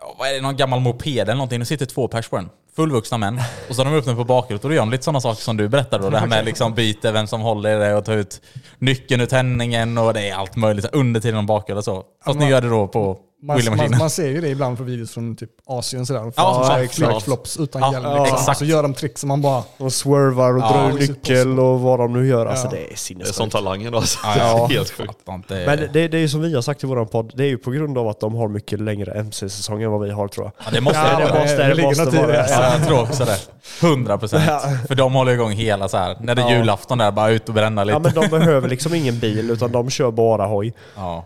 [0.00, 1.58] ja, vad är det, någon gammal moped eller någonting.
[1.58, 2.50] Nu sitter två pers på den.
[2.76, 3.40] Fullvuxna män.
[3.68, 5.42] Och så har de upp den på bakhjulet och då gör de lite sådana saker
[5.42, 6.10] som du berättade då.
[6.10, 8.40] Det här med liksom byte, vem som håller i det och ta ut
[8.78, 10.86] nyckeln ur tändningen och det är allt möjligt.
[10.92, 12.04] Under tiden de bakhjulet och så.
[12.24, 13.98] Fast ni man- gör det då på Man, man, wheelie-maskinen.
[13.98, 16.20] man ser ju det ibland på videos från typ Asien sådär.
[16.20, 16.98] Ja, Ja, exakt.
[17.26, 18.04] Flip-flops utan Ja, hjälm.
[18.04, 18.38] ja, Liksom.
[18.38, 18.58] exakt.
[18.58, 19.62] Så gör de trick som man bara...
[19.78, 22.46] De swervar och Ja, drar nyckel och vad de nu gör.
[22.46, 22.70] Alltså Ja.
[22.70, 23.52] det är Det är sån sinnessjukt.
[23.52, 24.18] talangen då alltså.
[24.24, 24.66] Ja, Det är ja.
[24.66, 25.18] Helt sjukt.
[25.48, 27.58] Men det, det är ju som vi har sagt i våran podd, det är ju
[27.58, 30.52] på grund av att de har mycket längre MC-säsong än vad vi har tror jag.
[30.66, 31.40] Ja, det måste Ja, det det vara.
[31.42, 32.46] måste, det det ligger måste vara det.
[32.50, 33.38] Ja, jag tror också det.
[33.80, 34.44] 100 procent.
[34.88, 36.16] För de håller igång hela så här.
[36.20, 36.56] när det är Ja.
[36.56, 37.94] julafton där, bara ut och bränna lite.
[37.94, 40.74] Ja men de behöver liksom ingen bil utan de kör bara hoj.
[40.96, 41.24] Ja.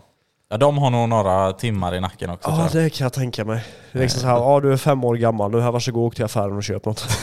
[0.49, 2.49] Ja, de har nog några timmar i nacken också.
[2.49, 2.83] tror Ja jag.
[2.83, 3.63] det kan jag tänka mig.
[3.91, 6.15] Det är liksom så här, ja du är fem år gammal, nu här varsågod åk
[6.15, 7.07] till affären och köp något.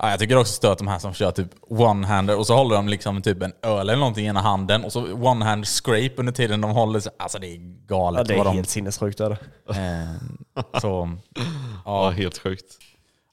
[0.00, 2.88] Ja, jag tycker också stört de här som kör typ one-hander och så håller de
[2.88, 6.60] liksom typ en öl eller någonting i ena handen och så one-hand scrape under tiden
[6.60, 7.12] de håller sig.
[7.18, 7.56] Alltså det är
[7.86, 8.18] galet.
[8.28, 9.36] Ja, det är de, helt sinnessjukt är det.
[9.68, 11.42] eh, så, Ja,
[11.84, 12.64] ja, helt sjukt.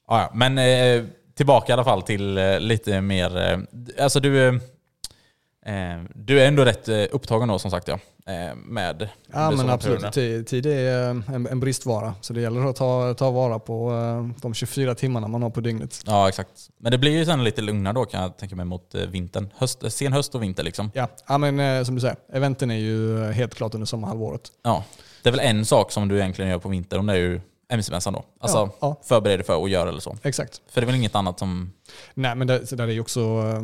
[0.08, 0.30] ja.
[0.34, 1.04] Men eh,
[1.36, 3.36] tillbaka i alla fall till eh, lite mer...
[3.52, 3.58] Eh,
[4.04, 4.60] alltså du,
[6.14, 7.98] du är ändå rätt eh, upptagen då som sagt ja.
[8.26, 12.14] Eh, med Ja men absolut, tid, tid är eh, en, en bristvara.
[12.20, 15.60] Så det gäller att ta, ta vara på eh, de 24 timmarna man har på
[15.60, 16.02] dygnet.
[16.06, 16.70] Ja, exakt.
[16.78, 19.52] Men det blir ju sen lite lugnare då kan jag tänka mig mot eh, vintern.
[19.56, 20.90] Höst, sen höst och vinter liksom.
[20.94, 24.42] Ja, ja men eh, som du säger, eventen är ju eh, helt klart under sommarhalvåret.
[24.62, 24.84] Ja.
[25.22, 28.12] Det är väl en sak som du egentligen gör på vintern, det är ju MC-mässan
[28.12, 28.24] då.
[28.40, 28.96] Alltså Ja, ja.
[29.04, 30.16] förbered dig för att göra eller så.
[30.22, 30.60] Exakt.
[30.70, 31.72] För det är väl inget annat som...
[32.14, 33.62] Nej men det, där är ju också, eh,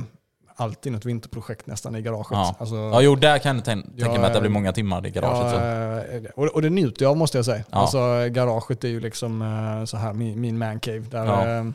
[0.56, 2.26] alltid något vinterprojekt nästan i garaget.
[2.30, 2.54] Ja.
[2.58, 4.72] Alltså, ja, jo där kan jag tän- Ja, tänka mig att det blir eh, många
[4.72, 5.52] timmar i garaget.
[5.52, 7.64] Ja, eh, och, och det njuter jag av måste jag säga.
[7.70, 7.78] Ja.
[7.78, 7.98] Alltså,
[8.30, 10.98] garaget är ju liksom eh, så här min, min man cave.
[11.10, 11.72] Där, Ja.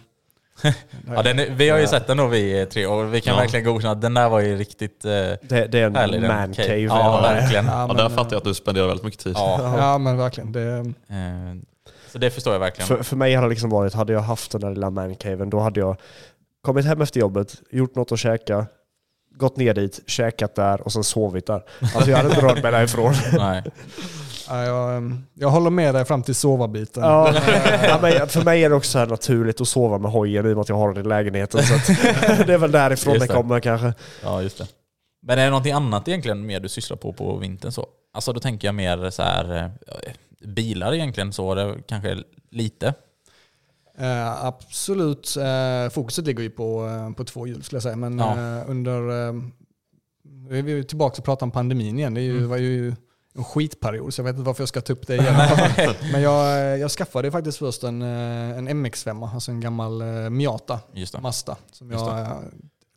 [1.16, 3.40] Ja, den vi har ju sett den då vi tre och vi kan Ja.
[3.42, 5.40] verkligen godkänna att den där var ju riktigt eh, Det,
[5.72, 6.22] det är en härlig.
[6.22, 6.78] den man cave.
[6.80, 7.66] Ja, verkligen.
[7.66, 9.34] ja, Ja, men, där eh, fattar jag att du spenderar väldigt mycket tid.
[9.36, 9.74] Ja.
[9.78, 10.52] Ja men verkligen.
[10.52, 11.56] Det, Eh,
[12.12, 12.88] Så det förstår jag verkligen.
[12.88, 15.60] För, för mig har det liksom varit, hade jag haft den där lilla mancaven, då
[15.60, 15.96] hade jag
[16.62, 18.66] kommit hem efter jobbet, gjort något att käka,
[19.36, 21.64] gått ner dit, käkat där och sen sovit där.
[21.96, 23.14] Alltså jag hade inte rört mig därifrån.
[23.38, 23.64] Nej.
[24.48, 25.02] ja, jag, eh,
[25.34, 27.04] jag håller med dig fram till sova-biten.
[27.04, 27.34] Ja,
[28.28, 30.76] för mig är det också naturligt att sova med hojen i och med att jag
[30.76, 31.64] har den i lägenheten.
[31.64, 31.88] Så att
[32.48, 33.38] det är väl därifrån Just det det.
[33.38, 33.94] kommer kanske.
[34.24, 34.68] Ja, just det.
[35.24, 37.86] Men är det någonting annat egentligen mer du sysslar på på vintern så?
[38.14, 39.56] Alltså då tänker jag mer så här
[39.88, 40.14] eh,
[40.48, 42.18] bilar egentligen så, det kanske
[42.52, 42.94] lite.
[43.98, 45.36] Eh, absolut.
[45.38, 47.96] Eh, fokuset ligger ju på, eh, på två hjul skulle jag säga.
[47.96, 48.64] Men Ja.
[48.68, 49.02] under...
[50.50, 52.14] Vi är ju tillbaka och pratar om pandemin igen.
[52.14, 52.50] Det ju, Mm.
[52.50, 52.96] var ju
[53.36, 55.36] en skitperiod så jag vet inte varför jag ska ta upp det igen.
[56.12, 60.80] Men jag, jag skaffade faktiskt först en, en MX5, alltså en gammal Miata.
[61.22, 61.58] Mazda.
[61.72, 62.28] Som jag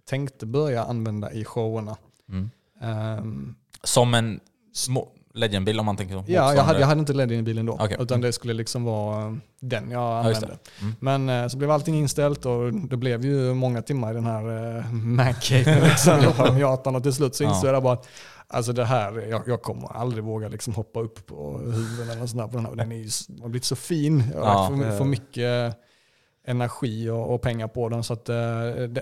[0.08, 1.96] tänkte börja använda i showerna.
[2.28, 2.50] Mm.
[2.80, 4.40] Ehm, Som en
[4.72, 6.24] små legendbil om man tänker så.
[6.26, 7.72] Ja, jag hade, jag hade inte LED in i bilen då.
[7.80, 7.96] Okej.
[8.00, 10.58] Utan det skulle liksom vara eh, den jag Ja, använde.
[10.80, 10.94] Mm.
[11.00, 14.76] Men eh, så blev allting inställt och det blev ju många timmar i den här
[14.78, 16.96] eh, mancaven liksom, Miatan.
[16.96, 17.72] Och till slut så insåg Ja.
[17.72, 18.08] jag bara att
[18.48, 22.42] alltså det här, jag, jag kommer aldrig våga liksom hoppa upp på huven eller sånt
[22.42, 22.74] där på den här.
[22.74, 23.08] Den är ju,
[23.42, 24.22] har blivit så fin.
[24.34, 24.82] Jag har Ja.
[24.90, 25.76] för, för mycket
[26.46, 28.02] energi och, och pengar på den.
[28.04, 28.36] Så att, eh,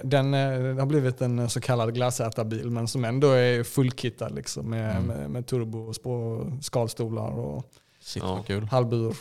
[0.05, 4.91] den, eh, har blivit en så kallad glassätarbil men som ändå är fullkittad liksom, med,
[4.97, 5.07] Mm.
[5.07, 7.65] med, med turbo, och spår, skalstolar och
[8.05, 8.61] Shit Ja.
[8.71, 9.15] halvbur,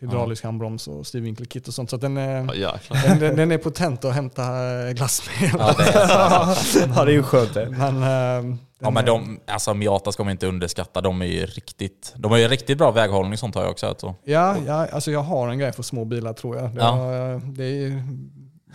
[0.00, 1.90] hydraulisk handbroms och styrvinkelkit och sånt.
[1.90, 4.42] Så att den, är, Ja, den, den, den är potent att hämta
[4.86, 5.50] eh, glass med.
[5.58, 7.70] Ja, det är, Ja, det är ju skönt det.
[7.70, 8.02] Men,
[8.52, 11.00] eh, ja men de, alltså Miata ska man inte underskatta.
[11.00, 14.00] De är ju riktigt, de har ju riktigt bra väghållning sånt har jag också hört
[14.00, 14.14] så.
[14.24, 16.70] Ja, ja, alltså jag har en grej för små bilar tror jag.
[16.74, 16.86] Det, Ja.
[16.90, 18.02] har, det är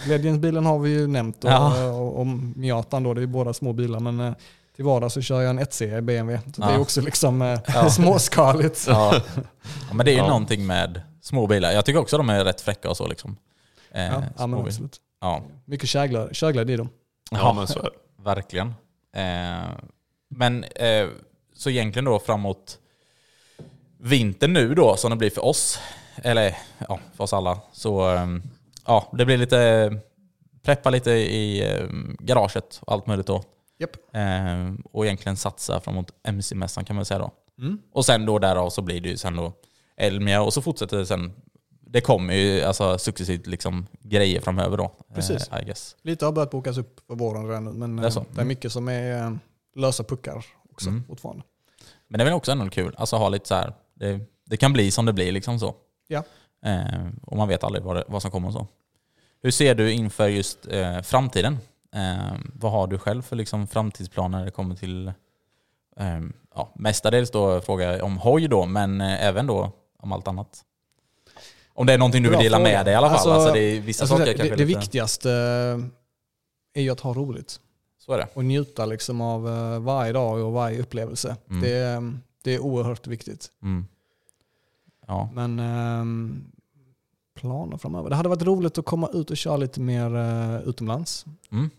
[0.08, 1.90] Legends-bilen har vi ju nämnt och, Ja.
[1.92, 4.00] och, och Miatan då, det är båda små bilar.
[4.00, 4.34] Men eh,
[4.76, 6.40] till vardags så kör jag en 1C BMW.
[6.56, 6.74] Så det Ja.
[6.74, 7.90] är också liksom eh, Ja.
[7.90, 8.86] småskaligt.
[8.88, 9.14] Ja.
[9.90, 10.28] ja men det är ju Ja.
[10.28, 11.72] någonting med små bilar.
[11.72, 13.38] Jag tycker också de är rätt fräcka och så liksom.
[13.92, 14.98] Eh, Ja, ja, men absolut.
[15.22, 15.42] ja.
[15.66, 16.90] Mycket körglöd körglöd i dem.
[17.32, 18.24] Ja, men så är det.
[18.24, 18.68] Verkligen.
[19.16, 19.70] Eh,
[20.38, 21.08] men eh,
[21.56, 22.80] så egentligen då framåt
[23.98, 25.80] vintern nu då, som det blir för oss,
[26.24, 26.58] eller
[26.88, 28.28] ja, för oss alla, så eh,
[28.86, 29.94] ja, det blir lite
[30.62, 31.86] preppa lite i eh,
[32.20, 33.44] garaget och allt möjligt då.
[33.80, 34.16] Japp.
[34.16, 37.32] Eh, och egentligen satsa framåt MC-mässan kan man säga då.
[37.60, 37.80] Mm.
[37.92, 39.54] Och sen då därav så blir det ju sen då
[39.98, 41.34] Elmia och så fortsätter det sen.
[41.82, 44.92] Det kommer ju alltså successivt liksom grejer framöver då.
[45.16, 45.48] Precis.
[45.48, 45.74] Eh.
[46.02, 48.20] Lite har börjat bokas upp för våren redan men Det är så.
[48.20, 49.32] eh, det är mycket som är eh,
[49.76, 51.04] lösa puckar också Mm.
[51.08, 51.44] fortfarande.
[52.08, 52.96] Men det är väl också ändå kul.
[52.98, 53.74] Alltså ha lite så här.
[53.94, 55.76] Det, det kan bli som det blir liksom så.
[56.08, 56.24] Ja.
[56.66, 58.68] Eh, och man vet aldrig vad, det, vad som kommer och så.
[59.42, 61.58] Hur ser du inför just eh, framtiden?
[61.96, 65.08] Eh, vad har du själv för liksom, framtidsplaner när det kommer till
[65.98, 66.20] eh,
[66.56, 70.64] ja, mestadels då frågar jag om hoj då, men eh, även då om allt annat.
[71.76, 73.16] Om det är någonting du vill dela med dig i alla fall.
[73.16, 75.30] Alltså, Alltså, det är vissa Alltså saker det, det, det lite- viktigaste
[76.74, 77.60] är ju att ha roligt
[78.06, 78.28] Så är det.
[78.34, 81.36] och njuta liksom av eh, varje dag och varje upplevelse.
[81.50, 81.62] Mm.
[81.62, 83.52] Det, är- det är oerhört viktigt.
[83.62, 83.86] Mm.
[85.08, 85.30] Ja.
[85.34, 86.44] Men ehm,
[87.36, 88.10] planer framöver.
[88.10, 91.26] Det hade varit roligt att komma ut och köra lite mer uh, utomlands.
[91.52, 91.70] Mm.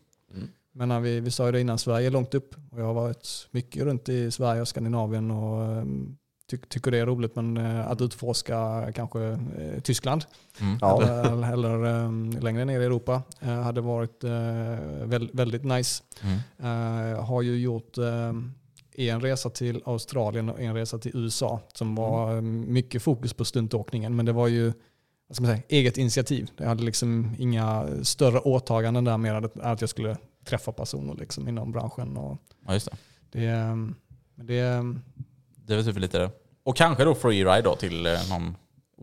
[0.73, 2.55] Men när vi, vi sa ju det innan, Sverige är långt upp.
[2.71, 6.17] Och jag har varit mycket runt i Sverige och Skandinavien och ehm,
[6.51, 7.37] ty, tycker det är roligt.
[7.37, 10.25] Men eh, att utforska kanske eh, Tyskland
[10.61, 10.79] Mm.
[10.81, 11.03] Ja.
[11.03, 14.31] eller, eller ehm, längre ner i Europa eh, hade varit eh,
[15.07, 16.03] väl, väldigt nice.
[16.23, 16.39] Mm.
[17.15, 18.53] Eh, har ju gjort ehm,
[18.97, 23.45] en resa till Australien och en resa till USA som var eh, mycket fokus på
[23.45, 24.17] stuntåkningen.
[24.17, 24.73] Men det var ju
[25.29, 26.51] vad ska man säga, eget initiativ.
[26.57, 31.49] Jag hade liksom inga större åtaganden där mer än att- jag skulle träffa personer liksom
[31.49, 32.17] inom branschen.
[32.17, 32.97] Och ja, just det.
[33.41, 33.95] det, ehm,
[34.35, 34.95] men det,
[35.67, 36.31] Det är väl typ lite det.
[36.63, 38.57] Och kanske då freeride då till eh, någon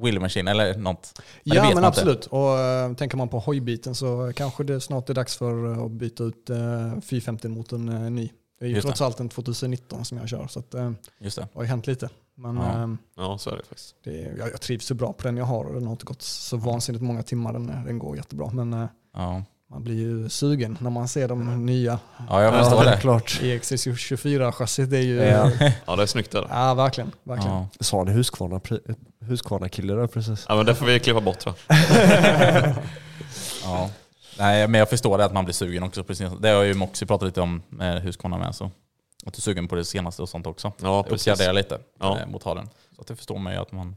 [0.03, 1.13] wheel machine eller något.
[1.17, 1.99] Men det ja vet men man inte.
[2.01, 2.25] absolut.
[2.25, 5.91] Och äh, tänker man på hojbiten så kanske det snart är dags för eh, att
[5.91, 8.29] byta ut äh, 450-motorn äh, ny.
[8.59, 9.05] Det är ju Just trots det.
[9.05, 11.41] allt en 2019 som jag kör så att, äh, Just det.
[11.41, 12.09] det har ju hänt lite.
[12.35, 12.63] Men Ja.
[12.71, 13.95] ehm, Ja, så är det faktiskt.
[14.03, 16.21] det, jag, jag trivs så bra på den jag har och den har inte gått
[16.21, 17.53] så vansinnigt många timmar.
[17.53, 18.49] Den, den går jättebra.
[18.53, 21.99] Men Ja, man blir ju sugen när man ser de nya
[22.29, 22.97] ja jag förstår det.
[23.01, 23.39] klart.
[23.41, 24.85] EXC24-chassit.
[24.89, 25.15] Det är ju...
[25.15, 25.51] Ja.
[25.59, 26.75] Ja, Ja, det är snyggt där.
[26.75, 27.11] verkligen.
[27.23, 27.55] verkligen.
[27.55, 27.67] Ja.
[27.79, 30.45] Sa ni Huskvarna, pre- Huskvarna kille där precis?
[30.49, 31.77] Ja, men det får vi klippa bort tror jag.
[33.63, 33.89] Ja.
[34.37, 36.03] Nej, men jag förstår det att man blir sugen också.
[36.03, 36.29] Precis.
[36.39, 38.55] Det har ju Moxie pratat lite om med Husqvarna med.
[38.55, 38.65] Så.
[39.25, 40.71] Att du är sugen på det senaste och sånt också.
[40.81, 41.39] Ja, precis.
[41.53, 42.19] lite Ja.
[42.19, 42.69] eh, mot halen.
[42.95, 43.95] Så att det förstår man ju att man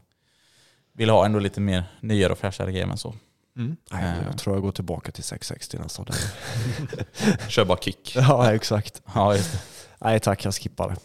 [0.93, 3.13] vill ha ändå lite mer nyare och fräschare grejer än så.
[3.57, 3.75] Mm.
[3.91, 4.25] Nej, Eh.
[4.29, 6.15] jag tror jag går tillbaka till 660 nästa dag.
[7.47, 8.13] Kör bara kick.
[8.15, 9.01] ja, exakt.
[9.13, 9.59] Ja, just det.
[10.01, 10.95] Nej tack, jag skippar det.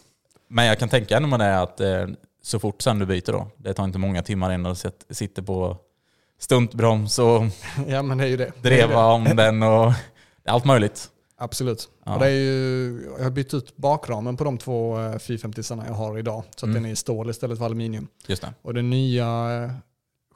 [0.47, 2.07] Men jag kan tänka när man är att eh,
[2.43, 5.41] så fort sen du byter då, det tar inte många timmar innan du sit- sitter
[5.41, 5.77] på
[6.39, 7.43] stuntbroms och
[7.87, 8.51] Ja men det är ju det.
[8.61, 9.13] Det är dreva det.
[9.13, 9.93] om den och
[10.45, 11.07] allt möjligt.
[11.37, 11.89] Absolut.
[12.05, 12.13] Ja.
[12.13, 15.93] Och det är ju, jag har bytt ut bakramen på de två eh, 450 jag
[15.93, 16.43] har idag.
[16.55, 16.73] Så att Mm.
[16.73, 18.07] den är i stål istället för aluminium.
[18.27, 18.53] Just det.
[18.61, 19.25] Och det nya
[19.63, 19.71] eh,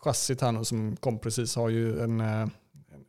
[0.06, 2.48] chassit här nu som kom precis har ju en, eh,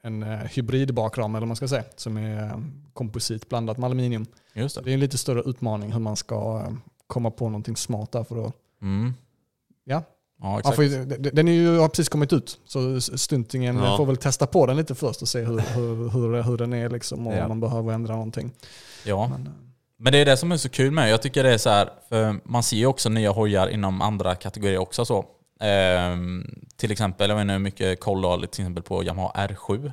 [0.03, 1.85] en eh, hybridbakram eller vad man ska säga.
[1.97, 2.59] Som är eh,
[2.93, 4.27] komposit blandat med aluminium.
[4.55, 4.91] Just Det det.
[4.91, 6.67] är en lite större utmaning hur man ska
[7.07, 8.25] komma på någonting smart där.
[8.25, 9.15] För att, Mm.
[9.85, 10.03] ja,
[10.43, 10.79] Ja, exakt.
[10.79, 12.59] ju, den är ju, har precis kommit ut.
[12.65, 13.97] Så stuntingen Ja.
[13.97, 16.91] får väl testa på den lite först och se hur, hur, hur, hur den är
[16.91, 17.43] liksom, och Ja.
[17.43, 18.53] om man behöver ändra någonting.
[19.05, 19.29] Ja.
[19.29, 19.49] Men,
[19.99, 21.91] Men det är det som är så kul med Jag tycker det är så här,
[22.09, 25.05] för man ser ju också nya hojar inom andra kategorier också.
[25.05, 25.25] Så.
[25.61, 29.47] Ehm, till exempel, jag vet inte hur mycket koll du har till exempel på Yamaha
[29.47, 29.93] R7.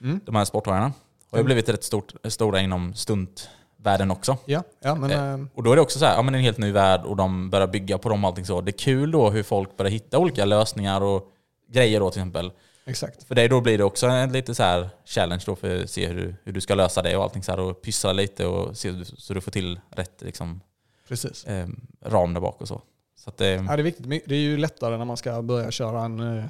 [0.00, 0.20] Mm.
[0.24, 0.92] De här sporthojarna.
[1.30, 4.36] Har ju blivit rätt stort, stora inom stuntvärlden också.
[4.44, 6.58] Ja, ja men eh, Och då är det också så här, ja men en helt
[6.58, 8.60] ny värld och de börjar bygga på dem och allting så.
[8.60, 11.32] Det är kul då hur folk börjar hitta olika lösningar och
[11.72, 12.52] grejer då till exempel.
[12.86, 13.24] exakt.
[13.24, 16.06] För dig då blir det också en lite så här challenge då för att se
[16.06, 18.76] hur du, hur du ska lösa det och allting så här och pyssla lite och
[18.76, 20.60] se så du får till rätt liksom,
[21.08, 21.44] Precis.
[21.44, 21.68] eh,
[22.04, 22.82] ram där bak och så.
[23.16, 24.06] Så att det, Ja, det, är viktigt.
[24.26, 26.44] Det är ju lättare när man ska börja köra en, eh,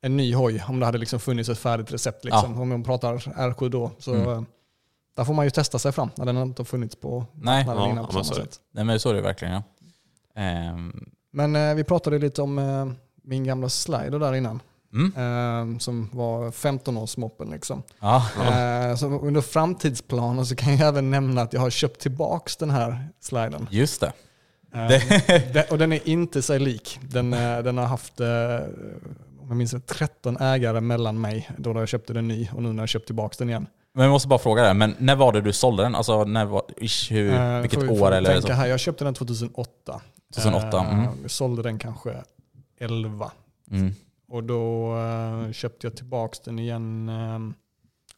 [0.00, 0.64] en ny hoj.
[0.68, 2.24] Om det hade liksom funnits ett färdigt recept.
[2.24, 2.60] Liksom.
[2.60, 3.90] Om man pratar R7 då.
[3.98, 4.28] Så Mm.
[4.28, 4.42] eh,
[5.16, 7.90] Där får man ju testa sig fram när den inte har funnits på nej, ja,
[7.90, 8.60] innan på men samma sätt.
[8.72, 9.62] nej men så är det verkligen ja.
[10.34, 12.86] Ehm, Men eh, vi pratade lite om eh,
[13.22, 14.60] min gamla slider där innan.
[14.92, 17.50] mm, Eh, som var 15-årsmoppen.
[17.50, 17.82] Liksom.
[18.00, 22.56] ja, Eh, så under framtidsplanen så kan jag även nämna att jag har köpt tillbaks
[22.56, 23.66] den här sliden.
[23.70, 24.12] just det.
[24.74, 24.88] Eh,
[25.52, 26.98] den, och den är inte sig lik.
[27.02, 28.26] Den, eh, den har haft, eh,
[29.40, 32.72] om jag minns rätt, 13 ägare mellan mig då jag köpte den ny och nu
[32.72, 33.66] när jag köpt tillbaka den igen.
[33.94, 35.94] Men jag måste bara fråga det, men när var det du sålde den?
[35.94, 38.52] Alltså när var, ish, hur, Eh, vilket får år eller så?
[38.52, 40.00] här, Jag köpte den 2008.
[40.34, 41.28] 2008, Eh, mm.
[41.28, 42.14] Sålde den kanske
[42.80, 43.30] 11.
[43.70, 43.92] Mm.
[44.28, 44.94] Och då
[45.52, 47.38] köpte jag tillbaka den igen eh,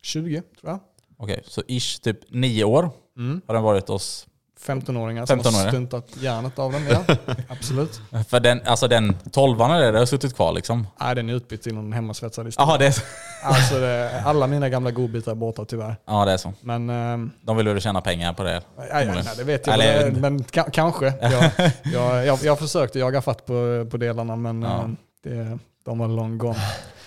[0.02, 0.80] 20 tror jag.
[1.16, 3.40] Okej, så ish typ nio år Mm.
[3.46, 4.26] har den varit hos
[4.66, 5.62] 15-åringar som 15-åringar.
[5.62, 6.82] har stuntat hjärnet av den.
[6.90, 7.16] Ja,
[7.48, 8.00] absolut.
[8.28, 10.86] För den, alltså den 12an eller det har suttit kvar liksom?
[11.00, 12.68] Nej, den är utbytt till någon hemmasvetsad istället.
[12.68, 13.02] Jaha, det är så.
[13.42, 15.96] Alltså, det, alla mina gamla godbitar är borta tyvärr.
[16.06, 16.52] Ja, det är så.
[16.60, 18.62] Men ehm, De vill väl tjäna pengar på det?
[18.76, 19.74] Ja, ja, nej, det vet jag.
[19.74, 21.06] Eller- men men ka- kanske.
[21.20, 24.80] Jag, jag, jag, jag försökte jaga fatt på, på delarna men Ja.
[24.80, 24.88] eh,
[25.22, 26.56] det, de var long gone.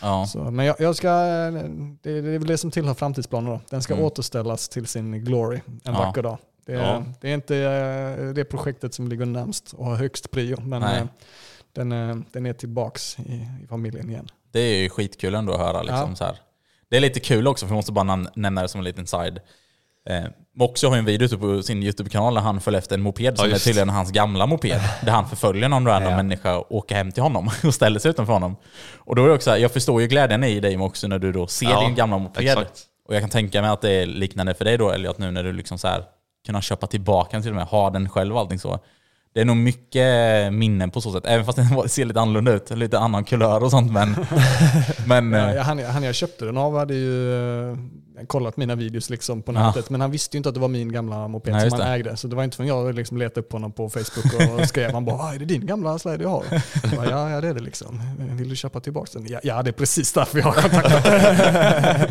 [0.02, 0.26] Ja.
[0.28, 1.62] Så, men jag, jag ska, det,
[2.02, 3.60] det är väl det som tillhör framtidsplanen då.
[3.70, 4.06] Den ska Mm.
[4.06, 5.92] återställas till sin glory en Ja.
[5.92, 6.38] vacker dag.
[6.66, 7.04] Det är, Ja.
[7.22, 10.62] det är inte eh, det projektet som ligger närmst och har högst prio.
[10.62, 11.00] Men Nej.
[11.00, 11.06] eh,
[11.74, 13.34] den, eh, den är tillbaks i,
[13.64, 14.28] i familjen igen.
[14.52, 15.82] Det är ju skitkul ändå att höra.
[15.82, 16.16] Liksom, Ja.
[16.16, 16.36] så här.
[16.90, 19.40] Det är lite kul också, för jag måste bara nämna det som en liten side.
[20.10, 20.24] Eh,
[20.56, 23.38] Moxie har ju en video ute på sin YouTube-kanal där han följer efter en moped
[23.38, 23.66] som är just.
[23.66, 24.80] tydligen hans gamla moped.
[25.06, 26.18] där han förföljer någon random Ja.
[26.18, 28.56] människa och åker hem till honom och ställer sig utanför honom.
[28.98, 31.20] Och då är det också så här, jag förstår ju glädjen i dig Moxie när
[31.20, 32.44] du då ser Ja, din gamla moped.
[32.44, 32.84] exakt.
[33.08, 35.44] Och jag kan tänka mig att det är liknande för dig då Elliot nu när
[35.44, 36.04] du liksom så här
[36.46, 38.80] kunna köpa tillbaka den till och med, ha den själv och allting så.
[39.34, 42.70] Det är nog mycket minnen på så sätt, även fast den ser lite annorlunda ut,
[42.70, 44.16] lite annan kulör och sånt men...
[45.08, 47.34] men Ja, eh, ja, han, han jag köpte den av hade ju
[47.72, 47.78] eh,
[48.28, 49.68] kollat mina videos liksom på Ja.
[49.68, 51.88] nätet, men han visste ju inte att det var min gamla moped Nej, som han
[51.90, 51.94] det.
[51.96, 52.18] ägde.
[52.18, 55.06] Så det var inte förrän jag liksom letade upp honom på Facebook och skrev, han
[55.06, 56.44] bara "Ah, är det din gamla slider jag har?
[56.84, 58.02] Jag bara, ja, ja det är det liksom.
[58.20, 59.28] Vill du köpa tillbaka den?
[59.30, 62.10] Ja, ja det är precis därför jag har kontaktat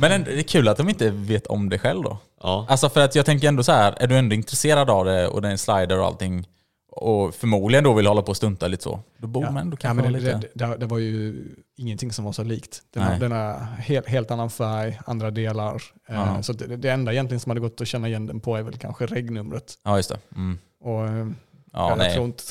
[0.00, 2.18] Men det är kul att de inte vet om det själv då.
[2.42, 2.66] Ja.
[2.68, 5.42] Alltså för att jag tänker ändå så här, är du ändå intresserad av det och
[5.42, 6.46] det är en slider och allting
[6.92, 9.78] och förmodligen då vill hålla på och stunta lite så, då borde man ändå Ja,
[9.80, 10.48] kanske men ha det, lite...
[10.54, 11.44] det, det, det var ju
[11.76, 12.82] ingenting som var så likt.
[12.94, 13.20] Den, har, Nej.
[13.20, 15.74] den har helt, helt annan färg, andra delar.
[16.08, 16.42] Eh, Ja.
[16.42, 18.76] Så det, det enda egentligen som hade gått att känna igen den på är väl
[18.78, 19.74] kanske regnumret.
[19.84, 20.18] Ja just det.
[20.36, 20.58] Mm.
[20.80, 21.26] Och, eh,
[21.72, 22.14] Ja, jag nej.
[22.14, 22.42] tror inte,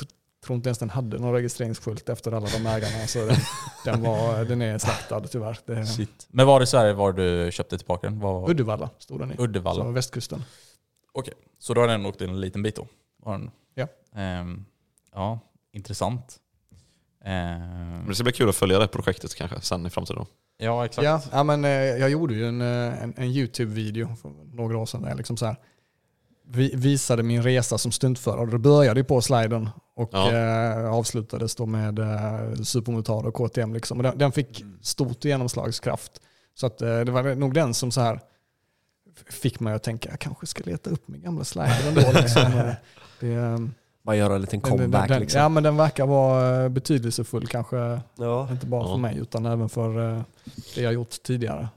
[0.49, 3.07] tror inte ens den hade någon registreringsskylt efter alla de ägarna.
[3.07, 3.35] Så den,
[3.85, 5.59] den, var, den är slaktad tyvärr.
[5.65, 6.27] Det, Shit.
[6.29, 8.19] Men var det så här var du köpte tillbaka den?
[8.19, 8.49] Var...
[8.49, 9.35] Uddevalla stod den i.
[9.37, 9.83] Uddevalla.
[9.83, 10.43] Så västkusten.
[11.11, 12.87] Okej, så då har den åkt in en liten bit då?
[13.75, 13.87] Ja.
[14.15, 14.65] Ehm,
[15.13, 15.39] ja,
[15.71, 16.37] intressant.
[17.23, 17.59] Ehm,
[17.97, 20.23] Men det ska bli kul att följa det projektet kanske sen i framtiden.
[20.23, 20.27] Då.
[20.65, 21.05] ja, exakt.
[21.05, 24.85] Ja, ja, men, eh, jag gjorde ju en, eh, en, en YouTube-video för några år
[24.85, 25.55] sedan där liksom så här,
[26.73, 28.45] visade min resa som stuntförare.
[28.51, 30.31] Det började ju på sliden och Ja.
[30.31, 33.73] eh, avslutades då med eh, supermotard och KTM.
[33.73, 33.97] Liksom.
[33.97, 36.11] Och den, den fick stort genomslagskraft.
[36.55, 38.19] Så att, eh, det var nog den som så här
[39.29, 42.01] fick mig att tänka, jag kanske ska leta upp min gamla slider ändå.
[42.21, 42.51] Liksom.
[43.19, 43.57] Det, eh,
[44.03, 45.41] Bara göra en liten den- den- comeback den, liksom.
[45.41, 48.47] Ja men den verkar vara eh, betydelsefull kanske, Ja.
[48.51, 48.87] inte bara Ja.
[48.91, 50.21] för mig utan även för eh,
[50.75, 51.67] det jag gjort tidigare.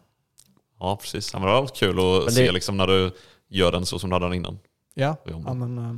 [0.81, 1.31] Ja, precis.
[1.33, 3.11] Ja, men det var kul att det- se liksom, när du
[3.53, 4.59] gör den så som du hade den innan.
[4.95, 5.95] Ja, Ja, men, eh,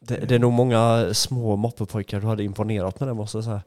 [0.00, 3.62] Det, det är nog många små moppepojkar du hade imponerat med det måste jag säga.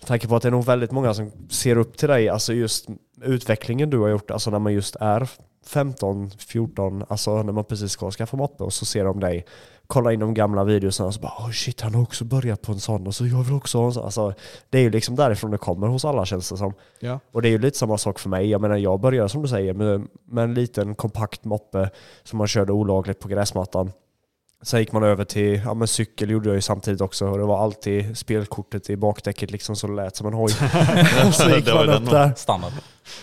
[0.00, 2.52] Med tanke på att det är nog väldigt många som ser upp till dig, alltså
[2.52, 2.86] just
[3.22, 5.28] utvecklingen du har gjort, alltså när man just är
[5.66, 9.46] 15, 14, alltså när man precis ska skaffa moppe och så ser de dig,
[9.86, 12.72] kolla in de gamla videorna och så bara oh shit han har också börjat på
[12.72, 14.04] en sån och så jag vill också ha en sån.
[14.04, 14.34] Alltså,
[14.70, 16.74] det är ju liksom därifrån det kommer hos alla känns det som.
[17.00, 17.20] ja.
[17.32, 18.50] Och det är ju lite samma sak för mig.
[18.50, 21.90] Jag menar jag började som du säger med, med en liten kompakt moppe
[22.22, 23.92] som man körde olagligt på gräsmattan.
[24.62, 27.44] Sen gick man över till, ja men cykel gjorde jag ju samtidigt också och det
[27.44, 30.52] var alltid spelkortet i bakdäcket liksom så det lät som en hoj.
[31.28, 32.32] Och så gick man upp där.
[32.36, 32.72] Standard.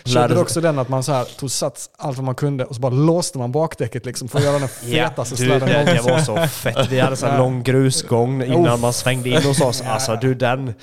[0.05, 2.81] Körde också den att man så här tog sats allt vad man kunde och så
[2.81, 6.35] bara låste man bakdäcket liksom för att göra den fetaste du, sladden det, det någonsin.
[6.35, 6.88] var så fett.
[6.91, 9.81] Vi hade så här lång grusgång innan man svängde in hos oss.
[9.81, 10.73] Alltså du den,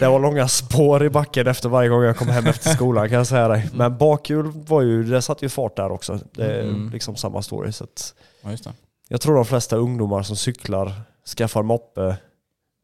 [0.00, 3.18] det var långa spår i backen efter varje gång jag kom hem efter skolan kan
[3.18, 3.68] jag säga dig.
[3.72, 6.18] Men bakhjul var ju, det satte ju fart där också.
[6.32, 6.90] Det är Mm.
[6.92, 7.72] liksom samma story.
[7.72, 8.72] Så att Ja, just det.
[9.12, 10.92] Jag tror de flesta ungdomar som cyklar,
[11.36, 12.16] skaffar moppe,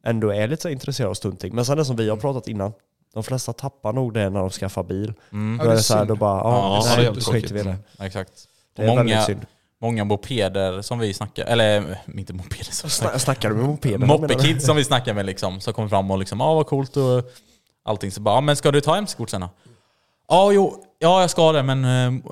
[0.04, 1.54] ändå är lite så intresserade av stunting.
[1.54, 2.72] Men sen det som vi har pratat innan,
[3.14, 5.12] de flesta tappar nog det när de skaffar bil.
[5.32, 5.58] Mm.
[5.58, 7.32] Då det är det så här, då bara, Ja, ja, det är nej, helt då
[7.32, 7.76] skiter vi i det.
[7.98, 8.32] Ja, Exakt.
[8.76, 9.46] Det är väldigt många, synd.
[9.80, 14.06] många mopeder som vi snackar, eller inte mopeder som snackar, Sna- Snackar du med du?
[14.06, 17.24] Moppekids som vi snackar med liksom, som kommer fram och liksom, ja vad coolt och
[17.84, 18.10] allting.
[18.10, 19.48] Så bara, ja, men ska du ta MC-kort sen då?
[20.28, 21.84] Ja, jo, ja jag ska det men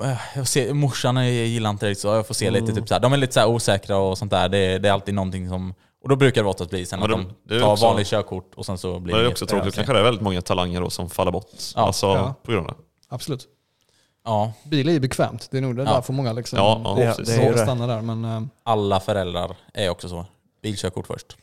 [0.03, 2.93] eh, jag ser, morsan eh, gillar inte det så jag får se lite typ så
[2.93, 3.01] här.
[3.01, 4.49] De är lite så här osäkra och sånt där.
[4.49, 5.73] Det, det är alltid någonting som...
[6.03, 7.85] Och då brukar det oftast bli sen Men att det- de det är tar också-
[7.85, 10.03] vanligt körkort och sen så blir Men det är också tråkigt, Ja, kanske det är
[10.03, 11.47] väldigt många talanger då som faller bort.
[11.75, 11.81] Ja.
[11.81, 12.35] alltså Ja.
[12.43, 12.83] på grund av det.
[13.09, 13.47] Absolut.
[14.25, 15.47] Ja, Bil är ju bekvämt.
[15.51, 15.93] Det är nog det Ja.
[15.93, 17.27] därför många liksom Ja, ja, det, precis.
[17.35, 17.57] det är ju det.
[17.63, 18.01] stannar där.
[18.01, 20.25] Men, eh, alla föräldrar är också så.
[20.63, 21.37] Bilkörkort först.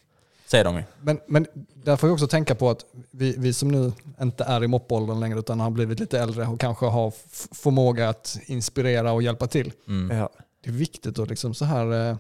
[0.54, 0.82] Säger de ju.
[1.00, 1.46] men, men
[1.84, 5.20] där får vi också tänka på att vi, vi som nu inte är i moppåldern
[5.20, 7.12] längre utan har blivit lite äldre och kanske har
[7.54, 9.72] förmåga att inspirera och hjälpa till.
[9.88, 10.16] Mm.
[10.16, 10.28] Ja.
[10.64, 12.16] Det är viktigt att liksom så här eh,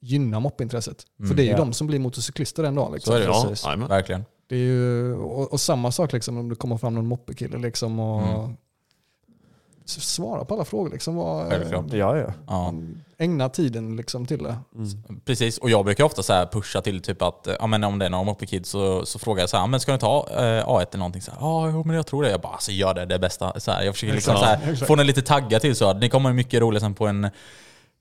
[0.00, 1.04] gynna moppintresset.
[1.18, 1.28] Mm.
[1.28, 1.56] För det är ju Ja.
[1.56, 2.92] de som blir motorcyklister en dag.
[2.94, 3.10] Liksom.
[3.10, 3.80] Så är det.
[3.82, 3.86] Ja.
[3.86, 4.24] Verkligen.
[4.48, 8.00] Det är ju, och, och samma sak liksom, om det kommer fram någon moppekille liksom,
[8.00, 8.56] och Mm.
[9.86, 10.90] Svara på alla frågor.
[10.90, 11.92] Liksom, vad, Självklart.
[11.92, 12.32] Ja, ja.
[12.46, 12.74] Ja.
[13.18, 14.56] Ägna tiden liksom, till det.
[15.24, 17.98] Precis, och jag brukar ofta så här pusha till typ att, eh, ja, men om
[17.98, 20.38] det är någon moppekid så, så frågar jag så här, men ska du ta eh,
[20.68, 21.22] A1 eller någonting?
[21.22, 22.30] Så här, Ja, jo, men jag tror det.
[22.30, 23.60] Jag bara, alltså gör det, det är bästa.
[23.60, 25.90] Så här, jag försöker liksom, så här, få den lite taggad till så.
[25.90, 27.30] att Ni kommer mycket roligare sen på en,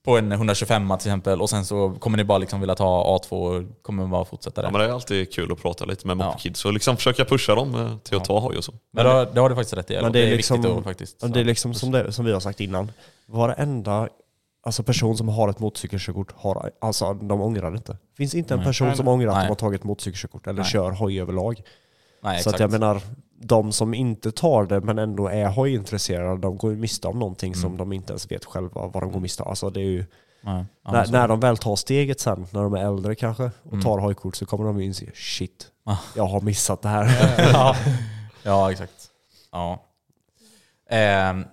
[0.05, 3.31] på en 125 till exempel och sen så kommer ni bara liksom vilja ta A2
[3.31, 4.71] och kommer bara fortsätta Ja, där.
[4.71, 6.25] men det är alltid kul att prata lite med Ja.
[6.25, 8.73] moppekids och liksom försöka pusha dem eh, till att ta hoj och så.
[8.91, 10.01] Men det, det har du faktiskt rätt i.
[10.01, 11.21] Men det är liksom- viktigt att faktiskt...
[11.21, 12.91] Men det är liksom som, det, som vi har sagt innan.
[13.25, 14.09] Varenda
[14.63, 17.91] alltså person som har ett motorcykelkörkort, har, alltså de ångrar det inte.
[17.91, 19.13] Det finns inte en person Nej, som nej.
[19.13, 19.43] ångrar att Nej.
[19.45, 20.71] de har tagit motorcykelkörkort eller Nej.
[20.71, 21.61] kör hoj överlag.
[22.23, 22.53] Nej, Så exakt.
[22.55, 23.01] att jag menar,
[23.37, 27.55] de som inte tar det men ändå är hojintresserade, de går ju miste om någonting
[27.55, 29.49] som de inte ens vet själva vad de går miste om.
[29.49, 30.05] Alltså det är ju,
[30.41, 30.65] Nej.
[30.83, 33.83] När, när de väl tar steget sen, när de är äldre kanske, och Mm.
[33.83, 35.97] tar hojkort så kommer de ju inse shit, Ah.
[36.15, 37.05] jag har missat det här.
[37.53, 37.75] ja.
[38.43, 39.09] ja, exakt.
[39.51, 39.83] Ja.
[40.89, 41.45] Ehm,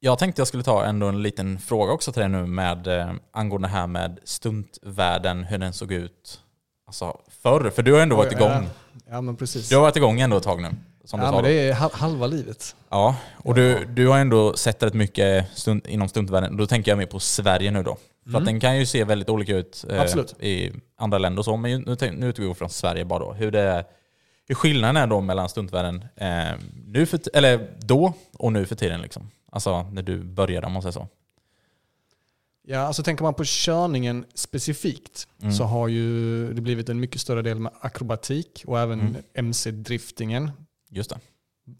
[0.00, 3.12] jag tänkte jag skulle ta ändå en liten fråga också till dig nu med eh,
[3.32, 6.40] angående det här med stuntvärlden, hur den såg ut
[6.86, 7.70] alltså, förr.
[7.70, 8.68] För du har ändå varit igång.
[9.10, 9.68] Ja men precis.
[9.68, 10.68] Du har varit igång ändå ett tag nu.
[11.04, 12.76] Som du ja, men det är hal- halva livet.
[12.90, 16.56] Ja, och du, du har ändå sett rätt mycket stunt, inom stuntvärlden.
[16.56, 17.96] Då tänker jag mer på Sverige nu då.
[18.30, 21.56] För att den kan ju se väldigt olika ut eh, i andra länder och så.
[21.56, 23.32] Men nu, nu utgår vi från Sverige bara då.
[23.32, 23.84] Hur, det,
[24.48, 26.48] hur skillnaden är då mellan stuntvärlden eh,
[26.86, 29.02] nu för, eller då och nu för tiden.
[29.02, 29.30] Liksom.
[29.52, 31.08] Alltså när du började om man säger så.
[32.62, 35.52] Ja, alltså tänker man på körningen specifikt Mm.
[35.52, 39.16] så har ju det blivit en mycket större del med akrobatik och även Mm.
[39.34, 40.50] MC-driftingen.
[40.90, 41.18] Just det.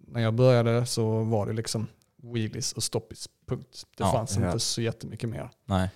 [0.06, 1.86] När jag började så var det liksom
[2.22, 3.86] wheelies och stoppies, punkt.
[3.96, 4.46] Det Ja, fanns ja.
[4.46, 5.50] inte så jättemycket mer.
[5.64, 5.90] Nej.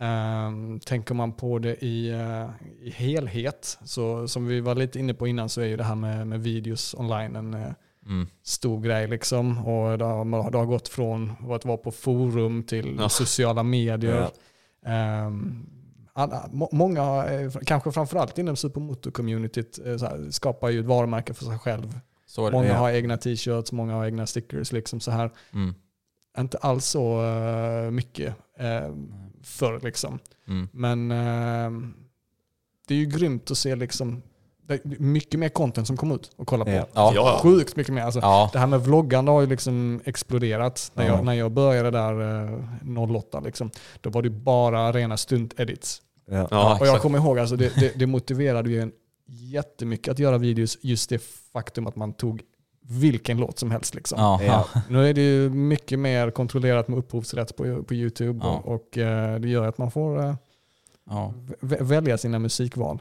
[0.00, 2.48] Um, tänker man på det i, eh,
[2.80, 5.94] i helhet, så som vi var lite inne på innan så är ju det här
[5.94, 7.72] med, med videos online en eh,
[8.06, 8.26] Mm.
[8.42, 9.08] stor grej.
[9.08, 9.66] Liksom.
[9.66, 13.08] Och det, har, det har gått från att vara på forum till Ja.
[13.08, 14.30] sociala medier.
[14.86, 15.66] Ehm,
[16.12, 21.58] alla, må, många, eh, kanske framförallt inom supermotor-communityt, eh, skapar ju ett varumärke för sig
[21.58, 21.92] själv.
[22.36, 22.50] Det.
[22.52, 22.74] Många Ja.
[22.74, 24.72] har egna t-shirts, många har egna stickers.
[24.72, 25.30] Liksom så här.
[25.52, 25.74] Mm.
[26.38, 28.96] Inte alls så eh, mycket uh,
[29.42, 29.80] förr.
[29.82, 30.18] Liksom.
[30.48, 30.68] Mm.
[30.72, 31.90] Men eh,
[32.88, 34.22] det är ju grymt att se liksom
[34.98, 36.70] mycket mer content som kommer ut att kolla på.
[36.70, 36.86] Ja.
[37.14, 37.38] Ja.
[37.42, 38.02] Sjukt mycket mer.
[38.02, 38.50] Alltså, Ja.
[38.52, 40.90] Det här med vloggande har ju liksom exploderat.
[40.94, 41.14] När, Ja.
[41.16, 42.44] jag, när jag började där
[43.02, 43.70] eh, 08, liksom,
[44.00, 46.02] då var det bara rena stunt-edits.
[46.30, 46.48] Ja.
[46.50, 48.92] Ja, och jag kommer ihåg, alltså, det, det, det motiverade ju en
[49.28, 51.22] jättemycket att göra videos, just det
[51.52, 52.42] faktum att man tog
[52.88, 53.94] vilken låt som helst.
[53.94, 54.18] Liksom.
[54.46, 54.64] Ja.
[54.88, 58.62] Nu är det ju mycket mer kontrollerat med upphovsrätt på, på YouTube Ja.
[58.64, 60.34] och, och eh, det gör att man får eh,
[61.10, 62.98] ja, vä- välja sina musikval.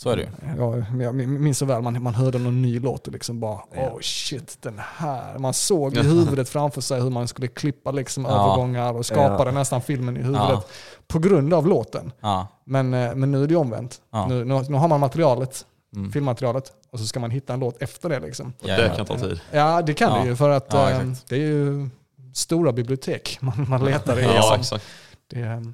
[0.00, 0.28] Så är det ju.
[0.58, 3.54] Ja, men jag minns så väl, man, man hörde någon ny låt och liksom bara
[3.76, 5.38] oh shit den här.
[5.38, 8.30] Man såg i huvudet framför sig hur man skulle klippa liksom Ja.
[8.30, 9.58] övergångar och skapade Ja.
[9.58, 10.62] nästan filmen i huvudet Ja.
[11.08, 12.12] på grund av låten.
[12.20, 12.48] Ja.
[12.64, 14.00] Men, eh, men nu är det ju omvänt.
[14.12, 14.26] Ja.
[14.26, 15.66] Nu, nu, nu har man materialet,
[15.96, 16.12] Mm.
[16.12, 18.20] filmmaterialet och så ska man hitta en låt efter det.
[18.20, 18.52] Liksom.
[18.62, 19.40] Och det kan ta tid.
[19.50, 20.22] Ja det kan Ja.
[20.22, 21.88] det ju för att Ja, eh, det är ju
[22.34, 24.22] stora bibliotek man, man letar i.
[24.22, 24.54] Ja, liksom.
[24.60, 24.84] exakt.
[25.30, 25.72] det,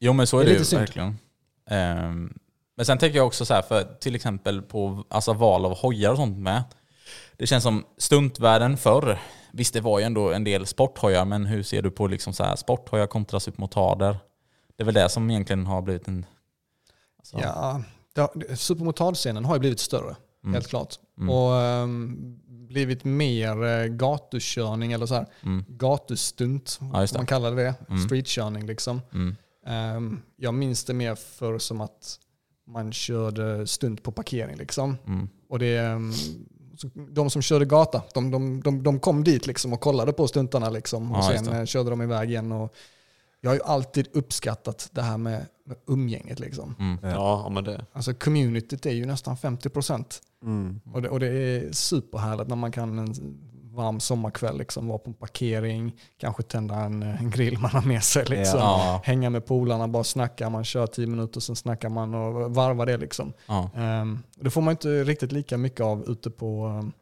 [0.00, 0.80] Jo men så är Det det, är ju lite synd.
[0.80, 1.18] verkligen.
[1.70, 2.34] Ehm,
[2.76, 6.10] men sen tänker jag också så här, för till exempel på alltså, val av hojar
[6.10, 6.62] och sånt med.
[7.36, 9.18] Det känns som stuntvärlden förr.
[9.52, 12.44] Visst det var ju ändå en del sporthojar, men hur ser du på liksom så
[12.44, 14.16] här, sporthojar kontra supermotarder?
[14.76, 16.26] Det är väl det som egentligen har blivit en...
[17.18, 17.82] Alltså, ja,
[18.34, 20.54] det supermotard-scenen har ju blivit större, Mm.
[20.54, 20.94] helt klart.
[21.18, 21.30] Mm.
[21.30, 25.64] Och ehm, blivit mer eh, gatukörning eller så här, Mm.
[25.68, 27.74] gatustunt, Ja, man kallar det.
[27.88, 28.02] Mm.
[28.02, 29.00] Streetkörning liksom.
[29.66, 32.18] Ehm, jag minns det mer för som att
[32.66, 34.96] man körde stunt på parkering liksom.
[35.06, 35.28] Mm.
[35.48, 36.00] Och det,
[36.76, 40.28] så de som körde gata, de, de, de, de kom dit liksom och kollade på
[40.28, 41.12] stuntarna liksom.
[41.12, 41.58] Och Ja, sen det.
[41.58, 42.52] eh, körde de iväg igen.
[42.52, 42.74] Och
[43.40, 46.74] jag har ju alltid uppskattat det här med, med umgänget liksom.
[46.78, 46.98] Mm.
[47.02, 47.86] Ja, men det.
[47.92, 50.04] Alltså communityt är ju nästan 50%.
[50.42, 50.80] Mm.
[50.92, 53.14] Och det, och det är superhärligt när man kan en
[53.74, 58.02] varm sommarkväll liksom vara på en parkering, kanske tända en, en grill man har med
[58.02, 58.24] sig.
[58.24, 58.60] Liksom.
[58.60, 59.00] Ja.
[59.04, 62.96] Hänga med polarna, bara snacka, man kör tio minuter, sen snackar man och varvar det.
[62.96, 63.32] Liksom.
[63.46, 66.66] Ja, Um, det får man inte riktigt lika mycket av ute på...
[66.66, 66.92] Um,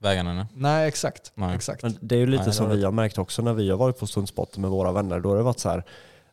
[0.00, 0.46] vägarna nu.
[0.54, 1.32] nej, exakt.
[1.34, 1.54] Nej.
[1.54, 1.82] exakt.
[1.82, 3.98] Men det är ju lite Nej, som vi har märkt också när vi har varit
[3.98, 5.20] på stundspotten med våra vänner.
[5.20, 5.84] Då har det varit så här,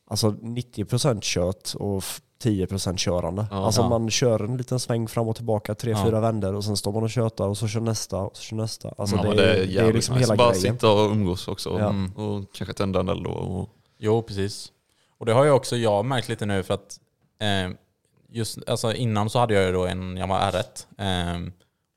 [0.08, 2.04] alltså 90% kött och
[2.44, 3.48] 10% körande.
[3.52, 3.66] Ja.
[3.66, 3.90] alltså Ja.
[3.90, 6.04] man kör en liten sväng fram och tillbaka, tre, Ja.
[6.06, 8.58] fyra vändor och sen står man och tjötar och så kör nästa och så kör
[8.58, 8.94] nästa.
[8.98, 10.26] Alltså ja, det, det är det är liksom nice.
[10.26, 10.74] hela Bara grejen.
[10.74, 11.70] sitta och umgås också.
[11.80, 11.90] Ja.
[11.90, 12.12] Mm.
[12.12, 13.32] Och kanske tända en eld då.
[13.32, 14.72] Och, Jo, precis.
[15.18, 17.00] Och det har ju också jag märkt lite nu för att
[17.42, 17.72] eh,
[18.30, 20.86] just alltså innan så hade jag ju då en Yamaha R1.
[20.98, 21.52] Eh,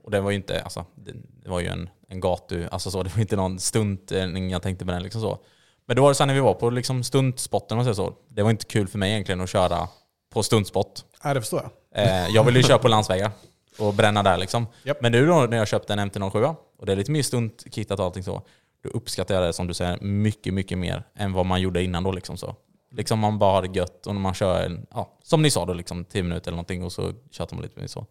[0.05, 1.13] och det var ju inte, alltså det,
[1.43, 4.85] det var ju en, en gatu, alltså så, det var inte någon stuntning jag tänkte
[4.85, 5.39] med den liksom så.
[5.87, 8.13] Men då var det så här när vi var på liksom stuntspotten, säger så.
[8.29, 9.89] Det var inte kul för mig egentligen att köra
[10.33, 11.05] på stuntspot.
[11.25, 12.05] Nej, det förstår jag.
[12.05, 13.31] Eh, jag ville ju köra på landsvägar
[13.79, 14.67] och bränna där liksom.
[14.83, 15.03] Japp.
[15.03, 18.05] Men nu då när jag köpte en MT-07 och det är lite mer stuntkittat och
[18.05, 18.43] allting så,
[18.83, 22.05] då uppskattar jag det som du säger mycket, mycket mer än vad man gjorde innan
[22.05, 22.57] då liksom så.
[22.91, 25.67] Liksom man bara har det gött och när man kör, en, ja, som ni sa
[25.67, 28.07] då, liksom 10 minuter eller någonting och så tjatar man lite mer så.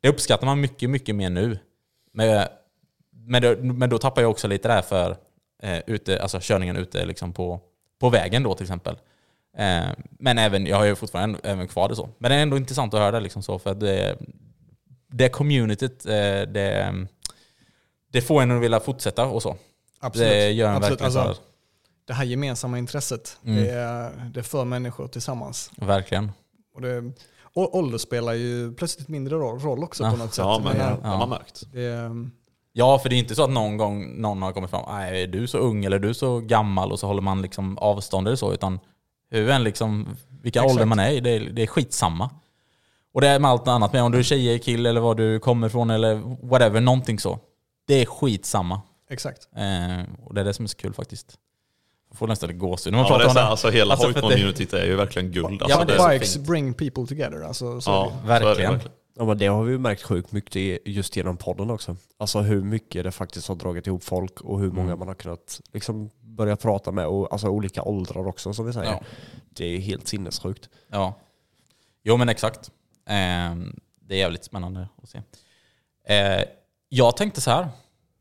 [0.00, 1.58] Det uppskattar man mycket, mycket mer nu.
[2.12, 2.46] Men,
[3.10, 5.16] men, då, men då tappar jag också lite där för
[5.62, 7.60] eh, ute, alltså körningen ute liksom på,
[8.00, 8.96] på vägen då till exempel.
[9.56, 9.84] Eh,
[10.18, 12.08] men även, jag har ju fortfarande även kvar det så.
[12.18, 14.18] Men det är ändå intressant att höra det liksom så för att det,
[15.12, 16.94] det communityt, eh, det,
[18.12, 19.56] det får en att vilja fortsätta och så.
[20.00, 20.28] Absolut.
[20.28, 20.90] Det gör en Absolut.
[21.00, 21.28] verkligen så här.
[21.28, 21.42] Alltså,
[22.06, 23.64] det här gemensamma intresset, Mm.
[23.64, 25.70] det, det för människor tillsammans.
[25.76, 26.32] Verkligen.
[26.74, 27.12] Och det,
[27.54, 30.10] ålder spelar ju plötsligt mindre roll, roll också Ja.
[30.10, 30.44] på något sätt.
[30.44, 31.62] ja, men Men, det eh, har man märkt.
[31.72, 32.10] det,
[32.76, 35.26] Ja, för det är inte så att någon gång någon har kommit fram, nej är
[35.26, 38.36] du så ung eller är du så gammal och så håller man liksom avstånd eller
[38.36, 38.80] så, utan
[39.34, 40.70] än liksom, vilka Exakt.
[40.72, 42.30] ålder man är i, det, är- det är skitsamma.
[43.14, 45.38] Och det är med allt annat med, om du är tjej, kille eller var du
[45.40, 46.14] kommer ifrån eller
[46.48, 47.38] whatever, någonting så.
[47.86, 48.80] Det är skitsamma.
[49.10, 49.48] exakt.
[49.56, 51.38] Eh, och det är det som är så kul faktiskt.
[52.10, 53.46] Jag får nästan gåshud när man Ja, det pratar är om så, det.
[53.50, 55.62] alltså, hela Alltså, att det- är ju verkligen guld.
[55.62, 57.42] Alltså, Ja, men det är så Bikes bring people together.
[57.42, 58.28] Alltså, så ja, det.
[58.28, 58.80] Verkligen.
[58.80, 61.70] så det Ja, men det har vi ju märkt sjukt mycket i- just genom podden
[61.70, 61.96] också.
[62.18, 64.98] Alltså hur mycket det faktiskt har dragit ihop folk och hur många Mm.
[64.98, 67.06] man har kunnat liksom börja prata med.
[67.06, 68.90] Och, alltså olika åldrar också som vi säger.
[68.90, 69.00] Ja.
[69.48, 70.68] Det är helt sinnessjukt.
[70.88, 71.14] Ja.
[72.02, 72.70] Jo men exakt.
[73.08, 73.56] Eh,
[74.00, 75.22] det är jävligt spännande att se.
[76.14, 76.44] Eh,
[76.88, 77.68] jag tänkte så här.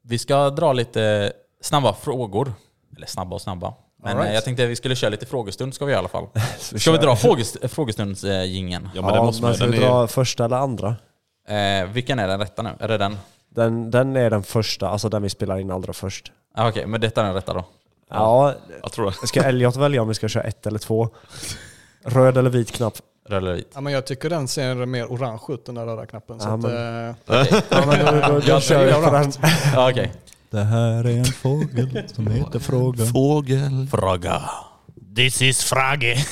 [0.02, 2.54] Vi ska dra lite snabba frågor.
[2.96, 3.74] Eller snabba och snabba.
[4.04, 4.30] Men right.
[4.30, 6.28] eh, jag tänkte att vi skulle köra lite frågestund ska vi i alla fall.
[6.60, 8.90] Ska vi dra frågest frågestundsjingeln?
[8.96, 10.96] Ja, men det måste men man ska vi är, dra första eller andra?
[11.48, 12.70] Eh, vilken är den rätta nu?
[12.80, 13.18] Är det den?
[13.50, 16.32] Den, den är den första, alltså den vi spelar in allra först.
[16.56, 17.66] Ah, Okej, men detta är den rätta då?
[18.14, 19.28] Ja, Jag tror det.
[19.28, 21.10] ska Elliot välja om vi ska köra ett eller två?
[22.06, 22.94] Röd eller vit knapp?
[23.30, 23.72] Röd eller vit?
[23.74, 26.40] Ja, men jag tycker den ser mer orange ut, den där röda knappen.
[26.40, 27.16] Så Ja, att, men- eh,
[27.70, 29.32] Ja, men då, då, då Jag kör vi på den.
[29.74, 30.12] Ja, okej.
[30.50, 33.06] Det här är en fågel som heter Fråga.
[33.06, 33.88] Fågel.
[33.92, 34.42] Fråga.
[35.16, 36.18] This is Frage.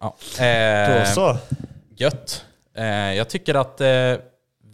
[0.00, 0.16] Ja.
[0.38, 1.36] Då Eh, så.
[1.96, 2.44] Gött.
[2.76, 3.86] Eh, jag tycker att eh,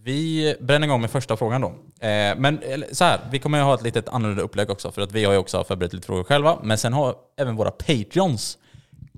[0.05, 1.73] Vi bränner igång med första frågan då.
[2.05, 5.03] Eh, men eller, så här, vi kommer ju ha ett litet annorlunda upplägg också, för
[5.03, 6.59] att vi har ju också förberett lite frågor själva.
[6.63, 8.59] Men sen har även våra Patreons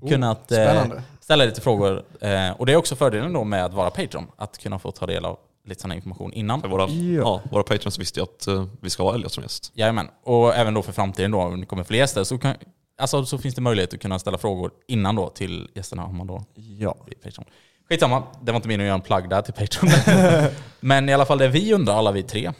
[0.08, 0.84] kunnat eh,
[1.20, 2.04] ställa lite frågor.
[2.20, 5.06] Eh, och det är också fördelen då med att vara Patreon, att kunna få ta
[5.06, 5.38] del av
[5.68, 6.60] lite sån här information innan.
[6.60, 7.40] För våra, ja.
[7.50, 9.72] våra patrons visste ju att eh, vi ska ha Elliot som gäst.
[9.74, 10.08] Jajamän.
[10.24, 12.54] Och även då för framtiden då, om det kommer fler gäster, så, kan,
[13.00, 16.26] alltså, så finns det möjlighet att kunna ställa frågor innan då till gästerna om man
[16.26, 16.96] då Ja.
[17.06, 17.44] blir Patreon.
[17.88, 20.50] Skitsamma, det var inte meningen att göra en plugg där till Patreon.
[20.80, 22.52] Men i alla fall det vi undrar, alla vi tre,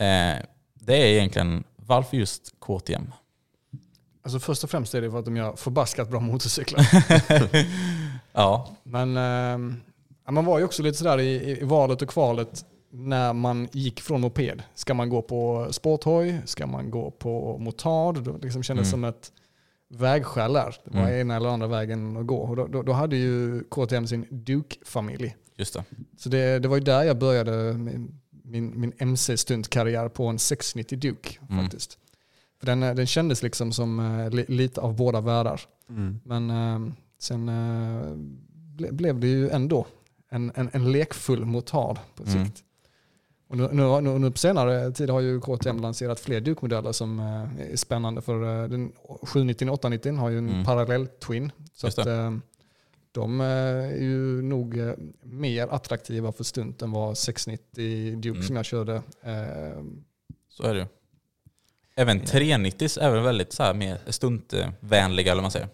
[0.00, 0.44] eh,
[0.74, 3.12] det är egentligen varför just KTM?
[4.22, 6.86] Alltså först och främst är det för att de gör förbaskat bra motorcyklar.
[8.32, 9.74] Ja, Men eh,
[10.32, 14.20] man var ju också lite sådär i, i valet och kvalet när man gick från
[14.20, 14.62] moped.
[14.74, 16.40] Ska man gå på sporthoj?
[16.44, 18.22] Ska man gå på motard?
[18.24, 18.90] Det liksom kändes Mm.
[18.90, 19.32] som ett
[19.88, 20.76] vägskäl där.
[20.84, 21.20] Det var Mm.
[21.20, 22.36] ena eller andra vägen att gå.
[22.38, 25.36] Och då, då, då hade ju KTM sin Duke-familj.
[25.56, 25.84] just det.
[26.18, 27.74] Så det, det var ju där jag började
[28.50, 31.62] min, min, MC-stuntkarriär på en 690 Duke Mm.
[31.62, 31.98] faktiskt.
[32.58, 35.60] För den, eh, den kändes liksom som li, lite av båda världar.
[36.24, 38.02] Men eh, sen eh,
[38.76, 39.86] ble, blev det ju ändå
[40.30, 42.44] en, en, en lekfull motard på Mm.
[42.46, 42.64] sikt.
[43.48, 47.20] Och nu, nu, nu, nu på senare tid har ju KTM lanserat fler Duke-modeller som
[47.20, 48.22] är spännande.
[48.22, 50.64] För den 790 och 890 har ju en Mm.
[50.64, 51.52] parallell twin.
[51.74, 51.94] Så att,
[53.12, 54.92] de eh, är ju nog eh,
[55.22, 58.42] mer attraktiva för stunt än vad 690 Duke Mm.
[58.42, 58.94] som jag körde.
[59.22, 59.82] Eh,
[60.48, 60.86] Så är det ju.
[61.96, 65.68] Även 390 är väl väldigt så här mer stuntvänliga, eller man säger.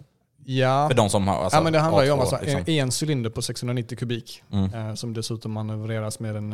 [0.44, 2.60] ja, För de som har alltså, ja, men det handlar ju om A2, alltså, liksom.
[2.66, 4.42] en, en cylinder på 690 kubik.
[4.52, 4.96] Mm.
[4.96, 6.52] Som dessutom manövreras med en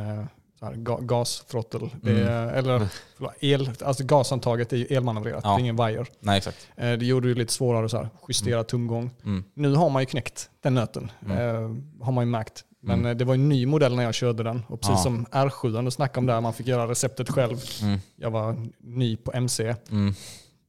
[0.63, 1.91] här, ga gasfrottel.
[2.03, 2.19] Mm.
[2.49, 5.51] eller förlåt, el, alltså gasantaget är ju elmanövrerat, Ja.
[5.51, 6.05] det är ingen wire.
[6.21, 6.69] Nej, exakt.
[6.77, 9.11] Eh, det gjorde det lite svårare att justera tomgång.
[9.25, 9.45] Mm.
[9.55, 11.11] Nu har man ju knäckt den nöten.
[11.27, 11.39] Mm.
[11.39, 12.65] Eh, har man ju märkt.
[12.85, 13.11] Men Mm.
[13.11, 14.63] eh, det var en ny modell när jag körde den.
[14.69, 15.03] Och precis Ja.
[15.03, 17.57] som R7, du snackade om där, man fick göra receptet själv.
[17.83, 17.99] Mm.
[18.17, 19.75] Jag var ny på MC.
[19.91, 20.15] Mm.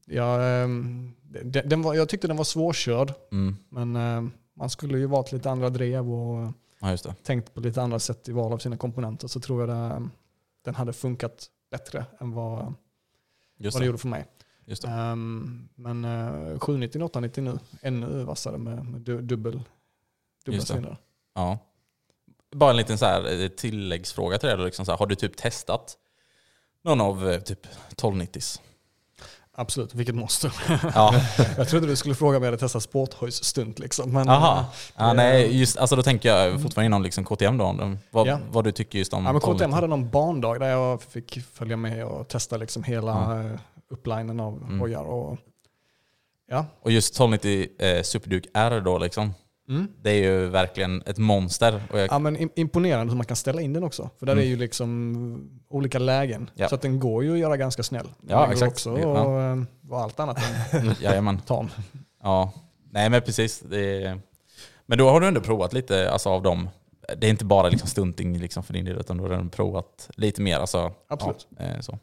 [0.06, 1.14] Jag, ehm,
[1.44, 3.14] den, den var, jag tyckte den var svårkörd.
[3.32, 3.58] Mm.
[3.70, 4.24] Men eh,
[4.58, 6.52] man skulle ju valt lite andra drev och
[6.84, 7.16] Ja, just det.
[7.24, 10.10] tänkt på lite andra sätt i val av sina komponenter så tror jag det,
[10.62, 12.74] den hade funkat bättre än vad,
[13.58, 14.26] Just vad det gjorde för mig.
[14.66, 14.84] Just.
[14.84, 19.62] Ehm, men uh, 790 och 890 nu, ännu vassare med, med du, dubbel,
[20.46, 20.98] dubbla cylindrar.
[21.34, 21.58] Ja.
[22.52, 24.58] Bara en liten så här eh, tilläggsfråga till det.
[24.58, 25.98] Liksom så här, har du typ testat
[26.82, 28.62] någon av eh, typ 1290s?
[29.56, 30.52] Absolut, vilket måste.
[30.96, 31.14] Ja.
[31.58, 34.12] jag trodde du skulle fråga om jag hade testat sporthojsstunt liksom.
[34.12, 34.66] Men, Aha.
[34.98, 37.98] Ja, det- nej, just, alltså då tänker jag fortfarande inom liksom KTM då.
[38.12, 38.40] Vad, Ja.
[38.52, 39.76] vad du tycker just om Ja, men KTM 1290.
[39.76, 43.44] hade någon bandag där jag fick följa med och testa liksom hela Ja.
[43.44, 43.58] ja.
[43.90, 44.80] upplinen av Mm.
[44.80, 45.04] hojar.
[45.04, 45.38] Och,
[46.50, 46.66] ja.
[46.82, 49.34] Och just 1290 eh, Superduke R då liksom.
[49.70, 49.88] Mm.
[50.02, 51.82] Det är ju verkligen ett monster.
[51.92, 54.10] Och jag, Ja, men im- imponerande hur man kan ställa in den också.
[54.20, 54.44] För där Mm.
[54.44, 56.50] är ju liksom olika lägen.
[56.54, 56.70] Ja.
[56.70, 58.08] Så att den går ju att göra ganska snäll.
[58.20, 58.72] Men Ja, den exakt.
[58.72, 59.06] också Ja.
[59.24, 60.38] och eh, vara allt annat
[60.72, 61.40] än Jajamän.
[61.40, 61.70] tam.
[62.24, 62.52] Ja,
[62.92, 63.60] nej men precis.
[63.60, 64.20] Det är...
[64.86, 66.70] Men då har du ändå provat lite alltså, av dem.
[67.18, 70.10] Det är inte bara liksom stunting liksom, för din del, utan du har ändå provat
[70.16, 70.58] lite mer.
[70.60, 71.48] Alltså, Absolut.
[71.58, 72.00] Ja, eh, så.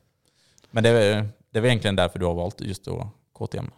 [0.70, 3.08] Men det är, det är väl egentligen därför du har valt just då
[3.38, 3.70] KTM.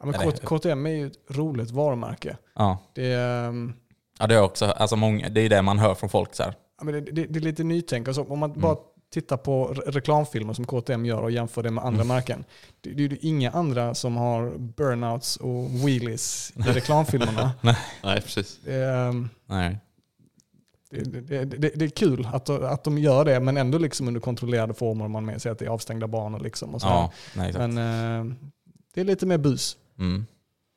[0.00, 2.36] Ja, men Eller- KTM är ju ett roligt varumärke.
[2.54, 3.72] Ja, Det är, ehm,
[4.18, 6.54] ja det är också, alltså många, det är det man hör från folk så här.
[6.78, 8.08] ja, men det, det, det är lite nytänk.
[8.08, 8.76] Alltså, om man bara
[9.12, 12.44] tittar på re- reklamfilmer som KTM gör och jämför det med andra märken.
[12.80, 17.52] Det, det är ju inga andra som har burnouts och wheelies i reklamfilmerna.
[18.02, 18.58] Nej, precis.
[18.64, 19.78] Det är, ehm, Nej.
[20.90, 24.20] det, det, det, det är kul att, att de gör det, men ändå liksom under
[24.20, 25.08] kontrollerade former.
[25.08, 26.40] Man med sig att det är avstängda banor.
[26.40, 26.86] Liksom och så.
[26.86, 27.74] Ja, nej, exakt.
[27.74, 27.78] men
[28.30, 28.34] eh,
[28.94, 29.76] det är lite mer bus.
[29.98, 30.26] Mm.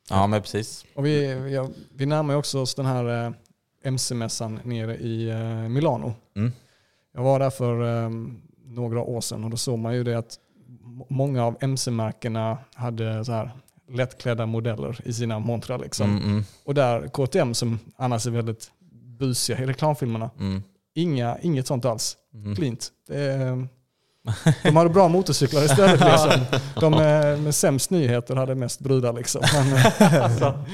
[0.10, 0.86] Ja, men precis.
[0.96, 3.34] Och vi, ja, vi närmar också oss den här eh,
[3.84, 6.14] MC-mässan nere i eh, Milano.
[6.36, 6.52] Mm.
[7.14, 8.10] Jag var där för eh,
[8.66, 10.38] några år sedan och då såg man ju det att
[11.10, 13.52] många av MC-märkena hade så här
[13.90, 15.80] lättklädda modeller i sina montrar.
[15.80, 16.10] Liksom.
[16.10, 18.72] Mm, mm, Och där KTM som annars är väldigt
[19.20, 20.64] busiga i reklamfilmerna, mm,
[20.96, 22.18] inga, inget sånt alls.
[22.34, 22.56] mm.
[22.56, 22.90] Cleant.
[23.08, 23.68] Det är,
[24.64, 26.00] de hade bra motorcyklar istället.
[26.12, 26.60] Liksom.
[26.76, 29.14] De med, med sämst nyheter hade mest brudar.
[29.14, 29.42] Liksom.
[29.54, 30.66] Men, eh, alltså,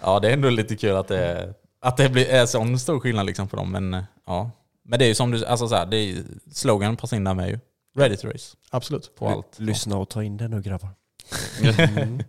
[0.00, 3.26] Ja, det är ändå lite kul att det, att det blir är sån stor skillnad
[3.26, 3.72] liksom på dem.
[3.72, 4.50] Men, eh, ja.
[4.84, 7.34] men det är ju som du alltså så här, det är, slogan passar in där
[7.34, 7.58] med ju.
[7.98, 9.16] Ready to race absolut.
[9.18, 9.58] på allt.
[9.58, 10.90] Lyssna och ta in det nu grabbar.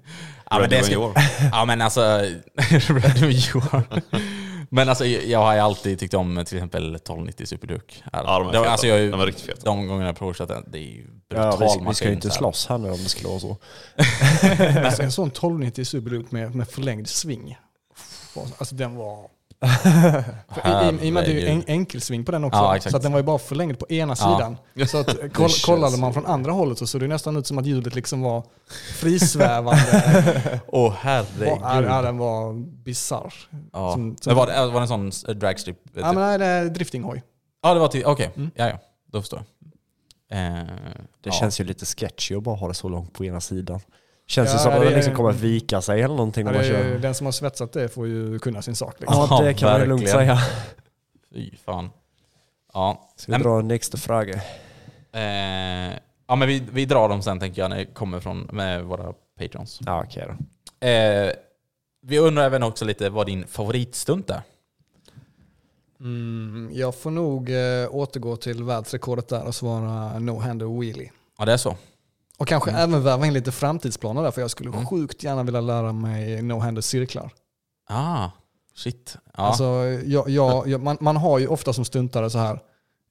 [0.54, 1.14] Ja, men, det ska,
[1.52, 2.02] ja men alltså,
[2.70, 4.02] ready when you are.
[4.74, 7.96] Men alltså jag har ju alltid tyckt om till exempel 1290 Superduke.
[8.14, 8.70] Ja, de feta.
[8.70, 9.62] alltså, jag, De är riktigt feta.
[9.64, 12.30] De gångerna jag provkört den, det är ju brutal Ja, vi, vi ska ju inte
[12.30, 13.58] slåss här nu om det skulle vara så.
[14.86, 17.58] Alltså, en sån 1290 Superduke med, med förlängd sving.
[18.58, 19.28] Alltså den var...
[19.62, 22.60] I, och med att det är en, enkelsving på den också.
[22.60, 24.38] Ja, så att den var ju bara förlängd på ena Ja.
[24.38, 24.58] sidan.
[24.88, 27.66] Så att koll, kollade man från andra hållet så såg det nästan ut som att
[27.66, 28.44] hjulet liksom var
[28.94, 30.62] frisvävande.
[30.68, 31.90] Åh ja, herregud.
[31.90, 33.34] ja, den var bisarr.
[33.74, 33.94] Ja.
[33.94, 35.78] Som- som- var det, var det en sån eh, dragstrip?
[35.84, 36.04] Ja, typ?
[36.04, 37.24] men nej, det är driftinghoj.
[37.64, 38.06] Ja, det var till...
[38.06, 38.52] Okej, Mm.
[38.56, 38.78] ja, ja.
[39.12, 39.48] Då förstår jag.
[40.40, 40.64] Eh,
[41.24, 41.32] Det ja.
[41.32, 43.80] känns ju lite sketchy att bara ha det så långt på ena sidan.
[44.32, 46.52] Känns Ja, ju som att det den liksom kommer att vika sig eller någonting Ja,
[46.52, 47.00] när man det kör.
[47.00, 48.96] den som har svetsat det får ju kunna sin sak.
[49.00, 49.28] Liksom.
[49.30, 50.38] Ja, det kan man lugnt säga.
[51.34, 51.90] Fy fan.
[52.74, 53.10] Ja.
[53.16, 54.34] Ska vi dra nästa fråga?
[55.12, 55.94] Eh,
[56.28, 59.14] ja, men vi, vi drar dem sen tänker jag när det kommer från med våra
[59.40, 59.80] patrons.
[59.86, 60.88] Ja, okej då.
[60.88, 61.32] Eh,
[62.02, 64.42] vi undrar även också lite vad din favoritstunt är.
[66.00, 71.12] Mm, jag får nog eh, återgå till världsrekordet där och svara no-hander wheelie.
[71.38, 71.76] Ja, det är så.
[72.42, 74.86] Och kanske även väva in lite framtidsplaner där, för jag skulle Mm.
[74.86, 77.32] sjukt gärna vilja lära mig no-hander cirklar.
[77.90, 78.30] Ah,
[78.76, 79.18] shit.
[79.26, 79.44] Ja.
[79.44, 79.64] Alltså,
[80.06, 82.60] jag, jag, jag, man, man har ju ofta som stuntare så här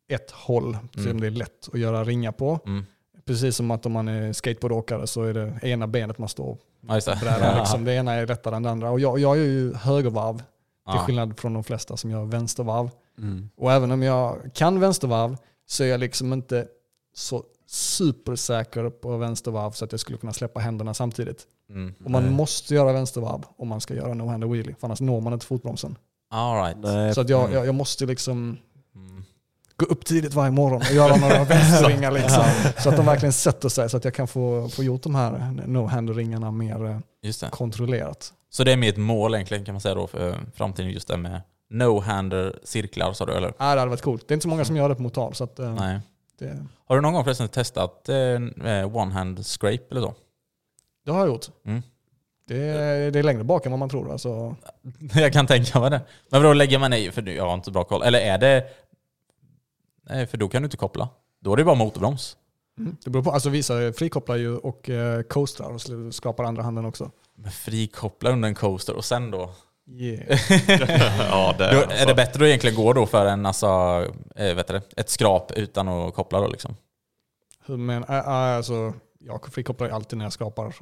[0.09, 1.20] ett håll som Mm.
[1.20, 2.59] det är lätt att göra ringa på.
[2.66, 2.86] Mm.
[3.27, 6.59] Precis som att om man är skateboardåkare så är det ena benet man står
[6.89, 7.59] Ja, på brädan.
[7.59, 7.85] Liksom.
[7.85, 8.90] Det ena är lättare än det andra.
[8.90, 10.44] Och jag, jag är ju högervarv, till
[10.86, 10.98] Ja.
[10.98, 12.90] skillnad från de flesta som gör vänstervarv.
[13.19, 13.51] Mm.
[13.57, 15.36] Och även om jag kan vänstervarv
[15.66, 16.66] så är jag liksom inte
[17.15, 21.47] så supersäker på vänstervarv så att jag skulle kunna släppa händerna samtidigt.
[21.71, 21.95] Mm.
[22.05, 25.33] Och man måste göra wänstervarv om man ska göra no-hander wheelie, för annars når man
[25.33, 25.99] inte fotbromsen.
[26.31, 26.77] All right.
[26.79, 27.53] Nej, Så att jag, Mm.
[27.55, 28.57] jag, jag måste liksom
[28.95, 29.25] Mm.
[29.77, 32.45] gå upp tidigt varje morgon och göra några vänsterringar liksom.
[32.79, 35.31] Så att de verkligen sätter sig så att jag kan få, få gjort de här
[35.67, 37.49] no-hander-ringarna mer eh, Just det.
[37.51, 38.33] kontrollerat.
[38.51, 41.41] Så det är mitt mål egentligen kan man säga då för framtiden just det med
[41.73, 43.53] no-hander cirklar sa du eller?
[43.59, 44.29] Ja, det hade varit coolt.
[44.29, 45.35] Det är inte så många som gör det på motal.
[45.35, 46.01] Så att, eh, Nej.
[46.41, 50.15] Det, Har du någon gång förresten testat eh, eh, one-hand scrape eller så?
[51.05, 51.47] det har jag gjort.
[51.65, 51.83] Mm.
[52.47, 54.12] Det, är, det är längre bak än vad man tror.
[54.12, 54.57] Alltså,
[55.15, 56.01] Jag kan tänka mig det.
[56.31, 57.11] Men vadå lägger man i?
[57.11, 58.03] För jag har inte bra koll.
[58.03, 58.67] Eller är det...
[60.03, 61.09] Nej, för då kan du inte koppla.
[61.41, 62.37] Då är det bara motorbroms.
[62.79, 63.31] mm, det beror på.
[63.31, 67.11] Alltså vissa frikopplar ju och eh, coastrar och skapar andra handen också.
[67.35, 69.51] Men frikoppla under en coaster och sen då?
[69.93, 70.39] Yeah.
[71.31, 73.67] ja, det då är, är det bättre att egentligen gå då för en, alltså,
[74.37, 76.77] eh, vet du, det, ett skrap utan att koppla då liksom?
[77.67, 80.75] Hur men, äh, äh, alltså, jag frikopplar ju alltid när jag skrapar.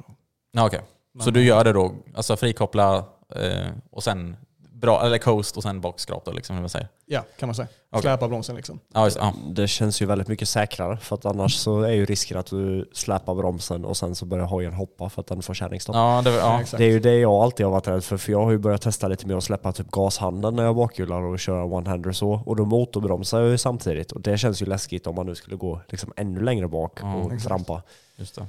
[0.51, 0.81] Ja, okej.
[1.19, 2.97] Så Men- du gör det då, alltså frikoppla
[3.35, 4.37] eh, och sen
[4.81, 6.87] bra, eller coast och sen bakskrap då liksom, hur man säger?
[7.05, 7.67] Ja, kan man säga.
[7.91, 8.01] Okej.
[8.01, 8.79] Släpa bromsen liksom.
[8.93, 9.33] Ja, just, ja.
[9.51, 12.89] Det känns ju väldigt mycket säkrare för att annars så är ju risken att du
[12.93, 15.95] släpar bromsen och sen så börjar hojen hoppa för att den får kärringstopp.
[15.95, 16.63] Ja, det, Ja.
[16.77, 18.81] Det är ju det jag alltid har varit rädd för, för jag har ju börjat
[18.81, 22.41] testa lite mer att släppa typ gashanden när jag bakhjular och köra one-hander så.
[22.45, 25.55] Och då motorbromsar jag ju samtidigt och det känns ju läskigt om man nu skulle
[25.55, 27.47] gå liksom ännu längre bak Ja, och exakt.
[27.47, 27.81] trampa.
[28.15, 28.47] just det.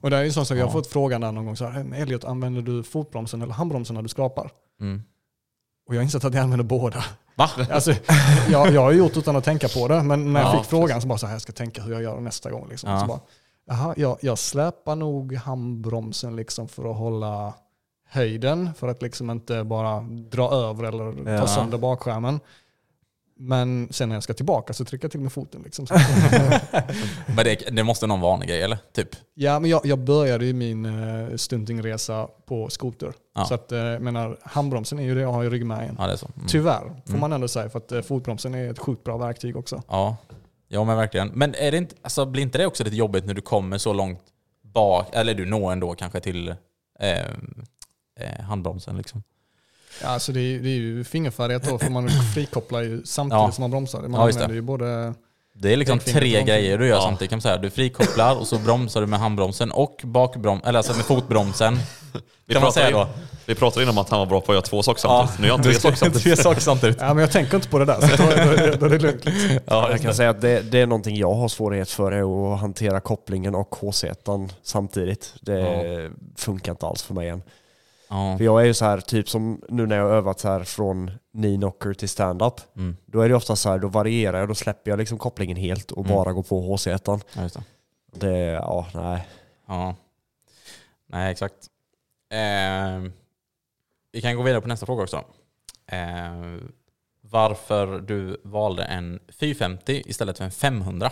[0.00, 0.72] Och det är ju sånt som jag har Ja.
[0.72, 1.56] fått frågan där någon gång.
[1.56, 4.50] Så här, "Men Elliot, använder du fotbromsen eller handbromsen när du skrapar?
[4.80, 5.02] Mm.
[5.88, 7.04] Och jag har insett att jag använder båda.
[7.36, 7.50] Va?
[7.70, 7.92] Alltså,
[8.50, 11.00] jag, jag har gjort utan att tänka på det, men när jag Ja, fick frågan
[11.00, 12.68] så bara så här, jag ska tänka hur jag gör nästa gång.
[12.68, 12.90] Liksom.
[12.90, 13.00] Ja.
[13.00, 13.20] Så bara,
[13.66, 17.54] Jaha, jag, jag släpar nog handbromsen liksom för att hålla
[18.08, 20.00] höjden, för att liksom inte bara
[20.30, 21.46] dra över eller ta Ja.
[21.46, 22.40] sönder bakskärmen.
[23.36, 25.62] Men sen när jag ska tillbaka så trycker jag till med foten.
[25.62, 25.86] Liksom.
[27.26, 28.78] Men det, det måste någon vanlig grej eller?
[28.92, 29.08] Typ?
[29.34, 33.12] ja, men jag, jag började ju min uh, stuntingresa på skoter.
[33.34, 33.44] Ja.
[33.44, 35.96] Så att, uh, menar, handbromsen är ju det jag har i ryggmärgen.
[35.98, 36.28] Ja, det är så.
[36.36, 36.48] Mm.
[36.48, 37.20] Tyvärr, får Mm.
[37.20, 39.82] man ändå säga, för att uh, fotbromsen är ett sjukt bra verktyg också.
[39.88, 40.16] Ja.
[40.68, 41.28] ja, men verkligen.
[41.28, 43.92] Men är det inte, alltså, blir inte det också lite jobbigt när du kommer så
[43.92, 44.20] långt
[44.62, 46.48] bak, eller du når ändå kanske till
[47.00, 47.18] eh,
[48.20, 49.22] eh, handbromsen liksom?
[50.02, 53.52] Ja, alltså det, är, det är ju fingerfärdighet då, för man frikopplar ju samtidigt Ja.
[53.52, 54.00] som man bromsar.
[54.02, 54.44] Man Ja, just det.
[54.44, 55.14] använder ju både...
[55.56, 57.02] Det är liksom tre grejer du gör Ja.
[57.02, 57.56] samtidigt kan man säga.
[57.56, 61.78] Du frikopplar och så bromsar du med handbromsen och bakbrom, eller alltså med fotbromsen.
[62.46, 63.18] vi, kan man säga pratade, då.
[63.46, 65.40] vi pratade innan om att han var bra på att göra två saker samtidigt.
[65.40, 66.22] Nu gör han tre saker samtidigt.
[66.22, 66.96] tre saker samtidigt.
[67.00, 69.24] Ja, men jag tänker inte på det där, så då, då, då är det lugnt.
[69.66, 72.60] Ja, Jag kan säga att det, det är någonting jag har svårighet för, är att
[72.60, 74.04] hantera kopplingen och HZ
[74.62, 75.34] samtidigt.
[75.40, 77.42] Det funkar inte alls för mig än.
[78.14, 78.36] Ja.
[78.38, 80.64] För jag är ju så här, typ som nu när jag har övat så här
[80.64, 82.54] från knee knocker till stand-up.
[82.76, 82.96] Mm.
[83.06, 85.90] Då är det ofta så här, då varierar jag, då släpper jag liksom kopplingen helt
[85.92, 86.16] och Mm.
[86.16, 86.86] bara går på HZ.
[86.86, 87.62] ja, just det.
[88.26, 89.28] Det, ja, nej.
[89.66, 89.94] Ja.
[91.06, 91.54] Nej, exakt.
[92.32, 93.10] Eh,
[94.12, 95.24] vi kan gå vidare på nästa fråga också.
[95.86, 96.56] Eh,
[97.20, 101.10] varför du valde en 450 istället för en 500?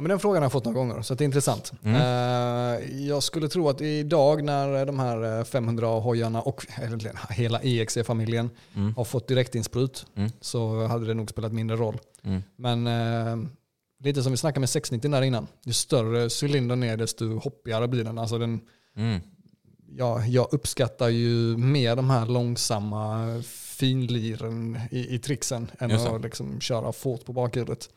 [0.00, 1.72] Ja, men den frågan har jag fått några gånger, så det är intressant.
[1.84, 1.96] Mm.
[1.96, 8.50] Eh, jag skulle tro att idag när de här eh, 500-hojarna och egentligen hela EXE-familjen
[8.76, 8.94] Mm.
[8.96, 10.30] har fått direktinsprut Mm.
[10.40, 11.98] så hade det nog spelat mindre roll.
[12.22, 12.42] Mm.
[12.56, 13.48] Men eh,
[14.04, 15.46] lite som vi snackade med 690 där innan.
[15.64, 18.18] Ju större cylindern är desto hoppigare blir den.
[18.18, 18.60] Alltså den
[18.96, 19.20] Mm.
[19.96, 26.60] ja, jag uppskattar ju mer de här långsamma finliren i, i tricksen än att liksom
[26.60, 27.88] köra fort på bakhjulet.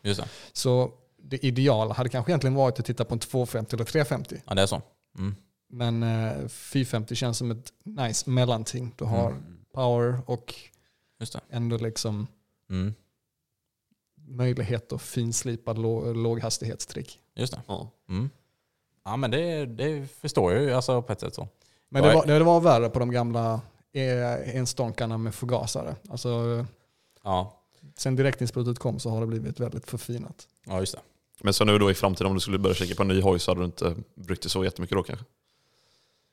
[0.54, 0.92] Så
[1.26, 4.42] det ideala hade kanske egentligen varit att titta på en 250 eller 350.
[4.46, 4.82] Ja, det är så.
[5.18, 5.36] Mm.
[5.70, 8.94] Men eh, 450 känns som ett nice mellanting.
[8.98, 9.44] Du har Mm.
[9.74, 10.56] power och
[11.20, 11.40] Just det.
[11.50, 12.28] ändå liksom
[12.70, 12.94] Mm.
[14.16, 17.20] möjlighet att finslipa lå- låghastighetstrick.
[17.36, 17.62] Just det.
[17.68, 17.90] Ja.
[18.10, 18.30] Mm.
[19.06, 21.48] Ja men det, det förstår jag ju alltså, på ett sätt så.
[21.90, 23.62] Men det var, det var värre på de gamla
[23.94, 25.96] eh, enstånkarna med förgasare.
[26.10, 26.66] Alltså,
[27.24, 27.60] Ja,
[27.96, 30.48] sen direktinsprutet kom så har det blivit väldigt förfinat.
[30.66, 31.00] ja just det.
[31.44, 33.40] Men så nu då i framtiden om du skulle börja kika på en ny hoj
[33.40, 35.26] så hade du inte brytt dig så jättemycket då kanske?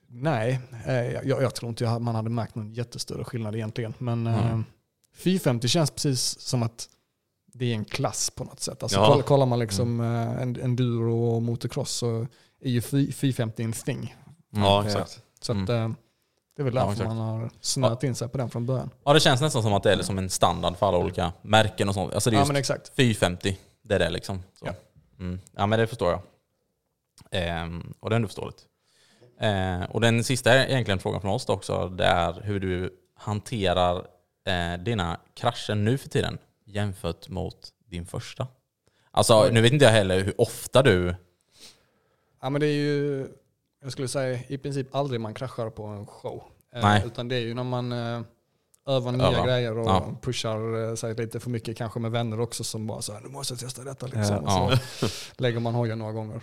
[0.08, 3.94] Nej, eh, jag, jag tror inte jag, man hade märkt någon jättestörre skillnad egentligen.
[3.98, 4.64] Men eh, Mm.
[5.16, 6.88] 450 känns precis som att
[7.52, 8.82] det är en klass på något sätt.
[8.82, 9.06] Alltså, Ja.
[9.12, 12.26] koll- Kollar man liksom eh, en, enduro och motocross så
[12.60, 12.80] är ju
[13.12, 13.72] 450 en.
[13.88, 14.08] Mm.
[14.50, 15.20] Ja, exakt.
[15.40, 15.90] Så att, Mm.
[15.90, 15.96] eh,
[16.56, 17.08] det är väl Ja, därför exakt.
[17.08, 18.90] man har snöat in sig på den från början.
[19.04, 21.88] Ja det känns nästan som att det är liksom en standard för alla olika märken
[21.88, 22.14] och sånt.
[22.14, 22.92] Alltså det är Ja just men exakt.
[22.96, 24.42] 450, det är det liksom.
[24.58, 24.66] Så.
[24.66, 24.72] Ja.
[25.20, 25.40] Mm.
[25.56, 26.22] ja men det förstår jag.
[27.30, 28.66] Ehm, och det är ändå förståeligt.
[29.40, 34.06] Ehm, och den sista egentligen frågan från oss då också, det är hur du hanterar
[34.46, 38.46] eh, dina krascher nu för tiden jämfört mot din första.
[39.10, 41.14] Alltså nu vet inte jag heller hur ofta du...
[42.42, 43.28] Ja men det är ju,
[43.82, 46.42] jag skulle säga i princip aldrig man kraschar på en show.
[46.74, 47.02] Eh, Nej.
[47.06, 48.22] Utan det är ju när man eh,
[48.90, 49.46] övar nya Övar.
[49.46, 50.06] grejer och Ja.
[50.22, 53.28] pushar eh, sig lite för mycket, kanske med vänner också som bara så här, nu
[53.28, 54.42] måste jag testa detta liksom.
[54.46, 54.72] Ja.
[54.72, 55.06] Och så
[55.42, 56.40] lägger man hojen några gånger.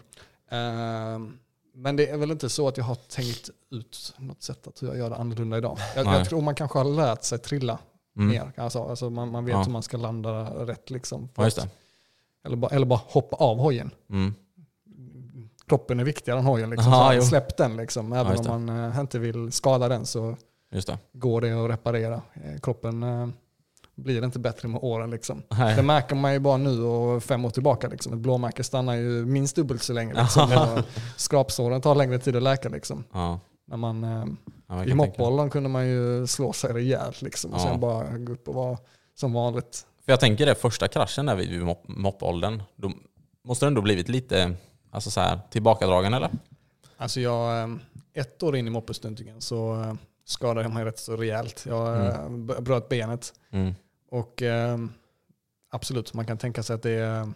[0.52, 1.38] Ehm,
[1.74, 4.98] men det är väl inte så att jag har tänkt ut något sätt att jag
[4.98, 5.78] gör det annorlunda idag.
[5.96, 7.80] Jag, jag tror man kanske har lärt sig trilla
[8.18, 8.30] Mm.
[8.30, 8.52] mer.
[8.58, 9.64] Alltså, alltså man, man vet Ja.
[9.64, 11.30] hur man ska landa rätt liksom.
[11.36, 11.70] Ja, det.
[12.46, 14.34] Eller, bara, eller bara hoppa av hojen Mm.
[15.68, 16.70] kroppen är viktigare än hojen.
[16.70, 16.94] Liksom.
[16.94, 18.14] Aha, släpp den liksom.
[18.14, 20.38] Även just om man eh, inte vill skada den så
[20.72, 20.98] Just det.
[21.14, 22.22] går det att reparera.
[22.34, 23.28] Eh, kroppen eh,
[23.96, 25.10] blir inte bättre med åren.
[25.12, 25.44] Liksom.
[25.50, 25.76] Nej.
[25.76, 27.88] Det märker man ju bara nu och fem år tillbaka.
[27.88, 28.14] Liksom.
[28.14, 30.14] Ett blåmärke stannar ju minst dubbelt så länge.
[30.22, 30.82] Liksom.
[31.18, 32.70] skrapsåren tar längre tid att läka.
[32.70, 33.04] Liksom.
[33.14, 33.40] Ja.
[33.68, 34.26] När man, eh,
[34.70, 37.64] Ja, I moppbollen kunde man ju slå sig rejält liksom, och Ja.
[37.64, 38.78] sen bara gå upp och vara
[39.16, 39.86] som vanligt.
[40.06, 42.92] För jag tänker det, första kraschen där vid vid mopp- moppåldern, då
[43.46, 44.54] måste det ändå blivit lite
[44.92, 46.30] alltså så här, tillbakadragen eller?
[46.98, 47.70] Alltså jag,
[48.14, 51.66] ett år in i moppestuntingen så skadade jag mig rätt så rejält.
[51.70, 53.34] Jag eh, b- bröt benet.
[53.52, 53.74] Mm.
[54.12, 54.78] Och eh,
[55.72, 57.28] absolut, man kan tänka sig att det eh,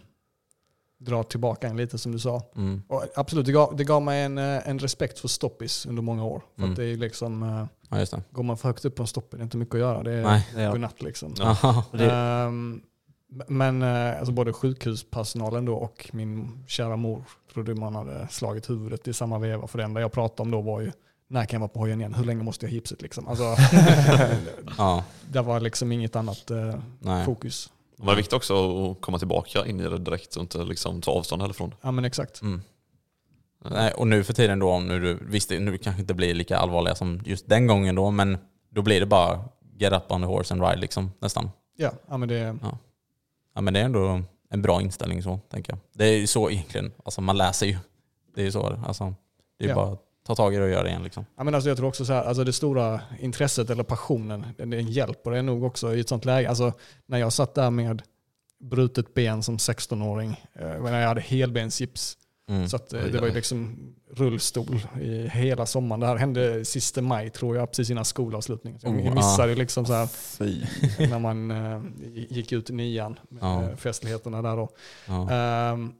[0.98, 2.42] drar tillbaka en lite som du sa.
[2.56, 2.82] Mm.
[2.88, 6.24] Och absolut, det gav, det gav mig en, eh, en respekt för stoppis under många
[6.24, 6.42] år.
[6.54, 6.70] För Mm.
[6.70, 8.22] att det är liksom, eh, Ja just det.
[8.30, 10.02] går man för högt upp på en stoppis, det är inte mycket att göra.
[10.02, 10.22] Det är
[10.54, 10.70] Nej.
[10.70, 11.34] Godnatt liksom.
[11.38, 11.84] Ja.
[11.98, 12.82] Ehm,
[13.48, 19.08] men eh, alltså både sjukhuspersonalen då och min kära mor trodde man hade slagit huvudet
[19.08, 19.66] i samma veva.
[19.66, 20.92] För det enda jag pratade om då var ju,
[21.32, 22.14] när kan jag vara på hojen igen?
[22.14, 23.28] Hur länge måste jag ha gipset liksom?
[23.28, 23.44] Alltså,
[24.78, 25.04] ja.
[25.30, 27.24] det var liksom inget annat eh, Nej.
[27.24, 27.70] fokus.
[27.96, 31.00] Men det är viktigt också att komma tillbaka in i det direkt och inte liksom
[31.00, 31.74] ta avstånd härifrån.
[31.80, 32.42] Ja men exakt.
[32.42, 32.62] Mm.
[33.70, 36.94] Nej, och nu för tiden då, nu du, visst nu kanske inte blir lika allvarliga
[36.94, 38.38] som just den gången då, men
[38.70, 39.44] då blir det bara
[39.78, 41.50] get up on the horse and ride liksom nästan.
[41.76, 42.56] Ja, ja men det,
[43.54, 45.78] Ja men det är ändå en bra inställning så, tänker jag.
[45.94, 47.76] Det är ju så egentligen, alltså man läser ju.
[48.34, 49.14] Det är ju så, alltså,
[49.58, 49.74] det är Ja.
[49.74, 49.96] bara
[50.26, 51.26] ta tag i det och göra det igen liksom.
[51.36, 54.80] Ja, men alltså jag tror också så här, alltså det stora intresset eller passionen, det
[54.80, 56.48] hjälper det nog också i ett sånt läge.
[56.48, 56.72] Alltså
[57.06, 58.02] när jag satt där med
[58.60, 62.18] brutet ben som 16-åring, eh, när jag hade helbensgips,
[62.48, 62.68] Mm.
[62.68, 63.76] så att, eh, det var ju liksom
[64.10, 66.00] rullstol i hela sommaren.
[66.00, 68.80] Det här hände sista maj tror jag, precis innan skolavslutningen.
[68.80, 70.08] Så jag Oh, missade ju liksom så här
[71.10, 71.80] när man eh,
[72.28, 73.62] gick ut i nian, med Ja.
[73.62, 74.68] eh, festligheterna där då.
[75.06, 75.30] Ja.
[75.30, 75.92] Ehm,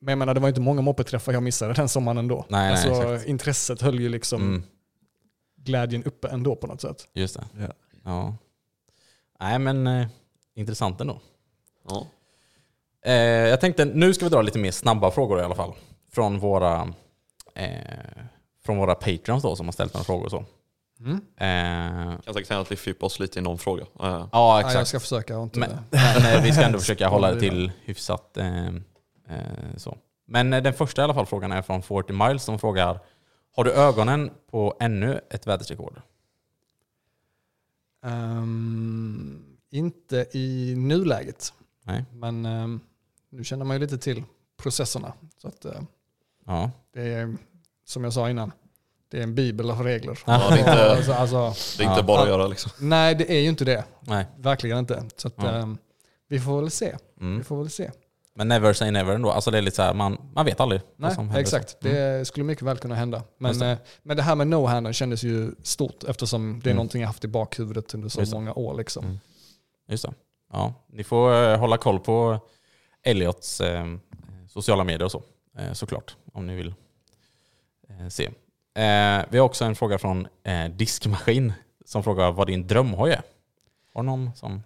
[0.00, 2.44] men jag menar, det var inte många moppeträffar jag missade den sommaren ändå.
[2.48, 3.28] Nej, nej, alltså, exakt.
[3.28, 4.62] intresset höll ju liksom Mm.
[5.56, 7.08] glädjen uppe ändå på något sätt.
[7.14, 7.44] Just det.
[7.58, 7.68] Ja.
[8.04, 8.36] Ja.
[9.40, 10.06] Nej men eh,
[10.54, 11.20] intressant ändå.
[11.88, 12.06] Ja.
[13.04, 15.72] Eh, jag tänkte, nu ska vi dra lite mer snabba frågor i alla fall.
[16.12, 16.92] Från våra,
[17.54, 17.68] eh,
[18.64, 20.44] från våra patreons då som har ställt några frågor och så.
[21.36, 23.82] Eh, Jag tänkte att vi fördjupar oss lite i någon fråga.
[23.82, 24.74] Eh, ja Ja, exakt.
[24.74, 25.58] jag ska försöka inte...
[25.58, 28.70] Men, men eh, vi ska ändå försöka hålla det till hyfsat eh,
[29.76, 29.98] så.
[30.26, 32.98] Men eh, den första i alla fall frågan är från 40 Miles som frågar
[33.56, 36.00] Har du ögonen på ännu ett världsrekord?
[38.04, 41.52] Ehm, inte i nuläget,
[41.82, 42.04] Nej.
[42.12, 42.80] men ehm,
[43.30, 44.24] nu känner man ju lite till
[44.62, 45.12] processerna.
[45.38, 45.80] Så att, eh,
[46.46, 46.70] Ja.
[46.94, 47.36] det är,
[47.84, 48.52] som jag sa innan,
[49.10, 50.18] det är en bibel av regler.
[50.26, 51.36] Ja, det är inte- alltså, alltså,
[51.78, 52.06] Det är inte Ja.
[52.06, 52.72] bara att göra liksom.
[52.88, 53.84] nej, det är ju inte det.
[54.00, 54.26] Nej.
[54.38, 55.04] Verkligen inte.
[55.16, 55.48] Så att, Ja.
[55.50, 55.78] ehm,
[56.28, 56.96] vi får väl se.
[57.20, 57.38] Mm.
[57.38, 57.90] Vi får väl se.
[58.34, 59.30] Men never say never ändå.
[59.30, 61.40] Alltså det är lite så här, man, man vet aldrig vad Nej, som händer.
[61.40, 61.84] exakt.
[61.84, 61.96] Mm.
[61.96, 63.22] Det skulle mycket väl kunna hända.
[63.38, 63.66] Men, det.
[63.70, 66.76] eh, men det här med no-handern kändes ju stort eftersom det är Mm.
[66.76, 68.74] någonting jag haft i bakhuvudet under så många år.
[68.74, 69.04] Liksom.
[69.04, 69.18] Mm.
[69.88, 70.12] Just det.
[70.52, 72.38] Ja, ni får eh, hålla koll på
[73.02, 73.86] Elliots eh,
[74.48, 75.22] sociala medier och så,
[75.58, 76.74] eh, såklart, om ni vill
[77.88, 78.24] eh, se.
[78.74, 80.28] Eh, vi har också en fråga från
[80.76, 81.52] Diskmaskin
[81.84, 83.22] som frågar vad din drömhoj är.
[83.94, 84.62] Har någon som...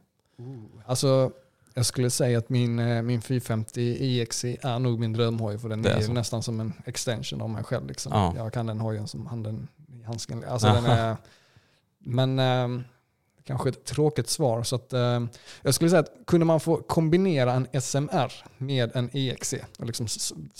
[0.86, 1.30] Alltså,
[1.74, 5.82] jag skulle säga att min, eh, min 450 EXI är nog min drömhoj för den
[5.82, 7.86] Det är är, nästan som en extension av mig själv.
[7.86, 8.12] Liksom.
[8.14, 8.34] Ja.
[8.36, 10.44] Jag kan den hojen som handen i handsken.
[10.48, 11.16] Alltså, den är,
[11.98, 12.84] men eh,
[13.44, 14.62] kanske ett tråkigt svar.
[14.62, 15.20] Så att, eh,
[15.62, 20.06] jag skulle säga att kunde man få kombinera en SMR med en EXI och liksom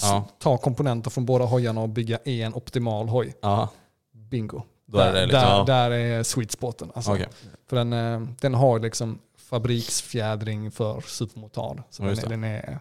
[0.03, 0.29] Ja.
[0.39, 3.35] ta komponenter från båda hojarna och bygga en optimal hoj.
[3.41, 3.69] Ja,
[4.13, 4.63] Bingo.
[4.87, 6.91] Då är där, det liksom- där, där är sweet spoten.
[6.95, 7.13] Alltså.
[7.13, 7.29] okej.
[7.69, 11.83] För den, eh, den har liksom fabriksfjädring för supermotard.
[11.91, 12.29] Så den, är, det.
[12.29, 12.79] den är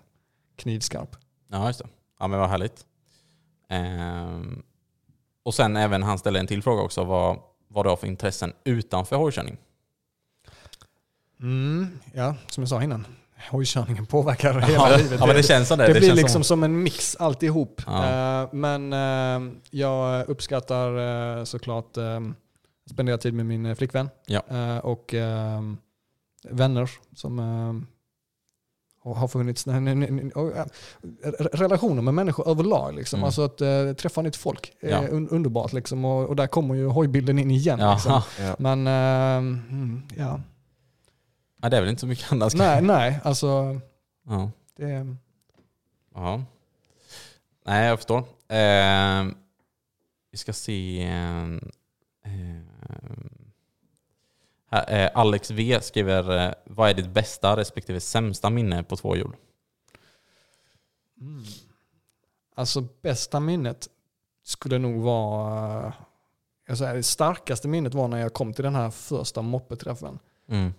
[0.56, 1.16] knivskarp.
[1.48, 1.88] Ja, just det.
[2.20, 2.86] Ja, men vad härligt.
[3.70, 4.64] Ehm,
[5.44, 8.54] och sen även han ställer en till fråga också, vad, vad du har för intressen
[8.64, 9.58] utanför hojkörning.
[11.40, 13.06] Mm, ja, som jag sa innan.
[13.52, 15.20] Hojkörningen påverkar hela Ja, livet.
[15.20, 15.88] ja, men det känns som det.
[15.88, 16.64] Det, Det blir liksom som- som...
[16.64, 17.82] en mix alltihop.
[17.86, 18.42] Ja.
[18.44, 20.98] Eh, men eh, jag uppskattar
[21.40, 21.98] uh, såklart
[22.90, 24.10] spendera tid med min eh, flickvän.
[24.26, 24.42] Ja.
[24.50, 25.62] Eh, och eh,
[26.50, 29.66] vänner som eh, har- funnits.
[29.66, 30.66] nej, nej, nej, nej, och, eh,
[31.24, 32.96] re- relationer med människor överlag.
[32.96, 33.18] Liksom.
[33.20, 33.26] Mm.
[33.26, 35.02] Alltså att uh, träffa nytt folk är Ja.
[35.08, 35.74] un- underbart.
[35.74, 36.06] Liksom.
[36.06, 37.80] Och, och där kommer ju hojbilden in igen.
[37.80, 37.94] Ja.
[37.94, 38.22] Liksom.
[38.40, 38.56] Ja.
[38.60, 39.38] Men eh,
[39.72, 40.42] mm, ja,
[41.62, 42.54] Ja, det är väl inte så mycket annat.
[42.56, 43.80] nej, nej, alltså
[44.28, 44.52] Ja.
[44.78, 45.16] det.
[46.16, 46.44] Ja.
[47.66, 48.24] Nej, jag förstår.
[48.50, 49.36] Ehm,
[50.32, 51.04] vi ska se.
[52.26, 52.62] eh,
[55.14, 59.36] Alex V skriver, eh, vad är ditt bästa respektive sämsta minne på två hjul?
[61.22, 61.44] Mm.
[62.56, 63.88] Alltså bästa minnet
[64.44, 65.94] skulle nog vara,
[66.68, 70.20] jag säger, det starkaste minnet var när jag kom till den här första moppeträffen.
[70.50, 70.74] Mm.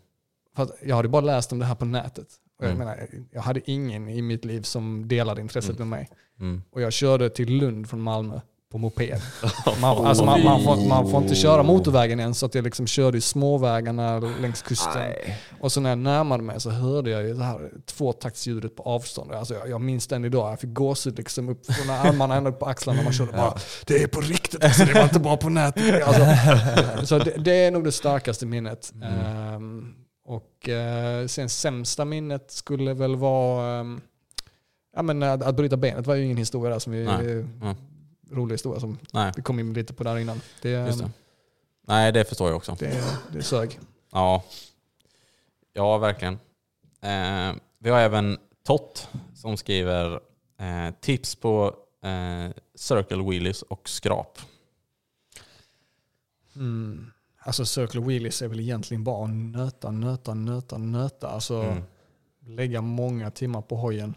[0.56, 2.28] För jag hade bara läst om det här på nätet.
[2.58, 2.78] Och jag, Mm.
[2.86, 5.88] menar, jag hade ingen i mitt liv som delade intresset Mm.
[5.88, 6.08] med mig.
[6.40, 6.62] Mm.
[6.70, 8.40] Och jag körde till Lund från Malmö
[8.74, 9.20] på moped.
[9.80, 12.86] Man, alltså man, man, får, man får inte köra motorvägen än så att jag liksom
[12.86, 15.12] körde i småvägarna längs kusten.
[15.60, 19.32] Och så när jag närmade mig så hörde jag ju det här tvåtaktsljudet på avstånd.
[19.32, 20.52] Alltså jag, jag minns den idag.
[20.52, 23.02] Jag fick gåshud liksom upp från armarna ända upp på axlarna.
[23.02, 23.54] Man körde bara,
[23.86, 26.02] det är på riktigt, alltså, det var inte bara på nätet.
[26.02, 28.92] Alltså, så det, det är nog det starkaste minnet.
[29.04, 29.94] Ehm,
[30.26, 34.00] och eh, sen sämsta minnet skulle väl vara, ehm,
[34.96, 37.44] ja men att, att bryta benet var ju ingen historia där som vi, Nej.
[38.30, 40.40] Rolig historia som Nej, vi kom in lite på där innan.
[40.62, 41.10] Det, just det.
[41.86, 42.76] Nej, det förstår jag också.
[42.78, 43.78] det, det sög.
[44.12, 44.44] Ja,
[45.72, 46.34] ja verkligen.
[47.00, 50.20] Eh, vi har även Tott som skriver
[50.58, 54.38] eh, tips på eh, circle wheelies och skrap.
[56.56, 57.10] Mm.
[57.38, 61.28] Alltså circle wheelies är väl egentligen bara att nöta, nöta, nöta, nöta.
[61.28, 61.82] Alltså Mm.
[62.56, 64.14] lägga många timmar på hojen.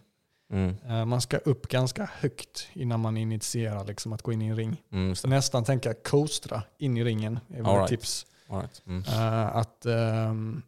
[0.49, 0.75] Mm.
[0.87, 4.55] Eh, Man ska upp ganska högt innan man initierar liksom att gå in i en
[4.55, 4.83] ring.
[4.91, 5.15] Mm.
[5.25, 7.87] Nästan tänka coastra in i ringen är ett right.
[7.87, 8.25] tips.
[8.49, 8.81] Right.
[8.85, 9.03] mm.
[9.07, 10.61] Eh, Att ehm,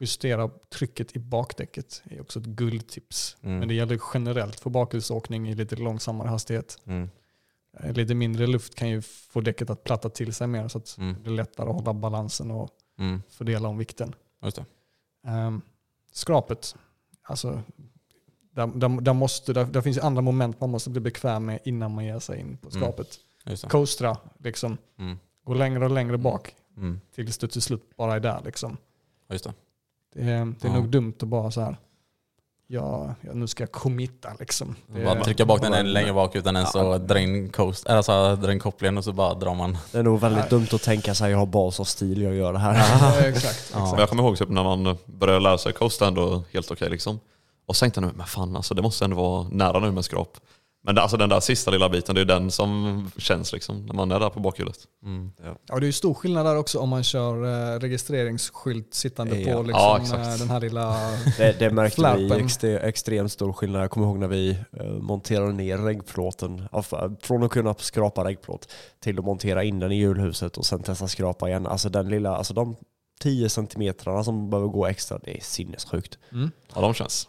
[0.00, 3.36] justera trycket i bakdäcket är också ett guldtips.
[3.42, 3.58] Mm.
[3.58, 6.78] Men det gäller generellt för bakhjulsåkning i lite långsammare hastighet.
[6.84, 7.10] Mm.
[7.80, 10.96] Eh, Lite mindre luft kan ju få däcket att platta till sig mer så att
[10.98, 11.14] Mm.
[11.14, 12.70] det blir lättare att hålla balansen och
[13.28, 14.14] fördela om vikten.
[14.42, 14.64] Just det.
[15.30, 15.62] Um,
[16.12, 16.76] skrapet,
[17.22, 17.62] alltså
[18.66, 21.94] där, där, där, måste, där, där finns andra moment man måste bli bekväm med innan
[21.94, 22.92] man ger sig in på Mm.
[23.44, 23.68] Just det.
[23.68, 24.78] Coastra, liksom.
[24.98, 25.18] Mm.
[25.44, 27.00] Gå längre och längre bak Mm.
[27.14, 28.40] tills du till slut bara är där.
[28.44, 28.76] Liksom.
[29.30, 29.52] Just det.
[30.14, 30.26] Det är,
[30.60, 30.72] det är Ja.
[30.74, 31.76] nog dumt att bara så här,
[32.66, 34.76] ja, ja nu ska jag committa liksom.
[34.86, 37.96] Det, Bara trycka bak den än längre bak utan ens så dra in, coast, eller
[37.96, 39.78] alltså, dra in kopplingen och så bara drar man.
[39.92, 42.52] Det är nog väldigt dumt att tänka sig jag har bas och stil, jag gör
[42.52, 42.74] det här.
[43.20, 43.70] Ja, exakt.
[43.74, 43.90] Ja.
[43.90, 47.20] Men jag kommer ihåg typ när man började lära sig coasta ändå helt okej liksom.
[47.70, 50.36] Och så tänkte jag men fan alltså det måste ändå vara nära nu med skrap.
[50.84, 53.94] Men det, alltså den där sista lilla biten, det är den som känns liksom när
[53.94, 54.76] man är där på bakhjulet.
[55.04, 55.32] Mm.
[55.68, 57.44] Ja, det är ju stor skillnad där också om man kör
[57.74, 59.56] eh, registreringsskylt sittande Ja.
[59.56, 59.82] på liksom,
[60.12, 60.96] Ja, eh, den här lilla...
[61.38, 62.44] Det, det märkte vi Flappen.
[62.46, 63.82] extre, extremt stor skillnad.
[63.82, 66.68] Jag kommer ihåg när vi eh, monterade ner reggplåten.
[66.72, 70.82] Av- Från att kunna skrapa reggplåt till att montera in den i hjulhuset och sen
[70.82, 71.66] testa skrapa igen.
[71.66, 72.76] Alltså den lilla, alltså de
[73.20, 76.18] 10 centimetrarna som behöver gå extra, det är sinnessjukt.
[76.32, 76.50] Mm.
[76.74, 77.28] Ja, de känns.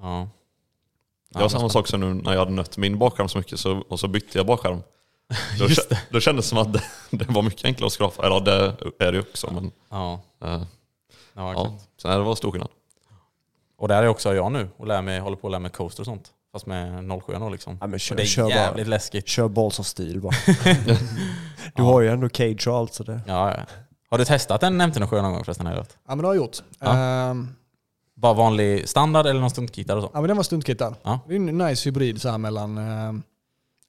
[0.00, 0.28] Ja.
[1.30, 3.78] Det var samma sak som nu när jag hade nött min bakskärm så mycket så,
[3.88, 4.82] och så bytte jag bakskärm.
[5.58, 8.26] Då, Just kä- då kändes det som att det, det var mycket enklare att skrapa.
[8.26, 10.20] Eller det är det ju också men Ja.
[10.44, 10.62] eh,
[11.34, 11.52] Ja,
[12.02, 12.68] ja, är det var stor skillnad.
[13.78, 16.02] Och där är också jag nu och lär mig, håller på att lära mig coaster
[16.02, 16.30] och sånt.
[16.52, 17.78] fast med 07 då liksom.
[17.80, 18.50] Ja, men kör, och det är kör bara.
[18.54, 19.28] jävligt läskigt.
[19.28, 20.34] Kör balls of steel bara.
[20.84, 20.96] du
[21.74, 21.82] Ja.
[21.84, 23.20] har ju ändå cage och allt så det...
[23.26, 23.62] Ja, ja.
[24.10, 25.66] Har du testat en MT-07 någon gång förresten?
[25.66, 26.56] Ja men det har jag gjort.
[26.78, 26.96] Ja.
[26.96, 27.48] Ehm,
[28.20, 30.10] Bara vanlig standard eller någon stuntkittad och så?
[30.14, 30.94] ja men den var stuntkitad.
[31.02, 31.20] Ja.
[31.28, 33.22] Det är en nice hybrid så här mellan ehm,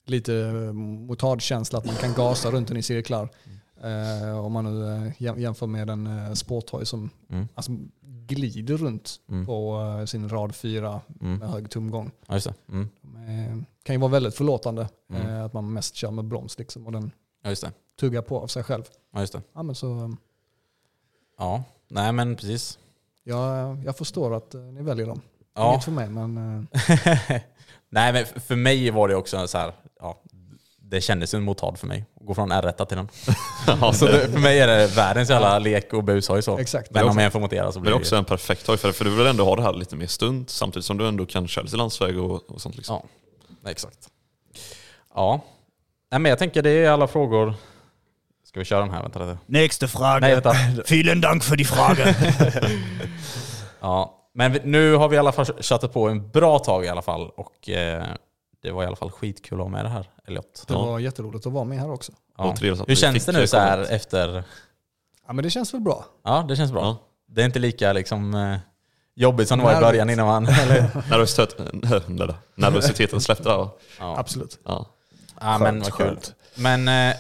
[0.06, 3.30] lite eh, motardkänsla, att man kan gasa runt den i cirklar.
[3.84, 7.48] Eh, om man nu eh, jäm- jämför med en uh, sporthoj som Mm.
[7.56, 7.72] alltså,
[8.28, 9.46] glider runt Mm.
[9.46, 11.36] på eh, sin rad 4 Mm.
[11.38, 12.12] med hög tumgång.
[12.28, 12.40] Ja.
[12.70, 12.90] Mm.
[13.04, 15.28] Eh, kan ju vara väldigt förlåtande Mm.
[15.28, 17.12] eh, att man mest kör med broms liksom, och den
[17.44, 17.56] Ja,
[18.00, 18.84] tuggar på av sig själv.
[19.14, 19.42] Ja, just det.
[19.54, 20.10] Ja, men så, eh,
[21.38, 22.80] Ja, nej men precis.
[23.30, 25.22] Jag, jag förstår att eh, ni väljer dem.
[25.56, 25.70] Ja.
[25.70, 26.62] Inget för mig men eh,
[27.90, 30.22] nej men för mig var det också så här, ja,
[30.82, 32.06] det kändes en motard för mig.
[32.20, 33.10] Att gå från R1 till den.
[33.82, 36.58] Ja, så det, för mig är det världens jävla lek och bushoj så.
[36.58, 36.92] exakt.
[36.92, 38.78] Men om jag får montera så Men blir det det är också en perfekt hoj
[38.78, 41.26] för för du vill ändå ha det här lite mer stunt samtidigt som du ändå
[41.26, 42.76] kan köra lite landsväg och, och sånt.
[42.78, 43.02] Liksom.
[43.64, 44.10] Ja, exakt.
[45.16, 45.42] Ja,
[46.12, 47.54] nej, men jag tänker det är alla frågor.
[48.60, 49.02] Ska vi köra den här?
[49.02, 49.38] Vänta lite.
[49.46, 50.20] Nästa fråga.
[50.20, 50.54] Nej, vänta.
[50.90, 52.16] Vielen Dank för die Frage.
[53.82, 56.88] Ja, men vi- nu har vi i alla fall kört på en bra tag i
[56.90, 57.30] alla fall.
[57.30, 58.04] Och eh,
[58.64, 60.64] det var i alla fall skitkul att ha med det här, Elliot.
[60.68, 60.86] Det Ja.
[60.86, 62.12] var jätteroligt att vara med här också.
[62.38, 62.44] Ja.
[62.44, 64.44] Och trevligt att Hur känns det nu så här efter...
[65.28, 66.06] Ja men det känns väl bra.
[66.24, 66.82] Ja, det känns bra.
[66.82, 66.98] Ja.
[67.28, 68.58] Det är inte lika liksom, eh,
[69.16, 70.44] jobbigt som det var i början innan man...
[71.10, 71.56] Nervositet,
[72.56, 73.68] nervositeten släppte där?
[74.00, 74.60] Ja, Absolut.
[74.66, 74.86] Ja.
[75.42, 76.06] ja men vad kul.
[76.08, 76.34] skönt.
[76.56, 77.16] Men eh,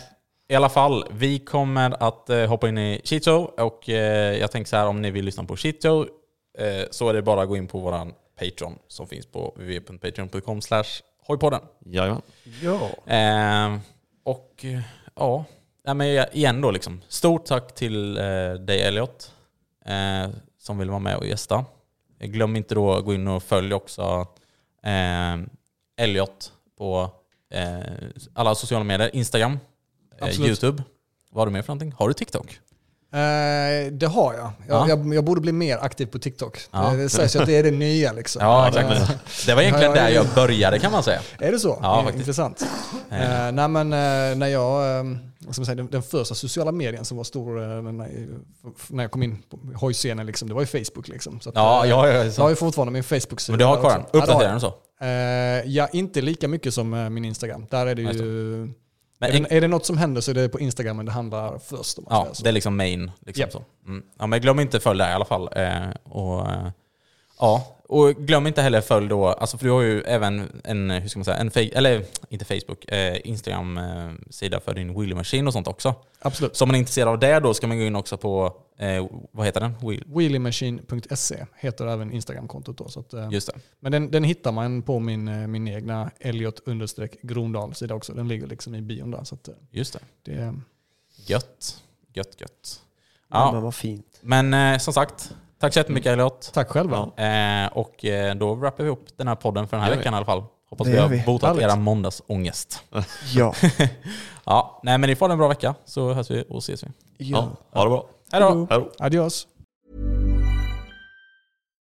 [0.51, 4.51] i alla fall, vi kommer att eh, hoppa in i Cheat Show och eh, jag
[4.51, 6.07] tänker så här om ni vill lyssna på Cheat Show
[6.57, 10.61] eh, så är det bara att gå in på våran Patreon som finns på www.patreon.com
[11.21, 11.61] hojpodden.
[11.85, 12.21] Jajamän.
[12.61, 12.89] Ja.
[13.13, 13.80] Eh,
[14.23, 14.65] och
[15.15, 15.45] ja,
[15.84, 17.01] ja men igen då liksom.
[17.07, 18.23] Stort tack till eh,
[18.53, 19.31] dig Elliot
[19.85, 21.65] eh, som vill vara med och gästa.
[22.19, 24.27] Glöm inte då att gå in och följ också
[24.84, 25.38] eh,
[25.97, 27.09] Elliot på
[27.53, 27.80] eh,
[28.34, 29.15] alla sociala medier.
[29.15, 29.59] Instagram,
[30.21, 30.47] Absolut.
[30.47, 30.83] YouTube.
[31.31, 31.93] Vad har du mer för någonting?
[31.97, 32.59] Har du TikTok?
[33.13, 34.51] Eh, det har jag.
[34.67, 34.87] Ja.
[34.87, 35.13] Jag, jag.
[35.13, 36.59] jag borde bli mer aktiv på TikTok.
[36.71, 36.93] Ja.
[36.93, 38.41] Det, sägs ju att det är det nya liksom.
[38.41, 39.45] Ja, Eh, exakt.
[39.45, 40.09] Det var egentligen där ja.
[40.09, 41.19] jag började kan man säga.
[41.39, 41.79] Är det så?
[41.81, 42.19] Ja, Eh, faktiskt.
[42.19, 42.63] Intressant.
[43.09, 43.47] Eh.
[43.47, 47.17] Eh, nej men eh, när jag, eh, man säga, den, den första sociala medien som
[47.17, 51.07] var stor eh, när, jag kom in på hojscenen, liksom, det var ju Facebook.
[51.07, 51.39] Liksom.
[51.39, 53.51] Så att, Ja, eh, ja, ja, Jag har ju fortfarande min Facebook-sida.
[53.53, 54.01] Men du har kvar den?
[54.01, 54.51] Uppdaterar jag.
[54.51, 54.73] den så?
[55.01, 57.65] Eh, ja, inte lika mycket som eh, min Instagram.
[57.69, 58.73] Där är det ju...
[59.21, 61.59] Men är, det, är det något som händer så är det på Instagram det handlar
[61.59, 61.97] först.
[61.97, 63.11] Om Ja, det är liksom main.
[63.25, 63.51] Liksom Japp.
[63.51, 63.63] så.
[63.87, 64.03] Mm.
[64.19, 65.49] Ja, men glöm inte följ där i alla fall.
[65.55, 66.69] Eh, och, eh,
[67.39, 71.07] ja, och glöm inte heller följ då, alltså för du har ju även en, hur
[71.10, 75.68] ska man säga, en eller inte Facebook, eh, Instagram-sida för din Wheelie Machine och sånt
[75.68, 75.95] också.
[76.22, 76.56] Absolut.
[76.56, 79.07] Så om man är intresserad av det då ska man gå in också på, eh,
[79.32, 79.74] vad heter den?
[79.82, 80.03] Wheel.
[80.07, 82.90] Wheeliemachine.se heter även Instagram-kontot då.
[82.90, 83.60] Så att, eh, Just det.
[83.80, 86.61] Men den, den hittar man på min, eh, min egna Elliot
[87.22, 88.14] Grondal sida också.
[88.14, 89.24] Den ligger liksom i bion där.
[89.24, 89.99] Så att, eh, Just det.
[90.36, 90.53] det,
[91.28, 91.84] Gött.
[92.14, 92.82] Gött, gött.
[93.32, 93.38] Ja.
[93.45, 94.20] Ja, Men vad fint.
[94.22, 96.52] men eh, som sagt, tack så jättemycket Elliot.
[96.53, 96.98] tack själva.
[96.98, 100.18] Eh, och eh, då wrappar vi upp den här podden för den här veckan i
[100.18, 100.44] alla fall.
[100.69, 101.23] Hoppas Det vi har vi.
[101.26, 101.64] botat Härligt.
[101.64, 102.84] era måndagsångest.
[103.36, 103.53] Ja.
[104.45, 106.88] ja, nej men ni får ha en bra vecka så hörs vi och ses vi.
[107.18, 108.06] Ja, ha det bra.
[108.31, 108.68] Hej då!
[108.69, 108.91] Hej då.
[109.06, 109.48] Adios.